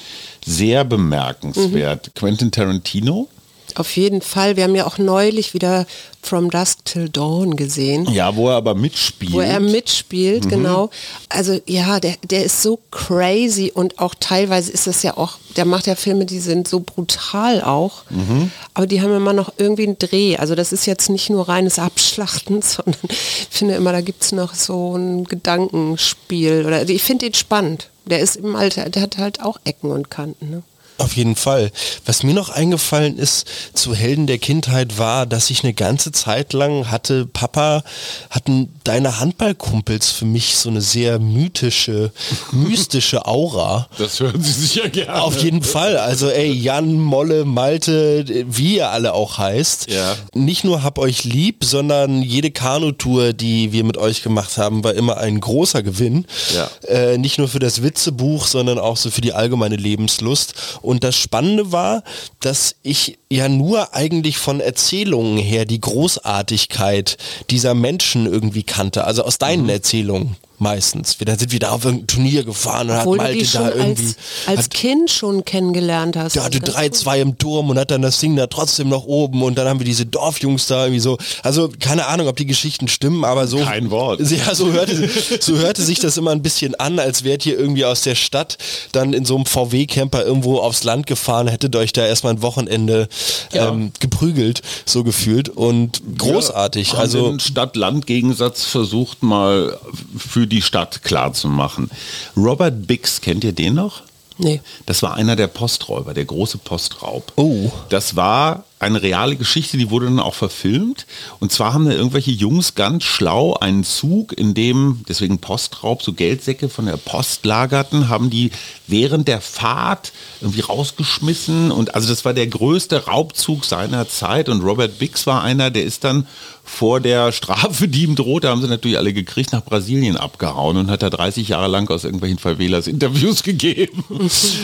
sehr 0.44 0.84
bemerkenswert. 0.84 2.08
Mhm. 2.08 2.14
Quentin 2.20 2.52
Tarantino 2.52 3.30
auf 3.78 3.96
jeden 3.96 4.22
Fall. 4.22 4.56
Wir 4.56 4.64
haben 4.64 4.76
ja 4.76 4.86
auch 4.86 4.98
neulich 4.98 5.54
wieder 5.54 5.86
From 6.22 6.50
Dusk 6.50 6.86
Till 6.86 7.10
Dawn 7.10 7.58
gesehen. 7.58 8.10
Ja, 8.10 8.36
wo 8.36 8.50
er 8.50 8.56
aber 8.56 8.76
mitspielt. 8.76 9.34
Wo 9.34 9.42
er 9.42 9.60
mitspielt, 9.60 10.46
mhm. 10.46 10.50
genau. 10.50 10.90
Also 11.28 11.60
ja, 11.68 12.00
der, 12.00 12.16
der 12.24 12.46
ist 12.46 12.62
so 12.62 12.80
crazy 12.92 13.72
und 13.74 14.00
auch 14.00 14.16
teilweise 14.18 14.72
ist 14.72 14.88
das 14.88 15.04
ja 15.04 15.18
auch, 15.18 15.38
der 15.58 15.66
macht 15.66 15.86
ja 15.86 15.96
Filme, 15.96 16.26
die 16.26 16.40
sind 16.40 16.68
so 16.68 16.80
brutal 16.80 17.62
auch, 17.62 18.04
mhm. 18.10 18.52
aber 18.74 18.88
die 18.88 19.02
haben 19.02 19.14
immer 19.14 19.34
noch 19.34 19.54
irgendwie 19.58 19.84
einen 19.84 20.00
Dreh. 20.00 20.38
Also 20.38 20.56
das 20.56 20.72
ist 20.72 20.86
jetzt 20.86 21.10
nicht 21.10 21.30
nur 21.30 21.50
reines 21.50 21.78
Abschlachten, 21.78 22.62
sondern 22.64 22.96
ich 23.10 23.48
finde 23.50 23.76
immer, 23.76 23.92
da 23.92 24.02
gibt 24.02 24.24
es 24.24 24.32
noch 24.32 24.54
so 24.54 24.96
ein 24.96 25.26
Gedankenspiel. 25.26 26.66
Oder, 26.66 26.78
also 26.78 26.94
ich 26.94 27.04
finde 27.04 27.26
ihn 27.26 27.34
spannend. 27.34 27.90
Der 28.06 28.20
ist 28.20 28.36
im 28.38 28.56
Alter, 28.56 28.90
der 28.90 29.02
hat 29.02 29.18
halt 29.18 29.42
auch 29.42 29.60
Ecken 29.64 29.92
und 29.92 30.10
Kanten. 30.10 30.50
Ne? 30.50 30.64
Auf 30.98 31.16
jeden 31.16 31.36
Fall. 31.36 31.72
Was 32.06 32.24
mir 32.24 32.34
noch 32.34 32.50
eingefallen 32.50 33.18
ist 33.18 33.48
zu 33.74 33.96
Helden 33.96 34.28
der 34.28 34.38
Kindheit 34.38 34.98
war, 34.98 35.26
dass 35.26 35.50
ich 35.50 35.64
eine 35.64 35.74
ganze 35.74 36.12
Zeit 36.12 36.54
lang 36.54 36.92
hatte, 36.92 37.26
Papa, 37.26 37.84
hatten 38.30 38.70
deine 38.84 39.20
Handballkumpels 39.20 40.12
für 40.12 40.26
mich 40.26 40.56
so 40.56 40.70
eine 40.70 40.82
sehr 40.82 41.18
mythische, 41.20 42.12
mystische 42.52 43.26
Aura. 43.26 43.88
Das 43.98 44.20
hören 44.20 44.42
Sie 44.44 44.52
sicher 44.52 44.90
gerne. 44.90 45.22
Auf 45.22 45.42
jeden 45.42 45.64
Fall. 45.64 45.98
Also 45.98 46.30
ey, 46.30 46.52
Jan, 46.52 46.94
Molle, 46.94 47.46
Malte, 47.46 48.26
wie 48.48 48.78
ihr 48.78 48.90
alle 48.90 49.14
auch 49.14 49.40
heißt. 49.40 49.90
Ja. 49.90 50.16
Nicht 50.34 50.64
nur 50.64 50.84
hab 50.84 51.00
euch 51.00 51.24
lieb, 51.24 51.64
sondern 51.64 52.22
jede 52.22 52.52
Kanutour, 52.52 53.34
die 53.34 53.72
wir 53.72 53.84
mit 53.84 53.98
euch 53.98 54.22
gemacht 54.22 54.58
haben, 54.58 54.84
war 54.84 54.94
immer 54.94 55.18
ein 55.18 55.40
großer 55.40 55.82
Gewinn. 55.82 56.26
Ja. 56.54 56.70
Äh, 56.88 57.18
nicht 57.18 57.40
nur 57.40 57.48
für 57.48 57.60
das 57.60 57.82
Witzebuch, 57.82 58.46
sondern 58.46 58.78
auch 58.78 58.98
so 58.98 59.10
für 59.10 59.22
die 59.22 59.34
allgemeine 59.34 59.76
Lebenslust. 59.76 60.54
Und 60.84 61.04
das 61.04 61.16
Spannende 61.16 61.72
war, 61.72 62.04
dass 62.42 62.76
ich 62.84 63.18
ja 63.30 63.50
nur 63.50 63.96
eigentlich 63.96 64.38
von 64.38 64.60
Erzählungen 64.60 65.38
her 65.38 65.66
die 65.66 65.82
Großartigkeit 65.82 67.18
dieser 67.50 67.74
Menschen 67.74 68.26
irgendwie 68.26 68.64
kannte, 68.64 69.06
also 69.06 69.24
aus 69.24 69.38
deinen 69.40 69.64
mhm. 69.64 69.70
Erzählungen 69.70 70.36
meistens. 70.64 71.20
Wir, 71.20 71.26
dann 71.26 71.38
sind 71.38 71.52
wir 71.52 71.60
da 71.60 71.72
auf 71.72 71.86
irgendein 71.86 72.08
Turnier 72.08 72.44
gefahren 72.44 72.90
und 72.90 72.98
Obwohl 72.98 73.20
hat 73.20 73.28
Malte 73.28 73.46
da 73.54 73.70
irgendwie... 73.70 74.06
Als, 74.06 74.16
als 74.48 74.60
hat, 74.60 74.70
Kind 74.72 75.12
schon 75.12 75.46
kennengelernt 75.46 76.18
hast. 76.18 76.36
Der 76.36 76.44
hatte 76.44 76.60
3-2 76.60 77.22
im 77.22 77.38
Turm 77.38 77.70
und 77.70 77.78
hat 77.78 77.92
dann 77.92 78.02
das 78.02 78.20
Ding 78.20 78.36
da 78.36 78.48
trotzdem 78.48 78.90
noch 78.90 79.06
oben 79.06 79.44
und 79.44 79.58
dann 79.58 79.68
haben 79.68 79.80
wir 79.80 79.86
diese 79.86 80.08
Dorfjungs 80.08 80.66
da 80.66 80.86
irgendwie 80.86 81.02
so. 81.02 81.18
Also 81.44 81.70
keine 81.80 82.08
Ahnung, 82.08 82.28
ob 82.28 82.38
die 82.38 82.48
Geschichten 82.48 82.88
stimmen, 82.88 83.24
aber 83.26 83.46
so... 83.46 83.60
Kein 83.60 83.92
Wort. 83.92 84.22
Ja, 84.34 84.56
so 84.56 84.72
hörte, 84.72 85.10
so 85.40 85.58
hörte 85.58 85.84
sich 85.84 86.00
das 86.00 86.18
immer 86.18 86.32
ein 86.32 86.42
bisschen 86.42 86.74
an, 86.76 86.98
als 86.98 87.24
wärt 87.24 87.46
ihr 87.46 87.58
irgendwie 87.58 87.86
aus 87.86 88.02
der 88.02 88.16
Stadt 88.16 88.58
dann 88.94 89.14
in 89.14 89.26
so 89.26 89.36
einem 89.36 89.46
VW-Camper 89.46 90.26
irgendwo 90.26 90.58
aufs 90.58 90.84
Land 90.84 91.06
gefahren, 91.06 91.48
hättet 91.48 91.76
euch 91.76 91.94
da 91.94 92.06
erstmal 92.06 92.34
ein 92.34 92.42
Wochenende 92.42 93.08
ja. 93.52 93.70
ähm, 93.70 93.92
geprügelt, 94.00 94.62
so 94.86 95.04
gefühlt 95.04 95.50
und 95.50 96.02
großartig. 96.18 96.94
Ja, 96.94 97.00
also 97.00 97.38
Stadt-Land-Gegensatz 97.38 98.66
versucht 98.66 99.24
mal 99.24 99.78
für 100.18 100.48
die 100.48 100.53
Stadt 100.62 101.04
klar 101.04 101.34
zu 101.34 101.48
machen. 101.48 101.90
Robert 102.38 102.88
Bix, 102.88 103.22
kennt 103.22 103.44
ihr 103.44 103.54
den 103.54 103.76
noch? 103.76 104.04
Nee. 104.38 104.62
Das 104.86 105.04
war 105.04 105.16
einer 105.16 105.36
der 105.36 105.48
Posträuber, 105.48 106.14
der 106.14 106.26
große 106.26 106.58
Postraub. 106.58 107.34
Oh. 107.36 107.72
Das 107.90 108.16
war 108.16 108.66
eine 108.84 109.02
reale 109.02 109.36
Geschichte, 109.36 109.78
die 109.78 109.90
wurde 109.90 110.06
dann 110.06 110.20
auch 110.20 110.36
verfilmt. 110.36 111.06
Und 111.40 111.52
zwar 111.52 111.74
haben 111.74 111.86
da 111.86 111.92
irgendwelche 111.92 112.32
Jungs 112.32 112.76
ganz 112.76 113.04
schlau 113.04 113.54
einen 113.56 113.84
Zug, 113.84 114.34
in 114.34 114.54
dem, 114.54 115.04
deswegen 115.08 115.40
Postraub, 115.40 116.02
so 116.02 116.14
Geldsäcke 116.14 116.70
von 116.70 116.86
der 116.86 116.98
Post 116.98 117.46
lagerten, 117.46 118.10
haben 118.10 118.30
die 118.30 118.52
während 118.88 119.28
der 119.28 119.42
Fahrt 119.42 120.14
irgendwie 120.42 120.62
rausgeschmissen. 120.62 121.72
Und 121.72 121.96
also 121.96 122.10
das 122.10 122.26
war 122.26 122.34
der 122.34 122.48
größte 122.48 123.06
Raubzug 123.06 123.66
seiner 123.66 124.08
Zeit. 124.08 124.50
Und 124.50 124.62
Robert 124.62 125.00
Bix 125.00 125.26
war 125.28 125.44
einer, 125.44 125.72
der 125.72 125.84
ist 125.84 126.04
dann 126.04 126.28
vor 126.64 127.02
der 127.02 127.32
Strafe, 127.34 127.88
die 127.88 128.04
ihm 128.04 128.16
drohte, 128.16 128.48
haben 128.48 128.62
sie 128.62 128.68
natürlich 128.68 128.98
alle 128.98 129.14
gekriegt, 129.14 129.52
nach 129.52 129.66
Brasilien 129.66 130.16
abgehauen 130.16 130.78
und 130.78 130.90
hat 130.90 131.04
da 131.04 131.10
30 131.10 131.50
Jahre 131.50 131.68
lang 131.68 131.90
aus 131.90 132.06
irgendwelchen 132.06 132.40
Favelas 132.40 132.88
Interviews 132.88 133.44
gegeben. 133.44 134.04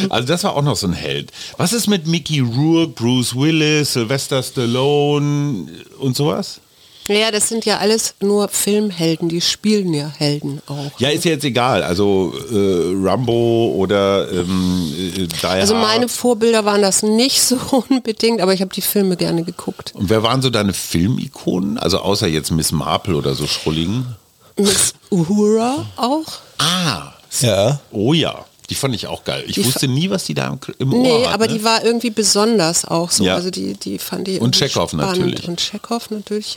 also 0.10 0.28
das 0.28 0.44
war 0.44 0.56
auch 0.56 0.62
noch 0.62 0.78
so 0.78 0.88
ein 0.88 0.94
Held. 0.94 1.32
Was 1.58 1.74
ist 1.74 1.88
mit 1.88 2.08
Mickey 2.08 2.40
Rourke, 2.40 2.94
Bruce 2.94 3.36
Willis, 3.36 3.98
Stallone 4.18 5.68
und 6.00 6.16
sowas? 6.16 6.60
Ja, 7.08 7.32
das 7.32 7.50
sind 7.50 7.66
ja 7.66 7.80
alles 7.80 8.14
nur 8.22 8.50
Filmhelden, 8.50 9.30
die 9.30 9.42
spielen 9.42 9.94
ja 9.96 10.08
Helden 10.16 10.62
auch. 10.68 10.92
Ja, 11.00 11.10
ist 11.10 11.26
ja 11.26 11.32
jetzt 11.32 11.44
egal. 11.44 11.82
Also 11.82 12.34
äh, 12.52 12.94
Rambo 13.04 13.74
oder 13.76 14.32
ähm, 14.32 14.94
äh, 14.96 15.26
Die 15.26 15.46
Also 15.48 15.74
meine 15.74 16.08
Vorbilder 16.08 16.66
waren 16.66 16.84
das 16.84 17.02
nicht 17.02 17.42
so 17.42 17.58
unbedingt, 17.90 18.42
aber 18.42 18.54
ich 18.54 18.62
habe 18.62 18.72
die 18.74 18.82
Filme 18.82 19.18
gerne 19.18 19.44
geguckt. 19.44 19.94
Und 19.96 20.10
wer 20.10 20.22
waren 20.22 20.44
so 20.44 20.52
deine 20.52 20.74
Filmikonen? 20.74 21.80
Also 21.80 21.98
außer 22.00 22.28
jetzt 22.28 22.52
Miss 22.52 22.72
Marple 22.72 23.16
oder 23.16 23.34
so 23.34 23.48
Schrulligen? 23.48 24.16
Miss 24.56 24.94
Uhura 25.10 25.86
auch. 25.96 26.28
Ah. 26.60 27.14
Ja. 27.42 27.80
Oh 27.92 28.14
ja. 28.14 28.46
Die 28.70 28.76
fand 28.76 28.94
ich 28.94 29.08
auch 29.08 29.24
geil. 29.24 29.44
Ich 29.48 29.56
die 29.56 29.66
wusste 29.66 29.88
nie, 29.88 30.10
was 30.10 30.26
die 30.26 30.34
da 30.34 30.48
im, 30.48 30.60
im 30.78 30.90
nee, 30.90 31.12
Ohr 31.12 31.28
hat. 31.28 31.34
aber 31.34 31.48
ne? 31.48 31.54
die 31.54 31.64
war 31.64 31.84
irgendwie 31.84 32.12
besonders 32.12 32.86
auch 32.86 33.10
so. 33.10 33.24
Ja. 33.24 33.36
Also 33.36 33.50
die, 33.50 33.74
die 33.74 33.98
fand 33.98 34.28
ich 34.28 34.40
Und 34.40 34.56
Chekhov 34.56 34.94
natürlich. 34.94 35.48
Und 35.48 35.60
Chekhov 35.60 36.12
natürlich. 36.12 36.54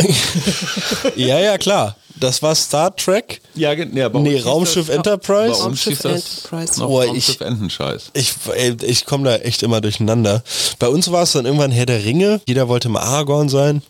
ja, 1.17 1.39
ja, 1.39 1.57
klar. 1.59 1.97
Das 2.15 2.43
war 2.43 2.55
Star 2.55 2.95
Trek? 2.95 3.41
Ja, 3.55 3.75
nee, 3.75 4.09
nee 4.09 4.39
Raumschiff 4.39 4.87
das, 4.87 4.97
Enterprise? 4.97 5.49
Bei 5.49 5.49
uns 5.51 5.65
Raumschiff 5.65 6.05
Enterprise. 6.05 6.81
Noch 6.81 6.89
oh, 6.89 7.01
Raumschiff 7.01 7.41
ich, 7.41 7.41
Entenscheiß. 7.41 8.11
Ich, 8.13 8.35
ich 8.83 9.07
komme 9.07 9.25
da 9.25 9.37
echt 9.37 9.63
immer 9.63 9.81
durcheinander. 9.81 10.45
Bei 10.79 10.89
uns 10.89 11.11
war 11.11 11.23
es 11.23 11.33
dann 11.33 11.47
irgendwann 11.47 11.71
Herr 11.71 11.87
der 11.87 12.05
Ringe. 12.05 12.41
Jeder 12.47 12.69
wollte 12.69 12.91
mal 12.91 13.01
Aragorn 13.01 13.49
sein. 13.49 13.83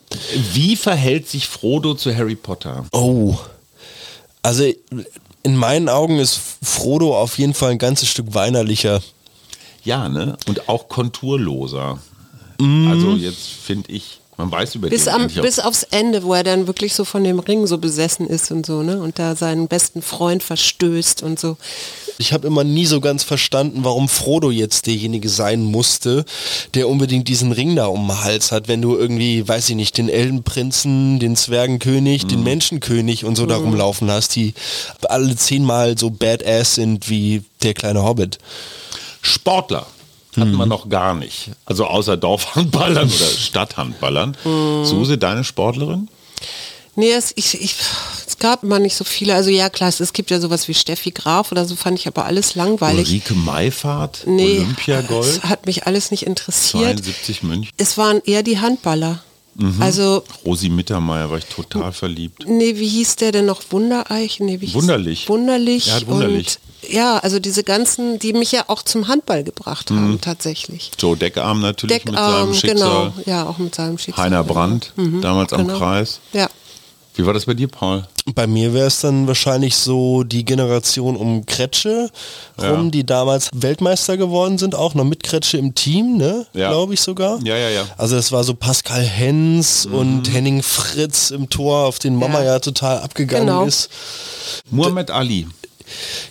Wie 0.53 0.77
verhält 0.77 1.29
sich 1.29 1.49
Frodo 1.49 1.95
zu 1.95 2.15
Harry 2.17 2.37
Potter? 2.37 2.87
Oh. 2.93 3.37
Also 4.43 4.65
in 5.43 5.57
meinen 5.57 5.89
Augen 5.89 6.19
ist 6.19 6.41
Frodo 6.63 7.17
auf 7.17 7.39
jeden 7.39 7.55
Fall 7.55 7.73
ein 7.73 7.79
ganzes 7.79 8.09
Stück 8.09 8.35
weinerlicher. 8.35 9.03
Ja, 9.85 10.09
ne? 10.09 10.37
Und 10.47 10.69
auch 10.69 10.89
konturloser. 10.89 11.99
Mm. 12.59 12.89
Also 12.89 13.13
jetzt 13.15 13.49
finde 13.49 13.91
ich, 13.91 14.21
man 14.39 14.51
weiß 14.51 14.77
über 14.77 14.89
bis, 14.89 15.05
den 15.05 15.15
am, 15.15 15.27
bis 15.29 15.59
aufs 15.59 15.83
Ende, 15.85 16.23
wo 16.23 16.33
er 16.33 16.43
dann 16.43 16.67
wirklich 16.67 16.95
so 16.95 17.05
von 17.05 17.23
dem 17.23 17.39
Ring 17.39 17.67
so 17.67 17.77
besessen 17.79 18.27
ist 18.27 18.51
und 18.51 18.65
so, 18.65 18.83
ne? 18.83 19.01
Und 19.01 19.19
da 19.19 19.37
seinen 19.37 19.69
besten 19.69 20.01
Freund 20.01 20.43
verstößt 20.43 21.23
und 21.23 21.39
so. 21.39 21.59
Ich 22.19 22.33
habe 22.33 22.47
immer 22.47 22.65
nie 22.65 22.87
so 22.87 23.01
ganz 23.01 23.25
verstanden, 23.25 23.85
warum 23.85 24.09
Frodo 24.09 24.51
jetzt 24.51 24.87
derjenige 24.87 25.29
sein 25.29 25.63
musste, 25.63 26.25
der 26.75 26.89
unbedingt 26.89 27.29
diesen 27.29 27.53
Ring 27.53 27.77
da 27.77 27.87
um 27.87 28.09
den 28.09 28.25
Hals 28.25 28.53
hat, 28.53 28.69
wenn 28.69 28.81
du 28.81 28.97
irgendwie, 28.97 29.47
weiß 29.47 29.69
ich 29.71 29.77
nicht, 29.77 29.99
den 29.99 30.09
Elbenprinzen, 30.09 31.19
den 31.19 31.37
Zwergenkönig, 31.37 32.25
mhm. 32.25 32.29
den 32.29 32.43
Menschenkönig 32.43 33.25
und 33.25 33.37
so 33.37 33.45
mhm. 33.45 33.49
darum 33.49 33.75
laufen 33.75 34.11
hast, 34.11 34.35
die 34.37 34.55
alle 35.09 35.37
zehnmal 35.37 35.99
so 35.99 36.11
badass 36.11 36.77
sind 36.77 37.11
wie 37.11 37.43
der 37.63 37.75
kleine 37.75 38.03
Hobbit. 38.03 38.39
Sportler 39.21 39.87
hatten 40.41 40.53
mhm. 40.53 40.59
wir 40.59 40.67
noch 40.67 40.89
gar 40.89 41.15
nicht. 41.15 41.51
Also 41.67 41.87
außer 41.87 42.17
Dorfhandballern 42.17 43.09
oder 43.09 43.27
Stadthandballern. 43.39 44.37
Mhm. 44.45 44.85
Suse, 44.85 45.19
deine 45.19 45.45
Sportlerin? 45.45 46.09
Nee, 46.95 47.13
es, 47.13 47.33
ich, 47.37 47.61
ich, 47.61 47.75
es 48.27 48.39
gab 48.39 48.63
immer 48.63 48.79
nicht 48.79 48.97
so 48.97 49.05
viele. 49.05 49.35
Also 49.35 49.51
ja, 49.51 49.71
klar, 49.71 49.89
es 49.89 50.13
gibt 50.13 50.31
ja 50.31 50.41
sowas 50.41 50.69
wie 50.69 50.75
Steffi 50.75 51.11
Graf 51.11 51.51
oder 51.51 51.65
so, 51.65 51.75
fand 51.75 51.99
ich 51.99 52.07
aber 52.07 52.27
alles 52.27 52.55
langweilig. 52.55 53.09
Ulrike 53.09 53.35
Maifahrt, 53.35 54.25
nee, 54.27 54.59
Olympiagold. 54.59 55.27
Es 55.27 55.43
hat 55.45 55.65
mich 55.65 55.87
alles 55.87 56.11
nicht 56.11 56.27
interessiert. 56.27 56.99
72 56.99 57.43
München. 57.43 57.73
Es 57.79 57.97
waren 57.97 58.21
eher 58.25 58.43
die 58.43 58.61
Handballer. 58.61 59.23
Mhm. 59.55 59.83
Also 59.83 60.25
Rosi 60.45 60.69
Mittermeier 60.69 61.31
war 61.31 61.39
ich 61.39 61.47
total 61.47 61.93
verliebt. 61.93 62.45
Nee, 62.47 62.77
wie 62.77 62.89
hieß 62.89 63.17
der 63.17 63.33
denn 63.33 63.47
noch? 63.47 63.63
Wundereich? 63.71 64.41
Nee, 64.41 64.61
wie 64.61 64.73
wunderlich. 64.73 65.29
Wunderlich. 65.29 65.87
Ja, 65.87 66.07
wunderlich. 66.07 66.59
Und, 66.83 66.93
ja, 66.93 67.19
also 67.19 67.39
diese 67.39 67.63
ganzen, 67.63 68.19
die 68.19 68.33
mich 68.33 68.51
ja 68.53 68.65
auch 68.69 68.83
zum 68.83 69.09
Handball 69.09 69.45
gebracht 69.45 69.91
haben, 69.91 70.13
mhm. 70.13 70.21
tatsächlich. 70.21 70.91
Joe 70.99 71.17
Deckarm 71.17 71.61
natürlich 71.61 72.03
Deckarm, 72.03 72.51
mit 72.51 72.59
seinem 72.61 72.71
Schicksal. 72.71 73.13
Genau, 73.13 73.13
ja, 73.27 73.47
auch 73.47 73.59
mit 73.59 73.75
seinem 73.75 73.99
Schicksal. 73.99 74.25
Heiner 74.25 74.43
Brandt, 74.43 74.93
mhm. 74.97 75.21
damals 75.21 75.51
genau. 75.51 75.73
am 75.73 75.79
Kreis. 75.79 76.21
Ja. 76.33 76.49
Wie 77.15 77.27
war 77.27 77.35
das 77.35 77.45
bei 77.45 77.53
dir, 77.55 77.69
Paul? 77.69 78.05
Bei 78.35 78.47
mir 78.47 78.73
wäre 78.73 78.87
es 78.87 79.01
dann 79.01 79.27
wahrscheinlich 79.27 79.77
so 79.77 80.23
die 80.23 80.45
Generation 80.45 81.15
um 81.17 81.45
Kretsche 81.45 82.09
rum, 82.59 82.85
Ja. 82.85 82.91
die 82.91 83.05
damals 83.05 83.51
Weltmeister 83.55 84.17
geworden 84.17 84.57
sind, 84.57 84.75
auch 84.75 84.95
noch 84.95 85.05
mit 85.05 85.23
Kretsche 85.23 85.59
im 85.59 85.75
Team, 85.75 86.17
ne? 86.17 86.47
Ja. 86.55 86.71
Glaube 86.71 86.95
ich 86.95 87.01
sogar. 87.03 87.39
Ja, 87.43 87.57
ja, 87.57 87.69
ja. 87.69 87.85
Also 87.99 88.17
es 88.17 88.33
war 88.33 88.45
so 88.45 88.55
Pascal 88.55 89.03
Hens 89.03 89.87
Mhm. 89.87 89.95
und 89.95 90.33
Henning 90.33 90.63
Fritz 90.63 91.31
im 91.31 91.51
Tor, 91.51 91.87
auf 91.87 91.99
den 91.99 92.17
Mama 92.17 92.39
Ja. 92.41 92.53
ja, 92.55 92.59
total 92.61 92.99
abgegangen 93.01 93.47
Genau. 93.49 93.65
ist. 93.65 93.91
Muhammad 94.71 95.11
Ali. 95.11 95.47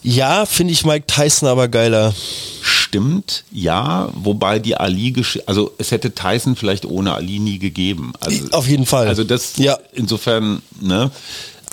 Ja, 0.03 0.45
finde 0.45 0.73
ich 0.73 0.85
Mike 0.85 1.05
Tyson 1.07 1.47
aber 1.47 1.67
geiler. 1.67 2.13
Stimmt, 2.61 3.43
ja, 3.51 4.09
wobei 4.13 4.59
die 4.59 4.75
Ali, 4.75 5.13
also 5.45 5.71
es 5.77 5.91
hätte 5.91 6.13
Tyson 6.13 6.55
vielleicht 6.55 6.85
ohne 6.85 7.13
Ali 7.13 7.39
nie 7.39 7.57
gegeben. 7.57 8.13
Also, 8.19 8.49
Auf 8.51 8.67
jeden 8.67 8.85
Fall. 8.85 9.07
Also 9.07 9.23
das, 9.23 9.53
Ja. 9.57 9.77
insofern, 9.93 10.61
ne, 10.81 11.09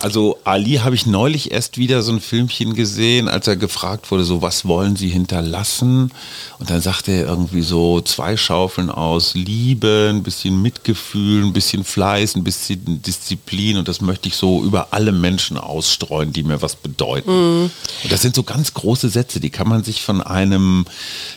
also 0.01 0.39
Ali 0.45 0.75
habe 0.77 0.95
ich 0.95 1.07
neulich 1.07 1.51
erst 1.51 1.77
wieder 1.77 2.03
so 2.03 2.13
ein 2.13 2.21
Filmchen 2.21 2.75
gesehen, 2.75 3.29
als 3.29 3.49
er 3.49 3.57
gefragt 3.57 4.11
wurde, 4.11 4.23
so 4.25 4.43
was 4.43 4.65
wollen 4.65 4.95
Sie 4.95 5.09
hinterlassen? 5.09 6.13
Und 6.61 6.71
dann 6.71 6.81
sagte 6.81 7.11
er 7.13 7.27
irgendwie 7.27 7.63
so 7.63 8.01
zwei 8.01 8.37
Schaufeln 8.37 8.91
aus 8.91 9.35
Liebe, 9.35 10.09
ein 10.13 10.23
bisschen 10.23 10.63
Mitgefühl, 10.63 11.45
ein 11.45 11.53
bisschen 11.53 11.83
Fleiß, 11.85 12.37
ein 12.37 12.45
bisschen 12.45 13.03
Disziplin 13.03 13.77
und 13.77 13.89
das 13.89 14.01
möchte 14.01 14.29
ich 14.29 14.37
so 14.37 14.63
über 14.63 14.89
alle 14.93 15.11
Menschen 15.13 15.57
ausstreuen, 15.59 16.33
die 16.33 16.43
mir 16.45 16.63
was 16.63 16.77
bedeuten. 16.77 17.31
Und 17.65 18.13
das 18.13 18.23
sind 18.23 18.37
so 18.37 18.43
ganz 18.45 18.75
große 18.75 19.09
Sätze, 19.09 19.41
die 19.41 19.51
kann 19.51 19.69
man 19.69 19.83
sich 19.83 20.03
von 20.03 20.21
einem 20.23 20.85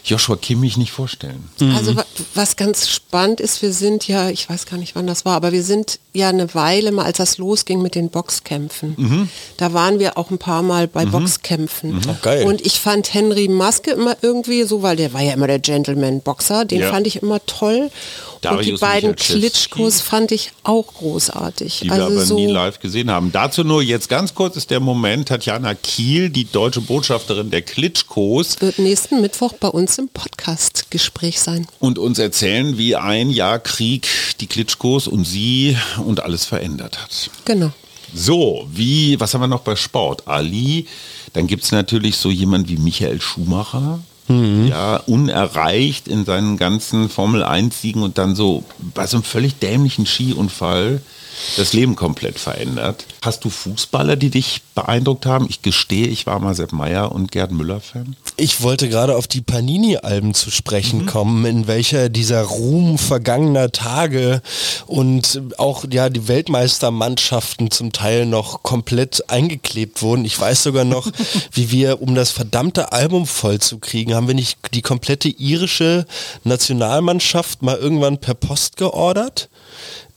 Joshua 0.05 0.35
Kimmich 0.35 0.77
nicht 0.77 0.91
vorstellen. 0.91 1.49
Also 1.75 1.95
wa- 1.95 2.05
was 2.35 2.55
ganz 2.57 2.89
spannend 2.89 3.39
ist, 3.39 3.61
wir 3.63 3.73
sind 3.73 4.07
ja, 4.07 4.29
ich 4.29 4.47
weiß 4.49 4.65
gar 4.67 4.77
nicht 4.77 4.95
wann 4.95 5.07
das 5.07 5.25
war, 5.25 5.35
aber 5.35 5.51
wir 5.51 5.63
sind 5.63 5.99
ja 6.13 6.29
eine 6.29 6.53
Weile 6.53 6.91
mal, 6.91 7.05
als 7.05 7.17
das 7.17 7.37
losging 7.37 7.81
mit 7.81 7.95
den 7.95 8.09
Boxkämpfen, 8.09 8.50
da 9.57 9.73
waren 9.73 9.99
wir 9.99 10.17
auch 10.17 10.29
ein 10.31 10.37
paar 10.37 10.61
Mal 10.61 10.87
bei 10.87 11.05
Boxkämpfen. 11.05 11.99
Auch 12.09 12.21
geil. 12.21 12.45
Und 12.45 12.65
ich 12.65 12.79
fand 12.79 13.13
Henry 13.13 13.47
Maske 13.47 13.91
immer 13.91 14.17
irgendwie 14.21 14.63
so, 14.63 14.81
weil 14.81 14.95
der 14.95 15.13
war 15.13 15.21
ja 15.21 15.33
immer 15.33 15.47
der 15.47 15.59
Gentleman-Boxer, 15.59 16.65
den 16.65 16.81
Ja. 16.81 16.89
fand 16.91 17.07
ich 17.07 17.21
immer 17.21 17.43
toll. 17.45 17.89
und 18.43 18.43
die 18.43 18.47
Darius 18.47 18.79
beiden. 18.79 19.15
Klitschkos 19.15 20.01
fand 20.01 20.31
ich 20.31 20.51
auch 20.63 20.87
großartig. 20.95 21.81
die 21.81 21.85
wir 21.89 21.93
also 21.93 22.05
aber 22.07 22.25
so, 22.25 22.35
nie 22.35 22.47
live 22.47 22.79
gesehen 22.79 23.11
haben. 23.11 23.31
Dazu 23.31 23.63
nur 23.63 23.83
jetzt 23.83 24.09
ganz 24.09 24.33
kurz 24.33 24.55
ist 24.57 24.71
der 24.71 24.79
Moment, 24.79 25.27
Tatjana 25.27 25.75
Kiel, 25.75 26.29
die 26.31 26.45
deutsche 26.45 26.81
Botschafterin 26.81 27.51
der 27.51 27.61
Klitschkos, 27.61 28.59
wird 28.59 28.79
nächsten 28.79 29.21
Mittwoch 29.21 29.53
bei 29.53 29.67
uns 29.67 29.97
im 29.99 30.09
Podcast-Gespräch 30.09 31.39
sein. 31.39 31.67
und 31.79 31.99
uns 31.99 32.17
erzählen, 32.19 32.77
wie 32.79 32.95
ein 32.95 33.29
Jahr 33.29 33.59
Krieg 33.59 34.07
die 34.39 34.47
Klitschkos 34.47 35.07
und 35.07 35.25
sie 35.25 35.77
und 36.03 36.21
alles 36.23 36.45
verändert 36.45 36.99
hat. 37.01 37.29
Genau. 37.45 37.71
So, 38.13 38.67
wie, 38.71 39.19
was 39.19 39.33
haben 39.33 39.41
wir 39.41 39.47
noch 39.47 39.61
bei 39.61 39.75
Sport? 39.75 40.27
Ali, 40.27 40.87
dann 41.33 41.47
gibt 41.47 41.63
es 41.63 41.71
natürlich 41.71 42.17
so 42.17 42.29
jemand 42.29 42.69
wie 42.69 42.77
Michael 42.77 43.21
Schumacher. 43.21 43.99
Ja, 44.67 44.97
unerreicht 45.07 46.07
in 46.07 46.23
seinen 46.23 46.57
ganzen 46.57 47.09
Formel 47.09 47.43
1 47.43 47.81
Siegen 47.81 48.01
und 48.01 48.17
dann 48.17 48.35
so 48.35 48.63
bei 48.93 49.05
so 49.05 49.17
einem 49.17 49.23
völlig 49.23 49.59
dämlichen 49.59 50.05
Skiunfall 50.05 51.01
das 51.57 51.73
Leben 51.73 51.95
komplett 51.95 52.39
verändert. 52.39 53.05
Hast 53.21 53.43
du 53.43 53.49
Fußballer, 53.49 54.15
die 54.15 54.29
dich 54.29 54.61
beeindruckt 54.75 55.25
haben? 55.25 55.47
Ich 55.49 55.61
gestehe, 55.61 56.07
ich 56.07 56.25
war 56.25 56.39
mal 56.39 56.55
Sepp 56.55 56.71
Meyer 56.71 57.11
und 57.11 57.31
Gerd 57.31 57.51
Müller-Fan. 57.51 58.15
Ich 58.37 58.61
wollte 58.61 58.89
gerade 58.89 59.15
auf 59.15 59.27
die 59.27 59.41
Panini-Alben 59.41 60.33
zu 60.33 60.51
sprechen 60.51 61.05
kommen, 61.05 61.45
in 61.45 61.67
welcher 61.67 62.09
dieser 62.09 62.43
Ruhm 62.43 62.97
vergangener 62.97 63.71
Tage 63.71 64.41
und 64.87 65.41
auch 65.57 65.85
ja 65.91 66.09
die 66.09 66.27
Weltmeistermannschaften 66.27 67.71
zum 67.71 67.91
Teil 67.91 68.25
noch 68.25 68.63
komplett 68.63 69.29
eingeklebt 69.29 70.01
wurden. 70.01 70.25
Ich 70.25 70.39
weiß 70.39 70.63
sogar 70.63 70.85
noch, 70.85 71.11
wie 71.51 71.71
wir, 71.71 72.01
um 72.01 72.15
das 72.15 72.31
verdammte 72.31 72.91
Album 72.91 73.25
voll 73.25 73.59
zu 73.59 73.79
kriegen, 73.79 74.13
haben 74.13 74.27
wir 74.27 74.35
nicht 74.35 74.57
die 74.73 74.81
komplette 74.81 75.29
irische 75.29 76.05
Nationalmannschaft 76.43 77.61
mal 77.61 77.77
irgendwann 77.77 78.19
per 78.19 78.33
Post 78.33 78.77
geordert. 78.77 79.49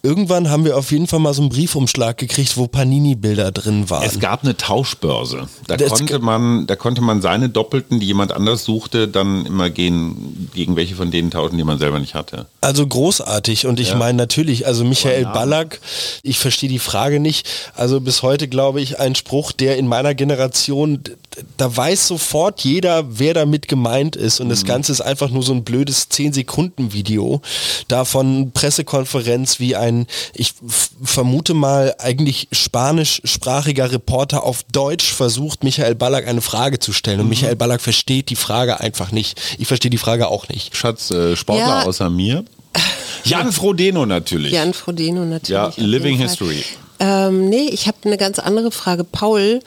Irgendwann 0.05 0.50
haben 0.50 0.66
wir 0.66 0.76
auf 0.76 0.90
jeden 0.92 1.07
Fall 1.07 1.18
mal 1.18 1.32
so 1.32 1.40
einen 1.40 1.48
Briefumschlag 1.48 2.18
gekriegt, 2.18 2.59
wo 2.59 2.66
Panini-Bilder 2.66 3.50
drin 3.52 3.88
waren. 3.88 4.05
Es 4.05 4.20
gab 4.20 4.42
eine 4.44 4.55
Tauschbörse. 4.55 5.48
Da 5.66 5.78
Das- 5.78 5.88
konnte 5.88 6.18
man, 6.18 6.66
da 6.66 6.76
konnte 6.76 7.00
man 7.00 7.22
seine 7.22 7.48
Doppelten, 7.48 8.00
die 8.00 8.07
jemand 8.07 8.30
anders 8.30 8.64
suchte, 8.64 9.09
dann 9.09 9.46
immer 9.46 9.70
gehen, 9.70 10.50
gegen 10.55 10.76
welche 10.76 10.94
von 10.94 11.11
denen 11.11 11.30
tauschen, 11.30 11.57
die 11.57 11.64
man 11.64 11.78
selber 11.78 12.00
nicht 12.00 12.14
hatte. 12.14 12.44
Also 12.61 12.86
großartig 12.86 13.66
und 13.66 13.80
ich 13.80 13.94
meine 13.94 14.18
natürlich, 14.18 14.66
also 14.66 14.84
Michael 14.84 15.24
Ballack, 15.24 15.80
ich 16.22 16.38
verstehe 16.38 16.68
die 16.68 16.78
Frage 16.78 17.18
nicht. 17.18 17.48
Also 17.74 17.98
bis 18.02 18.22
heute 18.22 18.46
glaube 18.46 18.82
ich 18.82 19.00
ein 19.00 19.14
Spruch, 19.14 19.52
der 19.52 19.78
in 19.78 19.88
meiner 19.88 20.14
Generation, 20.14 21.00
da 21.57 21.74
weiß 21.74 22.09
sofort 22.09 22.61
jeder, 22.61 23.18
wer 23.18 23.32
damit 23.32 23.68
gemeint 23.68 24.16
ist 24.16 24.38
und 24.40 24.50
das 24.50 24.66
Ganze 24.66 24.92
ist 24.92 25.00
einfach 25.00 25.30
nur 25.30 25.42
so 25.42 25.55
ein 25.55 25.64
blödes 25.64 26.11
10 26.11 26.34
Sekunden 26.34 26.92
Video. 26.92 27.40
Davon 27.88 28.50
Pressekonferenz 28.52 29.61
wie 29.61 29.74
ein, 29.76 29.93
ich 30.34 30.55
f- 30.66 30.90
vermute 31.03 31.55
mal 31.55 31.95
eigentlich 31.99 32.49
spanischsprachiger 32.53 33.92
Reporter 33.92 34.42
auf 34.45 34.62
Deutsch 34.72 35.12
versucht 35.12 35.64
Michael 35.64 35.95
Ballack 35.95 36.26
eine 36.28 36.40
Frage 36.40 36.78
zu 36.78 36.92
stellen 36.92 37.20
und 37.20 37.28
Michael 37.28 37.57
Ballack 37.57 37.80
versteht 37.80 38.30
die 38.30 38.36
Frage 38.36 38.80
einfach 38.80 39.12
nicht. 39.12 39.40
Ich 39.59 39.66
verstehe 39.68 39.90
die 39.90 39.99
Frage 39.99 40.28
auch 40.28 40.49
nicht. 40.49 40.76
Schatz, 40.76 41.11
äh, 41.11 41.36
Sportler 41.36 41.66
Ja. 41.66 41.82
außer 41.84 42.11
mir. 42.11 42.45
Jan 43.24 43.53
Frodeno 43.53 44.05
natürlich. 44.07 44.53
Jan 44.53 44.74
Frodeno 44.74 45.24
natürlich. 45.24 45.49
Ja, 45.51 45.72
Living. 45.76 46.18
History. 46.18 46.62
Ähm, 47.01 47.49
nee, 47.49 47.68
ich 47.70 47.86
habe 47.86 47.97
eine 48.05 48.16
ganz 48.16 48.38
andere 48.38 48.70
Frage. 48.70 49.03
Paul, 49.05 49.61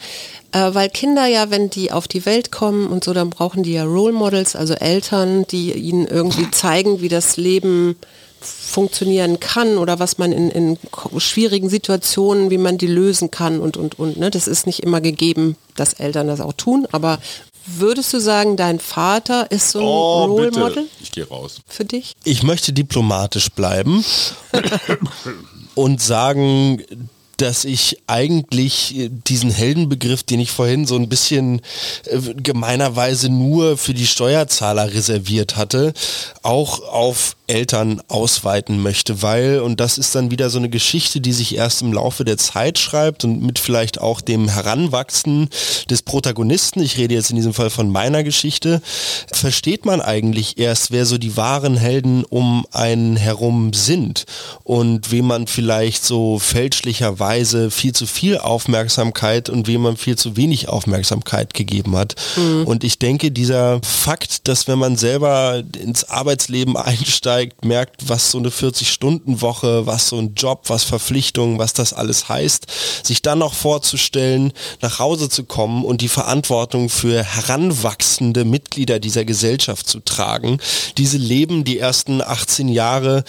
äh, 0.52 0.58
weil 0.74 0.88
Kinder 0.88 1.26
ja, 1.26 1.50
wenn 1.50 1.68
die 1.68 1.92
auf 1.92 2.08
die 2.08 2.24
Welt 2.24 2.50
kommen 2.52 2.86
und 2.86 3.04
so, 3.04 3.12
dann 3.12 3.30
brauchen 3.30 3.62
die 3.62 3.72
ja 3.74 3.84
Role 3.84 4.12
Models, 4.14 4.56
also 4.56 4.74
Eltern, 4.74 5.46
die 5.48 5.72
ihnen 5.72 6.06
irgendwie 6.06 6.50
zeigen, 6.50 7.00
wie 7.00 7.08
das 7.08 7.36
Leben 7.36 7.96
funktionieren 8.40 9.40
kann 9.40 9.78
oder 9.78 9.98
was 9.98 10.18
man 10.18 10.32
in, 10.32 10.50
in 10.50 10.78
schwierigen 11.18 11.68
Situationen, 11.68 12.50
wie 12.50 12.58
man 12.58 12.78
die 12.78 12.86
lösen 12.86 13.30
kann 13.30 13.60
und, 13.60 13.76
und, 13.76 13.98
und. 13.98 14.16
Ne? 14.18 14.30
Das 14.30 14.46
ist 14.46 14.66
nicht 14.66 14.80
immer 14.80 15.00
gegeben, 15.00 15.56
dass 15.76 15.94
Eltern 15.94 16.28
das 16.28 16.40
auch 16.40 16.52
tun, 16.52 16.86
aber 16.92 17.18
würdest 17.66 18.12
du 18.12 18.18
sagen, 18.20 18.56
dein 18.56 18.78
Vater 18.78 19.50
ist 19.50 19.70
so 19.70 19.80
ein 19.80 19.84
Role 20.30 20.50
Model 20.52 20.88
Ich 21.00 21.12
gehe 21.12 21.28
raus. 21.28 21.60
für 21.66 21.84
dich? 21.84 22.14
Ich 22.24 22.42
möchte 22.42 22.72
diplomatisch 22.72 23.50
bleiben 23.50 24.04
und 25.74 26.00
sagen, 26.00 26.82
dass 27.38 27.64
ich 27.64 27.98
eigentlich 28.06 28.96
äh, 28.96 29.10
diesen 29.10 29.50
Heldenbegriff, 29.50 30.22
den 30.22 30.40
ich 30.40 30.50
vorhin 30.50 30.86
so 30.86 30.96
ein 30.96 31.08
bisschen 31.08 31.62
äh, 32.04 32.18
gemeinerweise 32.34 33.30
nur 33.30 33.78
für 33.78 33.94
die 33.94 34.06
Steuerzahler 34.06 34.92
reserviert 34.92 35.56
hatte, 35.56 35.94
auch 36.42 36.82
auf 36.82 37.36
Eltern 37.46 38.02
ausweiten 38.08 38.82
möchte, 38.82 39.22
weil, 39.22 39.60
und 39.60 39.80
das 39.80 39.96
ist 39.96 40.14
dann 40.14 40.30
wieder 40.30 40.50
so 40.50 40.58
eine 40.58 40.68
Geschichte, 40.68 41.22
die 41.22 41.32
sich 41.32 41.54
erst 41.54 41.80
im 41.80 41.94
Laufe 41.94 42.24
der 42.24 42.36
Zeit 42.36 42.78
schreibt 42.78 43.24
und 43.24 43.42
mit 43.42 43.58
vielleicht 43.58 44.00
auch 44.00 44.20
dem 44.20 44.48
Heranwachsen 44.48 45.48
des 45.88 46.02
Protagonisten, 46.02 46.82
ich 46.82 46.98
rede 46.98 47.14
jetzt 47.14 47.30
in 47.30 47.36
diesem 47.36 47.54
Fall 47.54 47.70
von 47.70 47.88
meiner 47.88 48.22
Geschichte, 48.22 48.82
versteht 49.32 49.86
man 49.86 50.02
eigentlich 50.02 50.58
erst, 50.58 50.90
wer 50.90 51.06
so 51.06 51.16
die 51.16 51.38
wahren 51.38 51.78
Helden 51.78 52.24
um 52.24 52.66
einen 52.72 53.16
herum 53.16 53.72
sind 53.72 54.26
und 54.64 55.10
wem 55.10 55.26
man 55.26 55.46
vielleicht 55.46 56.04
so 56.04 56.38
fälschlicherweise 56.38 57.27
viel 57.70 57.92
zu 57.92 58.06
viel 58.06 58.38
Aufmerksamkeit 58.38 59.50
und 59.50 59.66
wem 59.66 59.82
man 59.82 59.96
viel 59.96 60.16
zu 60.16 60.36
wenig 60.36 60.68
Aufmerksamkeit 60.68 61.54
gegeben 61.54 61.96
hat. 61.96 62.14
Und 62.64 62.84
ich 62.84 62.98
denke, 62.98 63.30
dieser 63.30 63.80
Fakt, 63.82 64.48
dass 64.48 64.66
wenn 64.68 64.78
man 64.78 64.96
selber 64.96 65.62
ins 65.78 66.04
Arbeitsleben 66.04 66.76
einsteigt, 66.88 67.64
merkt, 67.64 68.08
was 68.08 68.30
so 68.30 68.38
eine 68.38 68.48
40-Stunden-Woche, 68.48 69.86
was 69.86 70.08
so 70.08 70.18
ein 70.18 70.34
Job, 70.34 70.64
was 70.68 70.84
Verpflichtungen, 70.84 71.58
was 71.58 71.72
das 71.72 71.92
alles 71.92 72.28
heißt, 72.28 72.66
sich 73.02 73.22
dann 73.22 73.40
noch 73.40 73.54
vorzustellen, 73.54 74.52
nach 74.80 74.98
Hause 74.98 75.28
zu 75.28 75.44
kommen 75.44 75.84
und 75.84 76.00
die 76.00 76.08
Verantwortung 76.08 76.88
für 76.88 77.22
heranwachsende 77.22 78.44
Mitglieder 78.44 78.98
dieser 79.00 79.24
Gesellschaft 79.24 79.86
zu 79.88 80.00
tragen, 80.00 80.58
diese 80.96 81.18
Leben 81.18 81.64
die 81.64 81.78
ersten 81.78 82.22
18 82.22 82.68
Jahre, 82.68 83.24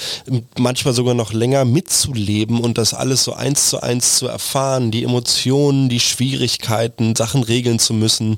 manchmal 0.58 0.93
sogar 0.93 1.14
noch 1.14 1.34
länger 1.34 1.66
mitzuleben 1.66 2.60
und 2.60 2.78
das 2.78 2.93
alles 2.93 3.24
so 3.24 3.34
eins 3.34 3.70
zu 3.70 3.82
eins 3.82 3.89
zu 3.98 4.28
erfahren, 4.28 4.92
die 4.92 5.04
Emotionen, 5.04 5.90
die 5.90 6.00
Schwierigkeiten, 6.00 7.16
Sachen 7.16 7.44
regeln 7.44 7.80
zu 7.80 7.94
müssen. 7.94 8.38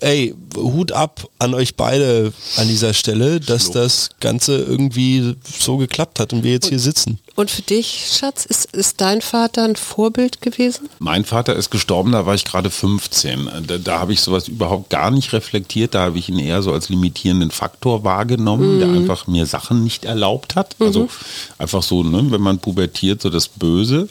Ey, 0.00 0.34
Hut 0.56 0.92
ab 0.92 1.28
an 1.38 1.54
euch 1.54 1.76
beide 1.76 2.32
an 2.56 2.68
dieser 2.68 2.92
Stelle, 2.94 3.40
dass 3.40 3.70
das 3.70 4.10
Ganze 4.20 4.56
irgendwie 4.56 5.36
so 5.44 5.78
geklappt 5.78 6.20
hat 6.20 6.32
und 6.32 6.44
wir 6.44 6.52
jetzt 6.52 6.68
hier 6.68 6.78
sitzen. 6.78 7.18
Und 7.34 7.50
für 7.50 7.62
dich, 7.62 8.10
Schatz, 8.12 8.44
ist, 8.44 8.74
ist 8.74 9.00
dein 9.00 9.22
Vater 9.22 9.64
ein 9.64 9.76
Vorbild 9.76 10.42
gewesen? 10.42 10.90
Mein 10.98 11.24
Vater 11.24 11.56
ist 11.56 11.70
gestorben, 11.70 12.12
da 12.12 12.26
war 12.26 12.34
ich 12.34 12.44
gerade 12.44 12.68
15. 12.68 13.48
Da, 13.66 13.78
da 13.78 14.00
habe 14.00 14.12
ich 14.12 14.20
sowas 14.20 14.48
überhaupt 14.48 14.90
gar 14.90 15.10
nicht 15.10 15.32
reflektiert. 15.32 15.94
Da 15.94 16.02
habe 16.02 16.18
ich 16.18 16.28
ihn 16.28 16.38
eher 16.38 16.62
so 16.62 16.72
als 16.72 16.90
limitierenden 16.90 17.50
Faktor 17.50 18.04
wahrgenommen, 18.04 18.80
der 18.80 18.88
einfach 18.88 19.26
mir 19.26 19.46
Sachen 19.46 19.82
nicht 19.82 20.04
erlaubt 20.04 20.56
hat. 20.56 20.76
Also 20.78 21.08
einfach 21.56 21.82
so, 21.82 22.02
ne, 22.02 22.30
wenn 22.30 22.42
man 22.42 22.58
pubertiert, 22.58 23.22
so 23.22 23.30
das 23.30 23.48
Böse 23.48 24.08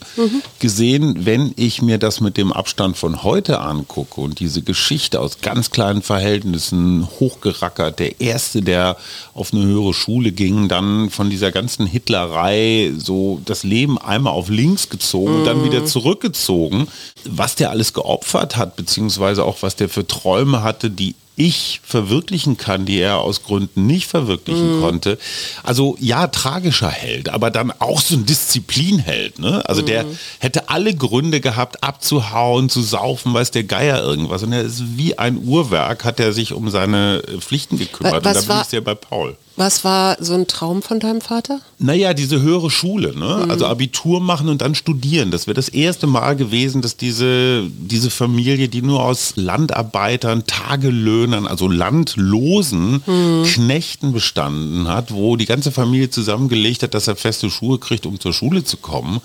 gesehen, 0.58 1.24
wenn 1.24 1.52
ich 1.56 1.80
mir 1.80 1.98
das 1.98 2.20
mit 2.20 2.36
dem 2.36 2.52
Abstand 2.52 2.96
von 2.96 3.22
heute 3.22 3.60
angucke 3.60 4.20
und 4.20 4.40
diese 4.40 4.62
Geschichte 4.62 5.20
aus 5.20 5.40
ganz 5.40 5.70
kleinen 5.70 6.02
Verhältnissen 6.02 7.06
hochgerackert, 7.20 8.00
der 8.00 8.20
erste, 8.20 8.62
der 8.62 8.96
auf 9.34 9.52
eine 9.52 9.62
höhere 9.62 9.94
Schule 9.94 10.32
ging, 10.32 10.68
dann 10.68 11.10
von 11.10 11.30
dieser 11.30 11.52
ganzen 11.52 11.86
Hitlerei 11.86 12.92
so 12.98 13.11
das 13.44 13.62
Leben 13.62 13.98
einmal 13.98 14.32
auf 14.32 14.48
links 14.48 14.88
gezogen 14.88 15.40
und 15.40 15.44
dann 15.44 15.64
wieder 15.64 15.84
zurückgezogen, 15.84 16.88
was 17.24 17.54
der 17.54 17.70
alles 17.70 17.92
geopfert 17.92 18.56
hat, 18.56 18.76
beziehungsweise 18.76 19.44
auch 19.44 19.58
was 19.62 19.76
der 19.76 19.88
für 19.88 20.06
Träume 20.06 20.62
hatte, 20.62 20.90
die 20.90 21.14
ich 21.34 21.80
verwirklichen 21.82 22.56
kann, 22.58 22.84
die 22.84 22.98
er 22.98 23.18
aus 23.18 23.42
Gründen 23.42 23.86
nicht 23.86 24.06
verwirklichen 24.06 24.76
mhm. 24.76 24.80
konnte. 24.82 25.18
Also 25.62 25.96
ja, 25.98 26.26
tragischer 26.26 26.90
Held, 26.90 27.30
aber 27.30 27.50
dann 27.50 27.72
auch 27.78 28.00
so 28.00 28.14
ein 28.14 28.26
Disziplinheld. 28.26 29.38
Ne? 29.38 29.66
Also 29.66 29.82
mhm. 29.82 29.86
der 29.86 30.04
hätte 30.40 30.68
alle 30.68 30.94
Gründe 30.94 31.40
gehabt, 31.40 31.82
abzuhauen, 31.82 32.68
zu 32.68 32.82
saufen, 32.82 33.32
weiß 33.32 33.50
der 33.50 33.64
Geier 33.64 34.02
irgendwas. 34.02 34.42
Und 34.42 34.52
er 34.52 34.62
ist 34.62 34.98
wie 34.98 35.18
ein 35.18 35.38
Uhrwerk, 35.38 36.04
hat 36.04 36.20
er 36.20 36.32
sich 36.32 36.52
um 36.52 36.68
seine 36.70 37.22
Pflichten 37.40 37.78
gekümmert. 37.78 38.24
Was 38.24 38.38
und 38.38 38.48
da 38.48 38.54
bin 38.54 38.62
ich 38.62 38.68
sehr 38.68 38.80
bei 38.82 38.94
Paul. 38.94 39.36
Was 39.56 39.84
war 39.84 40.16
so 40.18 40.32
ein 40.34 40.46
Traum 40.46 40.82
von 40.82 40.98
deinem 40.98 41.20
Vater? 41.20 41.60
Naja, 41.78 42.14
diese 42.14 42.40
höhere 42.40 42.70
Schule, 42.70 43.14
ne? 43.14 43.42
Mhm. 43.44 43.50
also 43.50 43.66
Abitur 43.66 44.20
machen 44.20 44.48
und 44.48 44.62
dann 44.62 44.74
studieren. 44.74 45.30
Das 45.30 45.46
wäre 45.46 45.54
das 45.54 45.68
erste 45.68 46.06
Mal 46.06 46.36
gewesen, 46.36 46.80
dass 46.80 46.96
diese, 46.96 47.64
diese 47.68 48.10
Familie, 48.10 48.68
die 48.68 48.82
nur 48.82 49.02
aus 49.02 49.34
Landarbeitern, 49.36 50.46
Tagelöhnern, 50.46 51.46
also 51.46 51.68
Landlosen 51.68 53.02
mhm. 53.06 53.44
Knechten 53.44 54.12
bestanden 54.12 54.88
hat, 54.88 55.12
wo 55.12 55.36
die 55.36 55.46
ganze 55.46 55.70
Familie 55.70 56.08
zusammengelegt 56.08 56.82
hat, 56.82 56.94
dass 56.94 57.08
er 57.08 57.16
feste 57.16 57.50
Schuhe 57.50 57.78
kriegt, 57.78 58.06
um 58.06 58.18
zur 58.18 58.32
Schule 58.32 58.64
zu 58.64 58.78
kommen. 58.78 59.20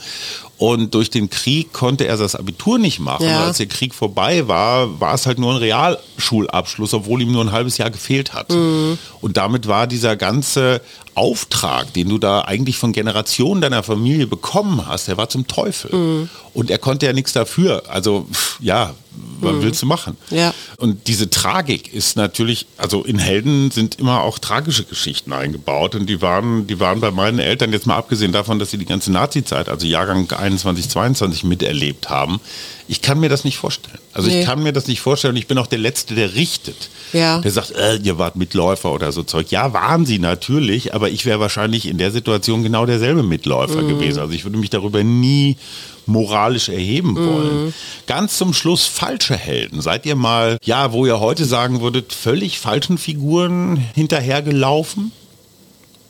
Und 0.57 0.95
durch 0.95 1.09
den 1.11 1.29
Krieg 1.29 1.71
konnte 1.71 2.07
er 2.07 2.17
das 2.17 2.35
Abitur 2.35 2.79
nicht 2.79 2.99
machen. 2.99 3.27
Ja. 3.27 3.45
als 3.45 3.57
der 3.57 3.67
Krieg 3.67 3.93
vorbei 3.93 4.47
war, 4.47 4.99
war 4.99 5.13
es 5.13 5.27
halt 5.27 5.37
nur 5.37 5.51
ein 5.53 5.57
Realschulabschluss, 5.57 6.93
obwohl 6.95 7.21
ihm 7.21 7.31
nur 7.31 7.43
ein 7.43 7.51
halbes 7.51 7.77
Jahr 7.77 7.91
gefehlt 7.91 8.33
hat. 8.33 8.49
Mhm. 8.49 8.97
Und 9.21 9.37
damit 9.37 9.67
war 9.67 9.85
dieser 9.85 10.15
ganze 10.15 10.81
Auftrag, 11.17 11.93
den 11.93 12.09
du 12.09 12.19
da 12.19 12.41
eigentlich 12.41 12.77
von 12.77 12.91
Generationen 12.93 13.59
deiner 13.59 13.81
Familie 13.81 14.27
bekommen 14.27 14.85
hast, 14.85 15.07
der 15.07 15.17
war 15.17 15.29
zum 15.29 15.47
Teufel. 15.47 15.93
Mhm. 15.93 16.29
Und 16.53 16.69
er 16.69 16.77
konnte 16.77 17.07
ja 17.07 17.13
nichts 17.13 17.33
dafür. 17.33 17.83
Also 17.89 18.27
ja, 18.59 18.93
was 19.39 19.53
mhm. 19.53 19.61
willst 19.63 19.81
du 19.81 19.85
machen? 19.85 20.15
Ja. 20.29 20.53
Und 20.77 21.07
diese 21.07 21.29
Tragik 21.29 21.93
ist 21.93 22.17
natürlich, 22.17 22.67
also 22.77 23.03
in 23.03 23.17
Helden 23.17 23.71
sind 23.71 23.95
immer 23.95 24.21
auch 24.21 24.39
tragische 24.39 24.83
Geschichten 24.83 25.33
eingebaut 25.33 25.95
und 25.95 26.07
die 26.07 26.21
waren, 26.21 26.67
die 26.67 26.79
waren 26.79 26.99
bei 26.99 27.11
meinen 27.11 27.39
Eltern 27.39 27.73
jetzt 27.73 27.87
mal 27.87 27.97
abgesehen 27.97 28.31
davon, 28.31 28.59
dass 28.59 28.71
sie 28.71 28.77
die 28.77 28.85
ganze 28.85 29.11
Nazi-Zeit, 29.11 29.69
also 29.69 29.87
Jahrgang 29.87 30.31
21, 30.31 30.89
22 30.89 31.43
miterlebt 31.43 32.09
haben. 32.09 32.39
Ich 32.87 33.01
kann 33.01 33.19
mir 33.19 33.29
das 33.29 33.43
nicht 33.43 33.57
vorstellen. 33.57 33.99
Also 34.13 34.29
nee. 34.29 34.39
ich 34.39 34.45
kann 34.45 34.63
mir 34.63 34.71
das 34.71 34.87
nicht 34.87 35.01
vorstellen 35.01 35.33
und 35.33 35.37
ich 35.37 35.47
bin 35.47 35.57
auch 35.57 35.67
der 35.67 35.79
Letzte, 35.79 36.15
der 36.15 36.35
richtet. 36.35 36.89
Ja. 37.11 37.39
Der 37.39 37.51
sagt, 37.51 37.71
äh, 37.71 37.97
ihr 37.97 38.17
wart 38.17 38.35
Mitläufer 38.35 38.91
oder 38.93 39.11
so 39.11 39.23
Zeug. 39.23 39.51
Ja, 39.51 39.73
waren 39.73 40.05
sie 40.05 40.19
natürlich, 40.19 40.93
aber 40.93 41.09
ich 41.09 41.25
wäre 41.25 41.39
wahrscheinlich 41.39 41.85
in 41.85 41.97
der 41.97 42.11
Situation 42.11 42.63
genau 42.63 42.85
derselbe 42.85 43.23
Mitläufer 43.23 43.81
mhm. 43.81 43.89
gewesen. 43.89 44.19
Also 44.19 44.33
ich 44.33 44.45
würde 44.45 44.57
mich 44.57 44.69
darüber 44.69 45.03
nie 45.03 45.57
moralisch 46.05 46.69
erheben 46.69 47.15
wollen. 47.17 47.65
Mhm. 47.65 47.73
Ganz 48.07 48.37
zum 48.37 48.53
Schluss 48.53 48.85
falsche 48.85 49.35
Helden. 49.35 49.81
Seid 49.81 50.05
ihr 50.05 50.15
mal, 50.15 50.57
ja, 50.63 50.93
wo 50.93 51.05
ihr 51.05 51.19
heute 51.19 51.45
sagen 51.45 51.81
würdet, 51.81 52.13
völlig 52.13 52.59
falschen 52.59 52.97
Figuren 52.97 53.77
hinterhergelaufen? 53.93 55.11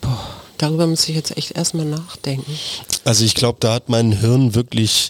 Boah, 0.02 0.30
darüber 0.60 0.86
muss 0.86 1.10
ich 1.10 1.16
jetzt 1.16 1.36
echt 1.36 1.52
erstmal 1.52 1.86
nachdenken. 1.86 2.58
Also 3.04 3.26
ich 3.26 3.34
glaube, 3.34 3.58
da 3.60 3.74
hat 3.74 3.90
mein 3.90 4.12
Hirn 4.12 4.54
wirklich 4.54 5.10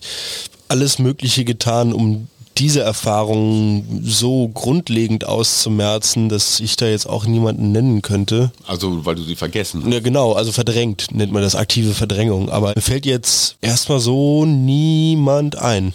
alles 0.69 0.99
Mögliche 0.99 1.45
getan, 1.45 1.93
um 1.93 2.27
diese 2.57 2.81
Erfahrung 2.81 4.01
so 4.03 4.47
grundlegend 4.47 5.25
auszumerzen, 5.25 6.27
dass 6.29 6.59
ich 6.59 6.75
da 6.75 6.87
jetzt 6.87 7.07
auch 7.07 7.25
niemanden 7.25 7.71
nennen 7.71 8.01
könnte. 8.01 8.51
Also, 8.65 9.05
weil 9.05 9.15
du 9.15 9.23
sie 9.23 9.35
vergessen 9.35 9.83
hast. 9.83 9.93
Ja, 9.93 9.99
genau, 9.99 10.33
also 10.33 10.51
verdrängt 10.51 11.07
nennt 11.11 11.31
man 11.31 11.43
das 11.43 11.55
aktive 11.55 11.93
Verdrängung. 11.93 12.49
Aber 12.49 12.73
mir 12.75 12.81
fällt 12.81 13.05
jetzt 13.05 13.57
erstmal 13.61 13.99
so 13.99 14.45
niemand 14.45 15.57
ein. 15.57 15.93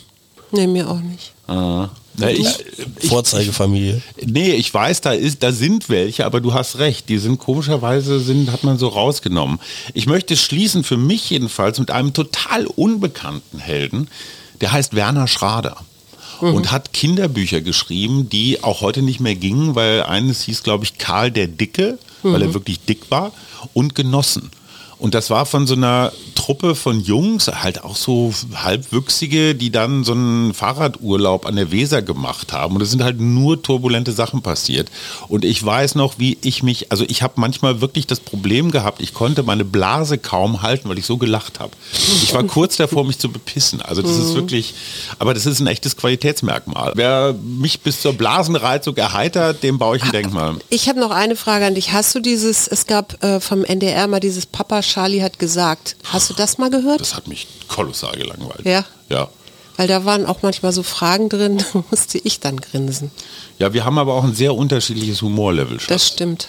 Nee, 0.53 0.67
mir 0.67 0.89
auch 0.89 1.01
nicht. 1.01 1.33
Ah. 1.49 1.89
Na, 2.15 2.31
ich, 2.31 2.47
ich, 3.01 3.09
Vorzeigefamilie. 3.09 4.03
nee, 4.23 4.53
ich 4.53 4.73
weiß, 4.73 5.01
da, 5.01 5.13
ist, 5.13 5.43
da 5.43 5.51
sind 5.51 5.89
welche, 5.89 6.27
aber 6.27 6.43
du 6.43 6.53
hast 6.53 6.79
recht. 6.79 7.09
Die 7.09 7.17
sind 7.17 7.39
komischerweise, 7.39 8.21
sind, 8.21 8.53
hat 8.53 8.65
man 8.65 8.77
so 8.77 8.89
rausgenommen. 8.89 9.59
Ich 9.95 10.07
möchte 10.07 10.37
schließen, 10.37 10.85
für 10.85 10.99
mich 10.99 11.31
jedenfalls, 11.31 11.79
mit 11.79 11.91
einem 11.91 12.13
total 12.13 12.67
unbekannten 12.67 13.59
Helden. 13.59 14.09
Der 14.63 14.73
heißt 14.73 14.95
Werner 14.95 15.29
Schrader 15.29 15.77
mhm. 16.41 16.55
und 16.55 16.73
hat 16.73 16.95
Kinderbücher 16.95 17.61
geschrieben, 17.61 18.31
die 18.31 18.63
auch 18.63 18.81
heute 18.81 19.03
nicht 19.03 19.21
mehr 19.21 19.35
gingen, 19.35 19.75
weil 19.75 20.05
eines 20.05 20.43
hieß, 20.43 20.63
glaube 20.63 20.85
ich, 20.85 20.97
Karl 20.97 21.31
der 21.31 21.49
Dicke, 21.49 21.99
weil 22.23 22.41
er 22.41 22.49
mhm. 22.49 22.55
wirklich 22.55 22.81
dick 22.81 23.11
war, 23.11 23.33
und 23.75 23.95
Genossen. 23.95 24.51
Und 24.99 25.15
das 25.15 25.31
war 25.31 25.47
von 25.47 25.67
so 25.67 25.75
einer 25.75 26.13
Truppe 26.43 26.75
von 26.75 26.99
Jungs, 26.99 27.47
halt 27.47 27.85
auch 27.85 27.95
so 27.95 28.35
halbwüchsige, 28.53 29.55
die 29.55 29.71
dann 29.71 30.03
so 30.03 30.11
einen 30.11 30.55
Fahrradurlaub 30.55 31.47
an 31.47 31.55
der 31.55 31.71
Weser 31.71 32.03
gemacht 32.03 32.53
haben. 32.53 32.75
Und 32.75 32.83
es 32.83 32.91
sind 32.91 33.05
halt 33.05 33.21
nur 33.21 33.63
turbulente 33.63 34.11
Sachen 34.11 34.43
passiert. 34.43 34.91
Und 35.29 35.45
ich 35.45 35.65
weiß 35.65 35.95
noch, 35.95 36.19
wie 36.19 36.39
ich 36.43 36.65
mich, 36.65 36.91
also 36.91 37.05
ich 37.07 37.23
habe 37.23 37.35
manchmal 37.37 37.81
wirklich 37.81 38.09
das 38.09 38.19
Problem 38.19 38.73
gehabt, 38.73 39.01
ich 39.01 39.15
konnte 39.15 39.45
meine 39.45 39.65
Blase 39.65 40.19
kaum 40.19 40.63
halten, 40.63 40.89
weil 40.89 40.99
ich 40.99 41.07
so 41.07 41.17
gelacht 41.17 41.61
habe. 41.61 41.71
Ich 42.25 42.35
war 42.35 42.43
kurz 42.43 42.77
davor, 42.77 43.05
mich 43.05 43.21
zu 43.21 43.31
bepissen. 43.31 43.81
Also 43.81 44.03
das 44.03 44.17
ist 44.17 44.31
mhm. 44.31 44.35
wirklich, 44.35 44.75
aber 45.21 45.35
das 45.35 45.47
ist 45.47 45.61
ein 45.61 45.69
echtes 45.69 45.97
Qualitätsmerkmal. 45.97 46.91
Wer 46.97 47.37
mich 47.41 47.83
bis 47.83 48.01
zur 48.01 48.15
Blasenreizung 48.15 48.97
erheitert, 48.97 49.63
dem 49.63 49.79
baue 49.79 49.97
ich 49.97 50.03
ein 50.03 50.11
Denkmal. 50.11 50.57
Ich 50.71 50.89
habe 50.89 50.99
noch 50.99 51.13
eine 51.13 51.37
Frage 51.37 51.67
an 51.67 51.77
dich. 51.77 51.93
Hast 51.93 52.17
du 52.17 52.19
dieses, 52.19 52.67
es 52.67 52.89
gab 52.89 53.23
äh, 53.23 53.39
vom 53.39 53.65
NDR 53.65 54.09
mal 54.09 54.19
dieses 54.19 54.47
Papa 54.47 54.81
Charlie 54.81 55.23
hat 55.23 55.39
gesagt. 55.39 55.95
Hast 56.03 56.32
du 56.33 56.37
das 56.37 56.59
mal 56.59 56.71
gehört? 56.71 57.01
Das 57.01 57.15
hat 57.15 57.29
mich 57.29 57.47
kolossal 57.69 58.17
gelangweilt. 58.17 58.65
Ja? 58.65 58.85
Ja. 59.09 59.29
Weil 59.77 59.89
da 59.89 60.05
waren 60.05 60.27
auch 60.27 60.43
manchmal 60.43 60.73
so 60.73 60.83
Fragen 60.83 61.29
drin, 61.29 61.59
da 61.73 61.85
musste 61.91 62.19
ich 62.19 62.41
dann 62.41 62.61
grinsen. 62.61 63.11
Ja, 63.59 63.73
wir 63.73 63.85
haben 63.85 63.99
aber 63.99 64.15
auch 64.15 64.25
ein 64.25 64.35
sehr 64.35 64.55
unterschiedliches 64.55 65.23
Humorlevel. 65.23 65.81
Schatz. 65.81 65.89
Das 65.89 66.09
stimmt. 66.09 66.49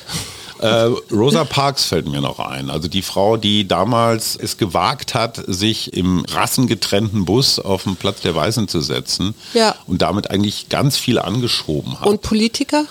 Äh, 0.59 0.91
Rosa 1.11 1.43
Parks 1.43 1.83
fällt 1.85 2.07
mir 2.07 2.21
noch 2.21 2.39
ein. 2.39 2.69
Also 2.69 2.87
die 2.87 3.01
Frau, 3.01 3.35
die 3.35 3.67
damals 3.67 4.37
es 4.37 4.57
gewagt 4.57 5.13
hat, 5.13 5.41
sich 5.45 5.93
im 5.93 6.23
rassengetrennten 6.23 7.25
Bus 7.25 7.59
auf 7.59 7.83
den 7.83 7.97
Platz 7.97 8.21
der 8.21 8.33
Weißen 8.33 8.69
zu 8.69 8.79
setzen 8.79 9.35
ja. 9.53 9.75
und 9.87 10.01
damit 10.01 10.31
eigentlich 10.31 10.69
ganz 10.69 10.95
viel 10.95 11.19
angeschoben 11.19 11.99
hat. 11.99 12.07
Und 12.07 12.21
Politiker? 12.21 12.85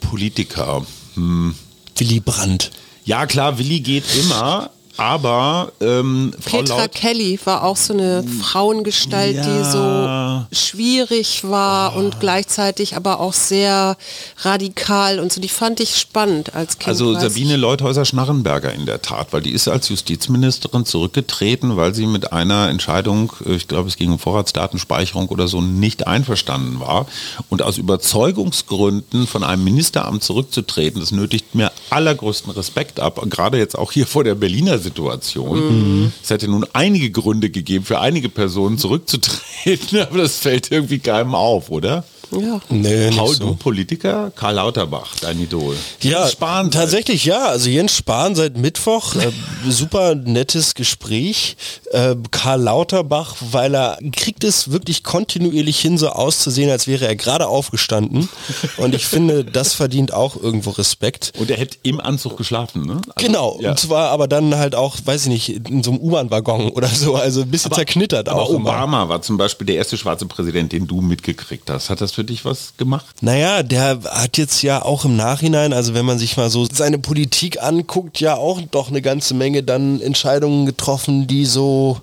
Politiker. 0.00 0.84
Hm. 1.14 1.54
Willy 1.96 2.20
Brandt. 2.20 2.72
Ja 3.04 3.26
klar, 3.26 3.58
Willi 3.58 3.80
geht 3.80 4.04
immer, 4.16 4.70
aber 4.96 5.72
ähm, 5.80 6.32
Frau 6.40 6.58
Petra 6.58 6.78
Laut 6.78 6.92
Kelly 6.92 7.38
war 7.44 7.64
auch 7.64 7.76
so 7.76 7.92
eine 7.92 8.24
Frauengestalt, 8.24 9.36
ja. 9.36 9.42
die 9.42 9.64
so 9.70 10.56
schwierig 10.58 11.44
war 11.44 11.94
oh. 11.94 12.00
und 12.00 12.20
gleichzeitig 12.20 12.96
aber 12.96 13.20
auch 13.20 13.34
sehr 13.34 13.96
radikal 14.38 15.20
und 15.20 15.32
so. 15.32 15.40
Die 15.40 15.48
fand 15.48 15.80
ich 15.80 15.96
spannend 15.96 16.54
als 16.54 16.78
Kind. 16.78 16.88
Also 16.88 17.14
Sabine 17.18 17.56
Leuthäuser-Schnarrenberger 17.56 18.72
in 18.72 18.86
der 18.86 19.02
Tat, 19.02 19.32
weil 19.32 19.42
die 19.42 19.52
ist 19.52 19.68
als 19.68 19.88
Justizministerin 19.88 20.86
zurückgetreten, 20.86 21.76
weil 21.76 21.94
sie 21.94 22.06
mit 22.06 22.32
einer 22.32 22.68
Entscheidung, 22.70 23.32
ich 23.44 23.68
glaube 23.68 23.88
es 23.88 23.96
ging 23.96 24.12
um 24.12 24.18
Vorratsdatenspeicherung 24.18 25.28
oder 25.28 25.48
so, 25.48 25.60
nicht 25.60 26.06
einverstanden 26.06 26.80
war. 26.80 27.06
Und 27.50 27.62
aus 27.62 27.76
Überzeugungsgründen 27.76 29.26
von 29.26 29.44
einem 29.44 29.64
Ministeramt 29.64 30.22
zurückzutreten, 30.22 31.00
das 31.00 31.12
nötigt 31.12 31.54
mir 31.54 31.70
allergrößten 31.90 32.52
Respekt 32.52 33.00
ab. 33.00 33.20
Gerade 33.28 33.58
jetzt 33.58 33.76
auch 33.76 33.92
hier 33.92 34.06
vor 34.06 34.24
der 34.24 34.34
Berliner 34.34 34.78
Situation. 34.86 36.02
Mhm. 36.02 36.12
Es 36.22 36.30
hätte 36.30 36.48
nun 36.48 36.66
einige 36.72 37.10
Gründe 37.10 37.50
gegeben, 37.50 37.84
für 37.84 38.00
einige 38.00 38.28
Personen 38.28 38.78
zurückzutreten, 38.78 39.98
aber 40.00 40.18
das 40.18 40.38
fällt 40.38 40.70
irgendwie 40.70 40.98
keinem 40.98 41.34
auf, 41.34 41.70
oder? 41.70 42.04
Ja. 42.30 42.60
Nee, 42.68 43.10
Paul, 43.10 43.34
so. 43.34 43.44
du 43.46 43.54
Politiker? 43.54 44.32
Karl 44.34 44.54
Lauterbach, 44.54 45.14
dein 45.20 45.40
Idol. 45.40 45.76
Ja, 46.00 46.28
Spahn 46.28 46.70
tatsächlich 46.70 47.24
ja. 47.24 47.46
Also 47.46 47.70
Jens 47.70 47.96
Spahn 47.96 48.34
seit 48.34 48.56
Mittwoch, 48.56 49.14
äh, 49.16 49.30
super 49.68 50.14
nettes 50.14 50.74
Gespräch. 50.74 51.56
Äh, 51.92 52.16
Karl 52.30 52.62
Lauterbach, 52.62 53.36
weil 53.40 53.74
er 53.74 53.98
kriegt 54.12 54.44
es 54.44 54.70
wirklich 54.70 55.04
kontinuierlich 55.04 55.78
hin, 55.78 55.98
so 55.98 56.08
auszusehen, 56.08 56.70
als 56.70 56.86
wäre 56.86 57.06
er 57.06 57.16
gerade 57.16 57.46
aufgestanden. 57.46 58.28
Und 58.76 58.94
ich 58.94 59.06
finde, 59.06 59.44
das 59.44 59.74
verdient 59.74 60.12
auch 60.12 60.36
irgendwo 60.40 60.70
Respekt. 60.70 61.32
Und 61.38 61.50
er 61.50 61.56
hätte 61.56 61.78
im 61.82 62.00
Anzug 62.00 62.36
geschlafen, 62.36 62.86
ne? 62.86 63.00
Also, 63.14 63.26
genau. 63.26 63.58
Ja. 63.60 63.70
Und 63.70 63.78
zwar 63.78 64.10
aber 64.10 64.28
dann 64.28 64.56
halt 64.56 64.74
auch, 64.74 64.96
weiß 65.04 65.22
ich 65.22 65.28
nicht, 65.28 65.68
in 65.68 65.82
so 65.82 65.92
einem 65.92 66.00
U-Bahn-Waggon 66.00 66.70
oder 66.70 66.88
so. 66.88 67.14
Also 67.14 67.42
ein 67.42 67.50
bisschen 67.50 67.72
aber, 67.72 67.76
zerknittert 67.76 68.28
aber 68.28 68.42
auch. 68.42 68.50
Obama 68.50 69.02
immer. 69.02 69.08
war 69.08 69.22
zum 69.22 69.36
Beispiel 69.36 69.66
der 69.66 69.76
erste 69.76 69.96
schwarze 69.96 70.26
Präsident, 70.26 70.72
den 70.72 70.86
du 70.86 71.00
mitgekriegt 71.00 71.70
hast. 71.70 71.90
Hat 71.90 72.00
das 72.00 72.15
für 72.16 72.24
dich 72.24 72.46
was 72.46 72.72
gemacht? 72.78 73.16
Naja, 73.20 73.62
der 73.62 74.00
hat 74.04 74.38
jetzt 74.38 74.62
ja 74.62 74.82
auch 74.82 75.04
im 75.04 75.16
Nachhinein, 75.16 75.74
also 75.74 75.92
wenn 75.92 76.06
man 76.06 76.18
sich 76.18 76.38
mal 76.38 76.48
so 76.48 76.66
seine 76.70 76.98
Politik 76.98 77.62
anguckt, 77.62 78.20
ja 78.20 78.36
auch 78.36 78.58
doch 78.70 78.88
eine 78.88 79.02
ganze 79.02 79.34
Menge 79.34 79.62
dann 79.62 80.00
Entscheidungen 80.00 80.64
getroffen, 80.64 81.26
die 81.26 81.44
so, 81.44 82.00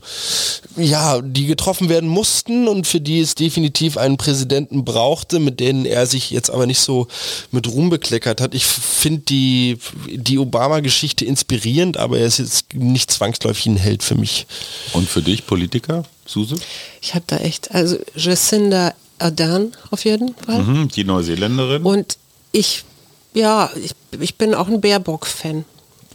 ja, 0.78 1.20
die 1.20 1.48
getroffen 1.48 1.90
werden 1.90 2.08
mussten 2.08 2.68
und 2.68 2.86
für 2.86 3.02
die 3.02 3.22
es 3.22 3.34
definitiv 3.34 3.98
einen 3.98 4.18
Präsidenten 4.18 4.86
brauchte, 4.86 5.40
mit 5.40 5.60
denen 5.60 5.86
er 5.86 6.06
sich 6.06 6.30
jetzt 6.30 6.52
aber 6.52 6.68
nicht 6.68 6.80
so 6.80 7.08
mit 7.50 7.68
Ruhm 7.68 7.90
bekleckert 7.90 8.40
hat. 8.40 8.54
Ich 8.54 8.68
finde 8.68 9.22
die, 9.22 9.80
die 10.08 10.38
Obama-Geschichte 10.38 11.26
inspirierend, 11.26 11.98
aber 11.98 12.20
er 12.20 12.28
ist 12.28 12.38
jetzt 12.38 12.76
nicht 12.76 13.10
zwangsläufig 13.10 13.66
ein 13.66 13.78
Held 13.78 14.04
für 14.04 14.16
mich. 14.16 14.46
Und 14.94 15.10
für 15.10 15.24
dich, 15.24 15.48
Politiker, 15.48 16.04
Suse? 16.28 16.58
Ich 17.02 17.16
habe 17.16 17.26
da 17.26 17.38
echt, 17.38 17.72
also 17.72 17.98
Jacinda 18.16 18.94
Ardern 19.24 19.72
auf 19.92 20.06
jeden 20.06 20.36
Fall. 20.36 20.62
Mhm, 20.62 20.90
die 20.90 21.04
Neuseeländerin. 21.04 21.84
Und 21.84 22.18
ich, 22.52 22.84
ja, 23.34 23.70
ich, 23.76 23.92
ich 24.20 24.36
bin 24.36 24.54
auch 24.54 24.68
ein 24.68 24.82
Baerbock-Fan. 24.82 25.66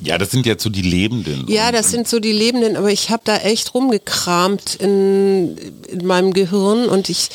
Ja, 0.01 0.17
das 0.17 0.31
sind 0.31 0.47
jetzt 0.47 0.63
so 0.63 0.71
die 0.71 0.83
Lebenden. 0.83 1.47
Ja, 1.49 1.73
das 1.73 1.91
sind 1.91 2.07
so 2.07 2.21
die 2.21 2.33
Lebenden, 2.33 2.77
aber 2.77 2.91
ich 2.93 3.11
habe 3.11 3.23
da 3.25 3.39
echt 3.39 3.75
rumgekramt 3.75 4.77
in, 4.77 5.59
in 5.89 6.07
meinem 6.07 6.33
Gehirn 6.33 6.87
und 6.87 7.09
ich, 7.09 7.31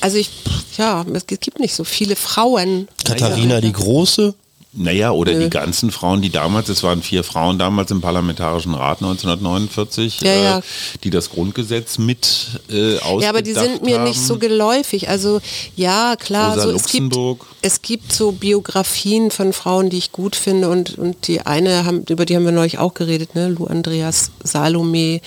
also 0.00 0.18
ich, 0.18 0.30
ja, 0.76 1.06
es 1.14 1.26
gibt 1.26 1.58
nicht 1.58 1.74
so 1.74 1.84
viele 1.84 2.16
Frauen. 2.16 2.88
Katharina 3.04 3.62
die 3.62 3.72
Große, 3.72 4.34
Naja, 4.74 5.10
oder 5.10 5.34
Nö. 5.34 5.40
die 5.44 5.50
ganzen 5.50 5.90
Frauen, 5.90 6.22
die 6.22 6.30
damals, 6.30 6.70
es 6.70 6.82
waren 6.82 7.02
vier 7.02 7.24
Frauen 7.24 7.58
damals 7.58 7.90
im 7.90 8.00
Parlamentarischen 8.00 8.74
Rat 8.74 9.02
1949, 9.02 10.22
Ja, 10.22 10.34
ja. 10.34 10.58
Äh, 10.58 10.62
die 11.04 11.10
das 11.10 11.28
Grundgesetz 11.28 11.98
mit 11.98 12.60
äh, 12.70 12.94
Ja, 13.20 13.28
aber 13.28 13.42
die 13.42 13.52
sind 13.52 13.82
mir 13.82 13.96
haben. 13.98 14.04
nicht 14.04 14.20
so 14.20 14.38
geläufig. 14.38 15.10
Also 15.10 15.42
ja, 15.76 16.16
klar, 16.16 16.54
Rosa 16.54 16.62
so, 16.62 16.70
es, 16.70 16.86
gibt, 16.86 17.02
Luxemburg. 17.14 17.46
Es 17.62 17.80
gibt 17.80 18.12
so 18.12 18.32
Biografien 18.32 19.30
von 19.30 19.52
Frauen, 19.52 19.88
die 19.88 19.98
ich 19.98 20.10
gut 20.10 20.34
finde 20.34 20.68
und, 20.68 20.98
und 20.98 21.28
die 21.28 21.42
eine, 21.42 21.84
haben, 21.84 22.04
über 22.08 22.26
die 22.26 22.34
haben 22.34 22.44
wir 22.44 22.52
neulich 22.52 22.78
auch 22.78 22.92
geredet, 22.92 23.36
ne? 23.36 23.48
Lou 23.48 23.66
Andreas 23.66 24.32
Salome, 24.42 25.20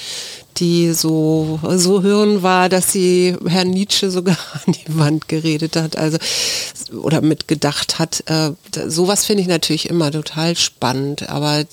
die 0.58 0.92
so, 0.92 1.60
so 1.76 2.04
hören 2.04 2.44
war, 2.44 2.68
dass 2.68 2.92
sie 2.92 3.38
Herrn 3.48 3.70
Nietzsche 3.70 4.12
sogar 4.12 4.38
an 4.66 4.74
die 4.74 4.98
Wand 4.98 5.30
geredet 5.30 5.78
hat, 5.78 5.98
also 5.98 6.18
oder 7.02 7.22
mitgedacht 7.22 8.00
hat. 8.00 8.24
Äh, 8.28 8.52
sowas 8.88 9.26
finde 9.26 9.42
ich 9.42 9.48
natürlich 9.48 9.90
immer 9.90 10.12
total 10.12 10.58
spannend, 10.58 11.30
aber 11.30 11.64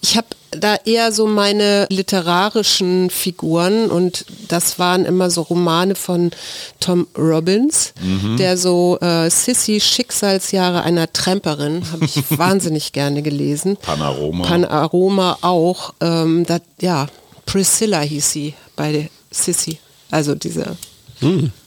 ich 0.00 0.16
habe 0.16 0.28
da 0.56 0.76
eher 0.84 1.12
so 1.12 1.26
meine 1.26 1.86
literarischen 1.90 3.10
Figuren 3.10 3.90
und 3.90 4.24
das 4.48 4.78
waren 4.78 5.04
immer 5.04 5.30
so 5.30 5.42
Romane 5.42 5.94
von 5.94 6.30
Tom 6.80 7.06
Robbins, 7.16 7.92
der 8.38 8.56
so 8.56 8.98
äh, 9.00 9.30
Sissy 9.30 9.80
Schicksalsjahre 9.80 10.82
einer 10.82 11.12
Tramperin 11.12 11.84
habe 11.92 12.04
ich 12.04 12.16
wahnsinnig 12.38 12.92
gerne 12.92 13.22
gelesen. 13.22 13.76
Panorama. 13.76 14.44
Panorama 14.44 15.38
auch. 15.42 15.94
Ähm, 16.00 16.44
dat, 16.46 16.62
ja, 16.80 17.06
Priscilla 17.46 18.00
hieß 18.00 18.30
sie 18.30 18.54
bei 18.74 19.10
Sissy. 19.30 19.78
Also 20.10 20.34
diese. 20.34 20.76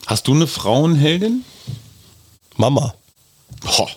Hast 0.05 0.27
du 0.27 0.33
eine 0.33 0.47
Frauenheldin? 0.47 1.43
Mama. 2.57 2.93
Boah. 3.61 3.89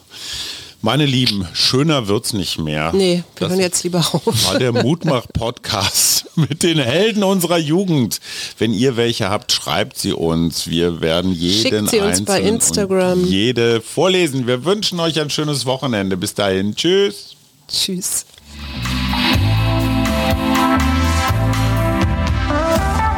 Meine 0.85 1.07
Lieben, 1.07 1.47
schöner 1.53 2.09
wird's 2.09 2.33
nicht 2.33 2.59
mehr. 2.59 2.93
Nee, 2.93 3.23
wir 3.37 3.49
hören 3.49 3.61
jetzt 3.61 3.85
lieber 3.85 4.01
auf. 4.01 4.47
war 4.47 4.59
der 4.59 4.73
Mutmach-Podcast 4.73 6.27
mit 6.37 6.65
den 6.65 6.81
Helden 6.81 7.23
unserer 7.23 7.59
Jugend. 7.59 8.19
Wenn 8.59 8.73
ihr 8.75 8.97
welche 8.97 9.31
habt, 9.31 9.53
schreibt 9.53 9.97
sie 9.97 10.13
uns. 10.13 10.67
Wir 10.67 11.01
werden 11.01 11.31
jeden 11.33 11.87
Schickt 11.87 11.91
sie 11.91 12.01
uns 12.01 12.25
bei 12.25 12.41
Instagram. 12.41 13.25
jede 13.25 13.81
vorlesen. 13.81 14.49
Wir 14.49 14.65
wünschen 14.65 14.99
euch 14.99 15.21
ein 15.21 15.31
schönes 15.31 15.67
Wochenende. 15.67 16.17
Bis 16.17 16.35
dahin. 16.35 16.75
Tschüss. 16.75 17.37
Tschüss. 17.69 18.27